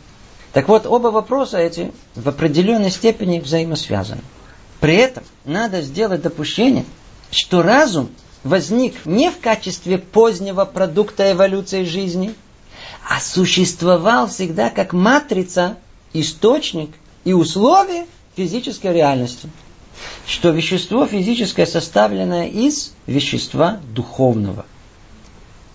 Так 0.54 0.68
вот, 0.68 0.86
оба 0.86 1.08
вопроса 1.08 1.58
эти 1.58 1.92
в 2.16 2.28
определенной 2.28 2.92
степени 2.92 3.40
взаимосвязаны. 3.40 4.22
При 4.80 4.96
этом 4.96 5.24
надо 5.46 5.82
сделать 5.82 6.22
допущение, 6.22 6.86
что 7.32 7.62
разум 7.62 8.10
возник 8.44 9.06
не 9.06 9.30
в 9.30 9.40
качестве 9.40 9.98
позднего 9.98 10.66
продукта 10.66 11.32
эволюции 11.32 11.84
жизни, 11.84 12.34
а 13.08 13.20
существовал 13.20 14.28
всегда 14.28 14.70
как 14.70 14.94
матрица, 14.94 15.78
источник 16.14 16.90
и 17.24 17.34
условие 17.34 18.06
физической 18.36 18.94
реальности. 18.94 19.50
Что 20.26 20.50
вещество 20.50 21.06
физическое 21.06 21.66
составлено 21.66 22.44
из 22.44 22.94
вещества 23.06 23.80
духовного. 23.94 24.66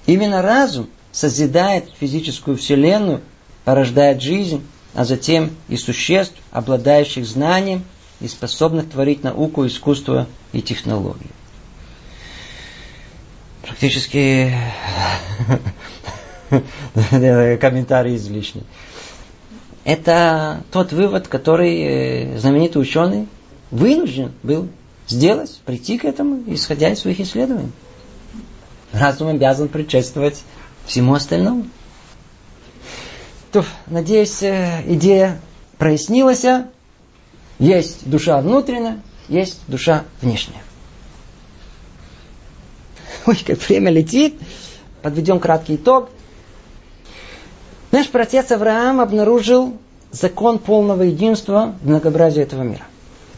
Именно 0.07 0.43
разум 0.43 0.89
созидает 1.13 1.91
физическую 1.99 2.57
вселенную, 2.57 3.21
порождает 3.65 4.21
жизнь, 4.21 4.63
а 4.95 5.05
затем 5.05 5.51
и 5.69 5.77
существ, 5.77 6.37
обладающих 6.51 7.27
знанием 7.27 7.85
и 8.21 8.29
способных 8.29 8.91
творить 8.91 9.23
науку, 9.23 9.67
искусство 9.67 10.27
и 10.53 10.61
технологии. 10.63 11.31
Практически 13.63 14.55
комментарий 17.11 18.17
излишний. 18.17 18.65
Это 19.85 20.63
тот 20.71 20.93
вывод, 20.93 21.29
который 21.29 21.83
э, 21.83 22.39
знаменитый 22.39 22.81
ученый 22.81 23.29
вынужден 23.71 24.33
был 24.43 24.69
сделать, 25.09 25.61
прийти 25.67 25.99
к 25.99 26.05
этому, 26.05 26.43
исходя 26.47 26.91
из 26.91 27.01
своих 27.01 27.21
исследований. 27.21 27.71
Разум 28.95 29.29
обязан 29.29 29.69
предшествовать 29.69 30.43
всему 30.87 31.15
остальному. 31.15 31.67
То, 33.51 33.65
надеюсь, 33.87 34.43
э, 34.43 34.83
идея 34.87 35.41
прояснилась. 35.79 36.45
Есть 37.59 38.09
душа 38.09 38.41
внутренняя, 38.41 39.01
есть 39.29 39.61
душа 39.67 40.05
внешняя. 40.21 40.63
Ой, 43.27 43.37
как 43.45 43.59
время 43.69 43.91
летит. 43.91 44.41
Подведем 45.03 45.41
краткий 45.41 45.77
итог. 45.77 46.09
Наш 47.91 48.09
протец 48.09 48.51
Авраам 48.51 49.01
обнаружил 49.01 49.77
закон 50.11 50.59
полного 50.59 51.03
единства 51.03 51.75
в 51.83 51.89
многообразии 51.89 52.43
этого 52.43 52.63
мира. 52.63 52.85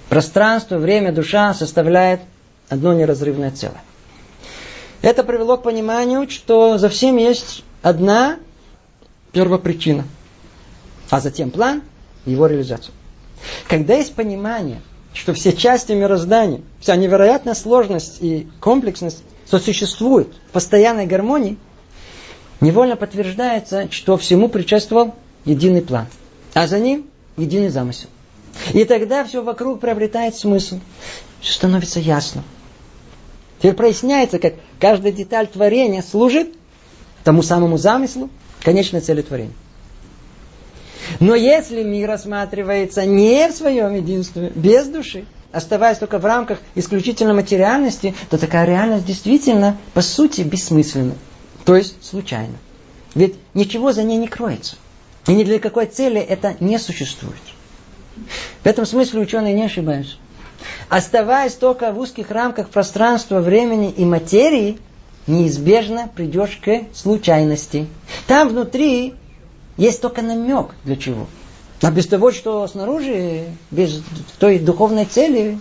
Пространство, 0.08 0.78
время, 0.78 1.12
душа 1.12 1.52
составляет 1.54 2.20
одно 2.68 2.94
неразрывное 2.94 3.50
целое. 3.50 3.82
Это 5.02 5.22
привело 5.22 5.56
к 5.56 5.62
пониманию, 5.62 6.28
что 6.28 6.78
за 6.78 6.88
всем 6.88 7.16
есть 7.16 7.64
одна 7.82 8.38
первопричина, 9.32 10.04
а 11.10 11.20
затем 11.20 11.50
план 11.50 11.82
и 12.24 12.32
его 12.32 12.46
реализацию. 12.46 12.94
Когда 13.68 13.94
есть 13.94 14.14
понимание, 14.14 14.80
что 15.12 15.32
все 15.32 15.52
части 15.52 15.92
мироздания, 15.92 16.62
вся 16.80 16.96
невероятная 16.96 17.54
сложность 17.54 18.18
и 18.20 18.48
комплексность 18.60 19.22
сосуществуют 19.44 20.34
в 20.48 20.52
постоянной 20.52 21.06
гармонии, 21.06 21.58
невольно 22.60 22.96
подтверждается, 22.96 23.90
что 23.90 24.16
всему 24.16 24.48
предшествовал 24.48 25.14
единый 25.44 25.82
план, 25.82 26.06
а 26.54 26.66
за 26.66 26.78
ним 26.78 27.06
единый 27.36 27.68
замысел. 27.68 28.08
И 28.72 28.84
тогда 28.84 29.24
все 29.24 29.42
вокруг 29.42 29.80
приобретает 29.80 30.34
смысл, 30.34 30.80
становится 31.42 32.00
ясно. 32.00 32.42
Теперь 33.58 33.74
проясняется, 33.74 34.38
как 34.38 34.54
каждая 34.80 35.12
деталь 35.12 35.46
творения 35.46 36.02
служит 36.02 36.54
тому 37.24 37.42
самому 37.42 37.78
замыслу, 37.78 38.30
конечной 38.62 39.00
цели 39.00 39.22
творения. 39.22 39.54
Но 41.20 41.34
если 41.34 41.82
мир 41.82 42.08
рассматривается 42.08 43.04
не 43.04 43.48
в 43.48 43.52
своем 43.52 43.94
единстве, 43.94 44.52
без 44.54 44.86
души, 44.86 45.24
оставаясь 45.52 45.98
только 45.98 46.18
в 46.18 46.24
рамках 46.24 46.58
исключительно 46.74 47.32
материальности, 47.32 48.14
то 48.28 48.38
такая 48.38 48.66
реальность 48.66 49.06
действительно, 49.06 49.76
по 49.94 50.02
сути, 50.02 50.42
бессмысленна. 50.42 51.14
То 51.64 51.76
есть 51.76 52.04
случайно. 52.04 52.56
Ведь 53.14 53.36
ничего 53.54 53.92
за 53.92 54.02
ней 54.02 54.18
не 54.18 54.28
кроется. 54.28 54.76
И 55.26 55.32
ни 55.32 55.44
для 55.44 55.58
какой 55.58 55.86
цели 55.86 56.20
это 56.20 56.56
не 56.60 56.78
существует. 56.78 57.40
В 58.62 58.66
этом 58.66 58.86
смысле 58.86 59.20
ученые 59.20 59.54
не 59.54 59.64
ошибаются. 59.64 60.16
Оставаясь 60.88 61.54
только 61.54 61.92
в 61.92 61.98
узких 61.98 62.30
рамках 62.30 62.68
пространства, 62.68 63.40
времени 63.40 63.90
и 63.90 64.04
материи, 64.04 64.78
неизбежно 65.26 66.08
придешь 66.14 66.60
к 66.62 66.82
случайности. 66.94 67.88
Там 68.26 68.48
внутри 68.48 69.14
есть 69.76 70.00
только 70.00 70.22
намек 70.22 70.74
для 70.84 70.96
чего. 70.96 71.26
А 71.82 71.90
без 71.90 72.06
того, 72.06 72.30
что 72.30 72.66
снаружи, 72.68 73.44
без 73.70 74.00
той 74.38 74.58
духовной 74.58 75.04
цели, 75.04 75.58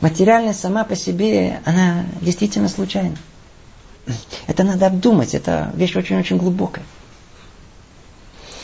материальность 0.00 0.60
сама 0.60 0.84
по 0.84 0.96
себе, 0.96 1.60
она 1.64 2.04
действительно 2.20 2.68
случайна. 2.68 3.16
Это 4.46 4.64
надо 4.64 4.86
обдумать, 4.86 5.34
это 5.34 5.72
вещь 5.74 5.96
очень-очень 5.96 6.36
глубокая. 6.36 6.84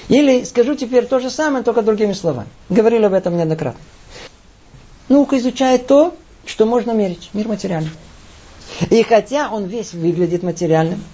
Или 0.09 0.45
скажу 0.45 0.75
теперь 0.75 1.07
то 1.07 1.21
же 1.21 1.31
самое, 1.31 1.65
только 1.65 1.83
другими 1.83 2.13
словами. 2.13 2.49
Говорили 2.69 3.05
об 3.05 3.15
этом 3.15 3.37
неоднократно. 3.37 3.81
Наука 5.13 5.37
изучает 5.37 5.87
то, 5.87 6.15
что 6.47 6.65
можно 6.65 6.93
мерить, 6.93 7.29
мир 7.35 7.47
материальный. 7.47 7.91
И 8.89 9.03
хотя 9.03 9.51
он 9.51 9.67
весь 9.67 9.93
выглядит 9.93 10.43
материальным, 10.43 11.05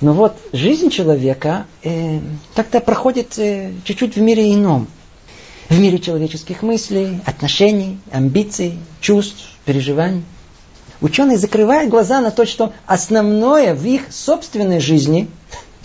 но 0.00 0.14
вот 0.14 0.34
жизнь 0.54 0.88
человека 0.88 1.66
э, 1.82 2.20
так-то 2.54 2.80
проходит 2.80 3.38
э, 3.38 3.72
чуть-чуть 3.84 4.16
в 4.16 4.20
мире 4.22 4.54
ином. 4.54 4.86
В 5.68 5.78
мире 5.78 5.98
человеческих 5.98 6.62
мыслей, 6.62 7.20
отношений, 7.26 7.98
амбиций, 8.10 8.78
чувств, 9.02 9.44
переживаний. 9.66 10.24
Ученые 11.02 11.36
закрывают 11.36 11.90
глаза 11.90 12.22
на 12.22 12.30
то, 12.30 12.46
что 12.46 12.72
основное 12.86 13.74
в 13.74 13.84
их 13.84 14.10
собственной 14.10 14.80
жизни 14.80 15.28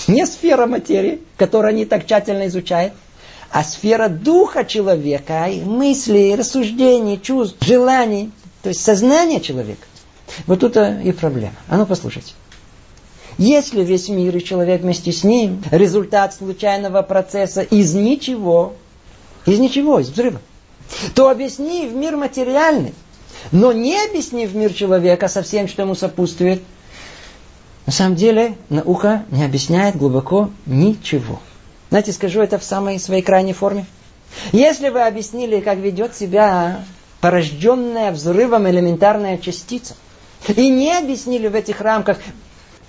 не 0.08 0.26
сфера 0.26 0.66
материи, 0.66 1.20
которую 1.36 1.72
они 1.72 1.84
так 1.84 2.06
тщательно 2.06 2.48
изучают, 2.48 2.94
а 3.52 3.64
сфера 3.64 4.10
духа 4.10 4.65
человека, 4.65 5.48
мыслей, 5.64 6.36
рассуждений, 6.36 7.19
чувств, 7.19 7.57
желаний, 7.61 8.32
то 8.61 8.69
есть 8.69 8.82
сознание 8.82 9.41
человека. 9.41 9.86
Вот 10.45 10.60
тут 10.60 10.76
и 10.78 11.11
проблема. 11.14 11.56
А 11.69 11.78
ну 11.78 11.86
послушайте. 11.86 12.34
Если 13.38 13.84
весь 13.84 14.10
мир 14.10 14.36
и 14.36 14.44
человек 14.44 14.82
вместе 14.82 15.11
с 15.11 15.24
ним 15.24 15.61
результат 15.69 16.34
случайного 16.34 17.03
процесса 17.03 17.61
из 17.61 17.94
ничего, 17.94 18.74
из 19.45 19.60
ничего, 19.60 19.99
из 19.99 20.10
взрыва, 20.10 20.41
то 21.14 21.30
объясни 21.30 21.88
в 21.88 21.95
мир 21.95 22.18
материальный, 22.18 22.94
но 23.52 23.72
не 23.72 23.95
объясни 24.06 24.48
в 24.48 24.56
мир 24.56 24.74
человека 24.74 25.28
со 25.28 25.44
всем, 25.44 25.68
что 25.68 25.84
ему 25.84 25.94
сопутствует. 25.94 26.64
На 27.86 27.91
самом 27.91 28.15
деле 28.15 28.57
наука 28.69 29.24
не 29.30 29.45
объясняет 29.45 29.95
глубоко 29.95 30.49
ничего. 30.65 31.40
Знаете, 31.89 32.11
скажу 32.11 32.41
это 32.41 32.59
в 32.59 32.64
самой 32.64 32.99
своей 32.99 33.22
крайней 33.22 33.53
форме. 33.53 33.85
Если 34.51 34.89
вы 34.89 35.01
объяснили, 35.01 35.61
как 35.61 35.77
ведет 35.77 36.15
себя 36.15 36.84
порожденная 37.22 38.11
взрывом 38.11 38.69
элементарная 38.69 39.38
частица, 39.38 39.95
и 40.47 40.69
не 40.69 40.95
объяснили 40.95 41.47
в 41.47 41.55
этих 41.55 41.81
рамках, 41.81 42.18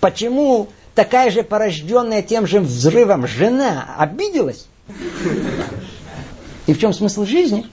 Почему 0.01 0.69
такая 0.95 1.31
же 1.31 1.43
порожденная 1.43 2.23
тем 2.23 2.47
же 2.47 2.61
взрывом 2.61 3.27
жена 3.27 3.95
обиделась? 3.99 4.67
И 6.67 6.73
в 6.73 6.79
чем 6.79 6.93
смысл 6.93 7.25
жизни? 7.25 7.67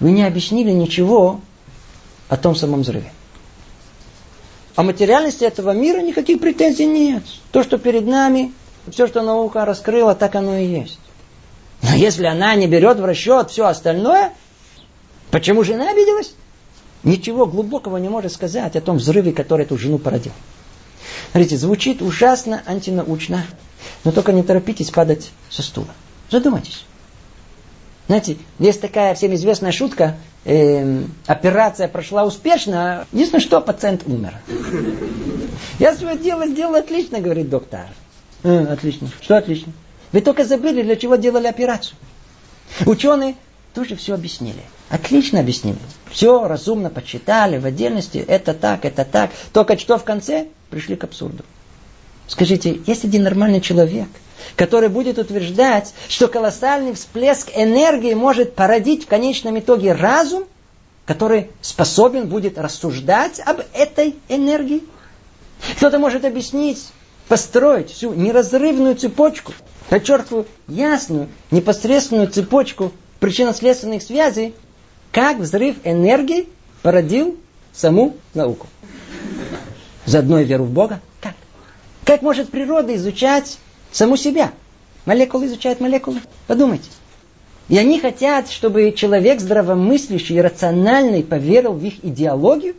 Вы 0.00 0.10
не 0.10 0.24
объяснили 0.24 0.70
ничего 0.70 1.40
о 2.28 2.36
том 2.36 2.54
самом 2.54 2.82
взрыве. 2.82 3.12
О 4.74 4.82
материальности 4.82 5.44
этого 5.44 5.70
мира 5.70 6.00
никаких 6.00 6.40
претензий 6.40 6.86
нет. 6.86 7.22
То, 7.52 7.62
что 7.62 7.78
перед 7.78 8.06
нами, 8.06 8.52
все, 8.90 9.06
что 9.06 9.22
наука 9.22 9.64
раскрыла, 9.64 10.14
так 10.14 10.34
оно 10.34 10.56
и 10.56 10.66
есть. 10.66 10.98
Но 11.82 11.94
если 11.94 12.26
она 12.26 12.54
не 12.54 12.66
берет 12.66 12.98
в 12.98 13.04
расчет 13.04 13.50
все 13.50 13.66
остальное, 13.66 14.32
почему 15.30 15.64
жена 15.64 15.90
обиделась? 15.90 16.34
Ничего 17.02 17.46
глубокого 17.46 17.98
не 17.98 18.08
может 18.08 18.32
сказать 18.32 18.74
о 18.76 18.80
том 18.80 18.96
взрыве, 18.96 19.32
который 19.32 19.62
эту 19.64 19.78
жену 19.78 19.98
породил. 19.98 20.32
Смотрите, 21.30 21.56
звучит 21.56 22.02
ужасно 22.02 22.62
антинаучно, 22.66 23.44
но 24.04 24.12
только 24.12 24.32
не 24.32 24.42
торопитесь 24.42 24.90
падать 24.90 25.30
со 25.50 25.62
стула. 25.62 25.88
Задумайтесь. 26.30 26.84
Знаете, 28.08 28.36
есть 28.58 28.80
такая 28.80 29.14
всем 29.14 29.34
известная 29.34 29.72
шутка, 29.72 30.16
э, 30.44 31.02
операция 31.26 31.88
прошла 31.88 32.24
успешно, 32.24 33.06
единственное, 33.12 33.42
что 33.42 33.60
пациент 33.60 34.02
умер. 34.06 34.34
Я 35.78 35.94
свое 35.94 36.16
дело 36.16 36.46
сделал 36.46 36.76
отлично, 36.76 37.20
говорит 37.20 37.50
доктор. 37.50 37.86
Э, 38.46 38.64
отлично. 38.72 39.08
Что 39.20 39.38
отлично? 39.38 39.72
Вы 40.12 40.20
только 40.20 40.44
забыли, 40.44 40.82
для 40.82 40.94
чего 40.94 41.16
делали 41.16 41.48
операцию. 41.48 41.96
Ученые 42.86 43.34
тоже 43.74 43.96
все 43.96 44.14
объяснили. 44.14 44.62
Отлично 44.88 45.40
объяснили. 45.40 45.78
Все 46.12 46.46
разумно 46.46 46.88
почитали, 46.88 47.58
в 47.58 47.66
отдельности 47.66 48.18
это 48.18 48.54
так, 48.54 48.84
это 48.84 49.04
так. 49.04 49.32
Только 49.52 49.76
что 49.76 49.98
в 49.98 50.04
конце 50.04 50.46
пришли 50.70 50.94
к 50.94 51.02
абсурду. 51.02 51.44
Скажите, 52.28 52.80
есть 52.86 53.04
один 53.04 53.24
нормальный 53.24 53.60
человек, 53.60 54.08
который 54.54 54.90
будет 54.90 55.18
утверждать, 55.18 55.92
что 56.08 56.28
колоссальный 56.28 56.94
всплеск 56.94 57.50
энергии 57.52 58.14
может 58.14 58.54
породить 58.54 59.06
в 59.06 59.08
конечном 59.08 59.58
итоге 59.58 59.92
разум, 59.92 60.44
который 61.04 61.50
способен 61.62 62.28
будет 62.28 62.58
рассуждать 62.58 63.40
об 63.44 63.60
этой 63.74 64.14
энергии? 64.28 64.84
Кто-то 65.78 65.98
может 65.98 66.24
объяснить, 66.24 66.86
построить 67.28 67.90
всю 67.90 68.14
неразрывную 68.14 68.94
цепочку, 68.96 69.52
подчеркиваю, 69.88 70.46
ясную, 70.68 71.28
непосредственную 71.50 72.28
цепочку 72.28 72.92
причинно-следственных 73.20 74.02
связей, 74.02 74.54
как 75.12 75.38
взрыв 75.38 75.76
энергии 75.84 76.48
породил 76.82 77.36
саму 77.72 78.16
науку. 78.34 78.66
Заодно 80.04 80.40
и 80.40 80.44
веру 80.44 80.64
в 80.64 80.70
Бога. 80.70 81.00
Как? 81.20 81.34
Как 82.04 82.22
может 82.22 82.50
природа 82.50 82.94
изучать 82.94 83.58
саму 83.90 84.16
себя? 84.16 84.52
Молекулы 85.04 85.46
изучают 85.46 85.80
молекулы. 85.80 86.20
Подумайте. 86.46 86.88
И 87.68 87.76
они 87.78 87.98
хотят, 87.98 88.48
чтобы 88.48 88.92
человек 88.92 89.40
здравомыслящий 89.40 90.36
и 90.36 90.40
рациональный 90.40 91.24
поверил 91.24 91.72
в 91.72 91.84
их 91.84 92.04
идеологию. 92.04 92.76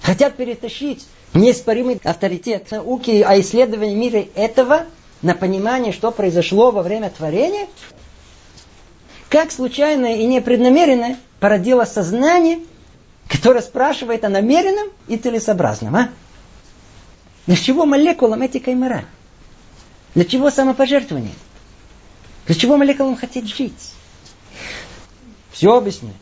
Хотят 0.00 0.36
перетащить 0.36 1.04
неоспоримый 1.34 2.00
авторитет 2.02 2.70
науки 2.70 3.22
о 3.22 3.38
исследовании 3.40 3.94
мира 3.94 4.24
этого 4.34 4.86
на 5.22 5.34
понимание, 5.34 5.92
что 5.92 6.10
произошло 6.10 6.70
во 6.70 6.82
время 6.82 7.10
творения. 7.10 7.66
Как 9.28 9.50
случайное 9.50 10.16
и 10.16 10.26
непреднамеренное 10.26 11.18
породило 11.40 11.84
сознание, 11.84 12.60
которое 13.28 13.62
спрашивает 13.62 14.24
о 14.24 14.28
намеренном 14.28 14.88
и 15.08 15.16
целесообразном. 15.16 15.96
А? 15.96 16.10
Для 17.46 17.56
чего 17.56 17.84
молекулам 17.84 18.42
этика 18.42 18.70
и 18.70 18.74
мораль? 18.74 19.06
Для 20.14 20.24
чего 20.24 20.50
самопожертвование? 20.50 21.34
Для 22.46 22.54
чего 22.54 22.76
молекулам 22.76 23.16
хотеть 23.16 23.48
жить? 23.48 23.92
Все 25.50 25.76
объясняю. 25.76 26.14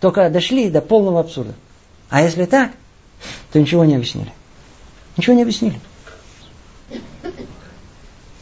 Только 0.00 0.28
дошли 0.28 0.68
до 0.70 0.80
полного 0.80 1.20
абсурда. 1.20 1.54
А 2.10 2.22
если 2.22 2.44
так, 2.44 2.72
то 3.52 3.60
ничего 3.60 3.84
не 3.84 3.96
объяснили. 3.96 4.32
Ничего 5.16 5.34
не 5.36 5.42
объяснили. 5.42 5.80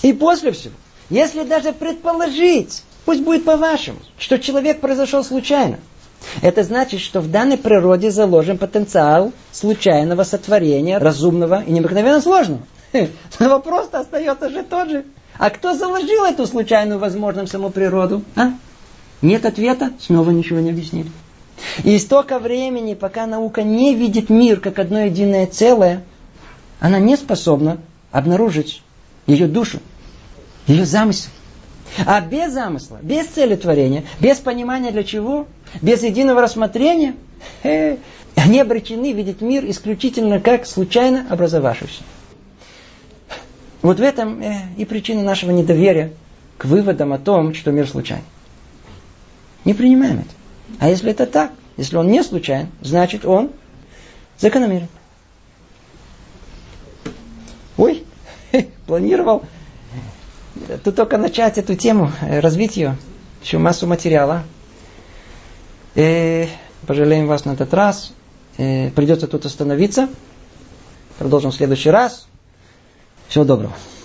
И 0.02 0.12
после 0.12 0.52
всего, 0.52 0.74
если 1.10 1.44
даже 1.44 1.72
предположить, 1.72 2.82
пусть 3.04 3.22
будет 3.22 3.44
по-вашему, 3.44 3.98
что 4.18 4.38
человек 4.38 4.80
произошел 4.80 5.24
случайно, 5.24 5.78
это 6.42 6.62
значит, 6.62 7.00
что 7.00 7.20
в 7.20 7.30
данной 7.30 7.56
природе 7.56 8.10
заложен 8.10 8.58
потенциал 8.58 9.32
случайного 9.52 10.24
сотворения, 10.24 10.98
разумного 10.98 11.62
и 11.62 11.72
необыкновенно 11.72 12.20
сложного. 12.20 12.62
Но 13.38 13.48
вопрос-то 13.48 14.00
остается 14.00 14.50
же 14.50 14.62
тот 14.62 14.88
же. 14.88 15.04
А 15.38 15.50
кто 15.50 15.74
заложил 15.74 16.24
эту 16.24 16.46
случайную 16.46 16.98
возможность 16.98 17.52
саму 17.52 17.70
природу? 17.70 18.22
А? 18.34 18.52
Нет 19.22 19.44
ответа, 19.44 19.92
снова 19.98 20.30
ничего 20.30 20.60
не 20.60 20.70
объяснили. 20.70 21.10
И 21.84 21.98
столько 21.98 22.38
времени, 22.38 22.94
пока 22.94 23.26
наука 23.26 23.62
не 23.62 23.94
видит 23.94 24.30
мир 24.30 24.60
как 24.60 24.78
одно 24.78 25.00
единое 25.00 25.46
целое, 25.46 26.04
она 26.80 26.98
не 26.98 27.16
способна 27.16 27.78
обнаружить 28.12 28.82
ее 29.26 29.46
душу, 29.46 29.80
ее 30.66 30.84
замысел. 30.84 31.30
А 32.04 32.20
без 32.20 32.52
замысла, 32.52 32.98
без 33.00 33.26
цели 33.26 33.56
творения, 33.56 34.04
без 34.20 34.38
понимания 34.38 34.90
для 34.90 35.04
чего, 35.04 35.46
без 35.80 36.02
единого 36.02 36.42
рассмотрения, 36.42 37.14
э, 37.62 37.96
они 38.34 38.60
обречены 38.60 39.12
видеть 39.12 39.40
мир 39.40 39.64
исключительно 39.68 40.40
как 40.40 40.66
случайно 40.66 41.26
образовавшийся. 41.30 42.02
Вот 43.82 43.98
в 43.98 44.02
этом 44.02 44.42
э, 44.42 44.58
и 44.76 44.84
причина 44.84 45.22
нашего 45.22 45.52
недоверия 45.52 46.12
к 46.58 46.64
выводам 46.64 47.12
о 47.12 47.18
том, 47.18 47.54
что 47.54 47.70
мир 47.70 47.88
случайный. 47.88 48.24
Не 49.64 49.74
принимаем 49.74 50.18
это. 50.20 50.35
А 50.78 50.88
если 50.88 51.10
это 51.10 51.26
так, 51.26 51.52
если 51.76 51.97
он 51.97 52.09
не 52.09 52.22
случайен, 52.22 52.68
значит 52.80 53.24
он 53.24 53.51
закономерен. 54.38 54.88
Ой, 57.76 58.05
планировал 58.86 59.44
тут 60.84 60.97
только 60.97 61.18
начать 61.18 61.59
эту 61.59 61.74
тему, 61.74 62.10
э, 62.20 62.40
развить 62.40 62.76
ее. 62.76 62.97
Еще 63.43 63.59
массу 63.59 63.86
материала. 63.86 64.43
И 65.94 66.01
э, 66.01 66.48
пожалеем 66.86 67.26
вас 67.26 67.44
на 67.44 67.52
этот 67.52 67.72
раз. 67.74 68.12
И 68.59 68.62
э, 68.62 68.90
придется 68.90 69.26
тут 69.26 69.47
остановиться. 69.47 70.09
Продолжим 71.18 71.51
в 71.51 71.55
следующий 71.55 71.90
раз. 71.90 72.26
Всего 73.28 73.44
доброго. 73.44 73.72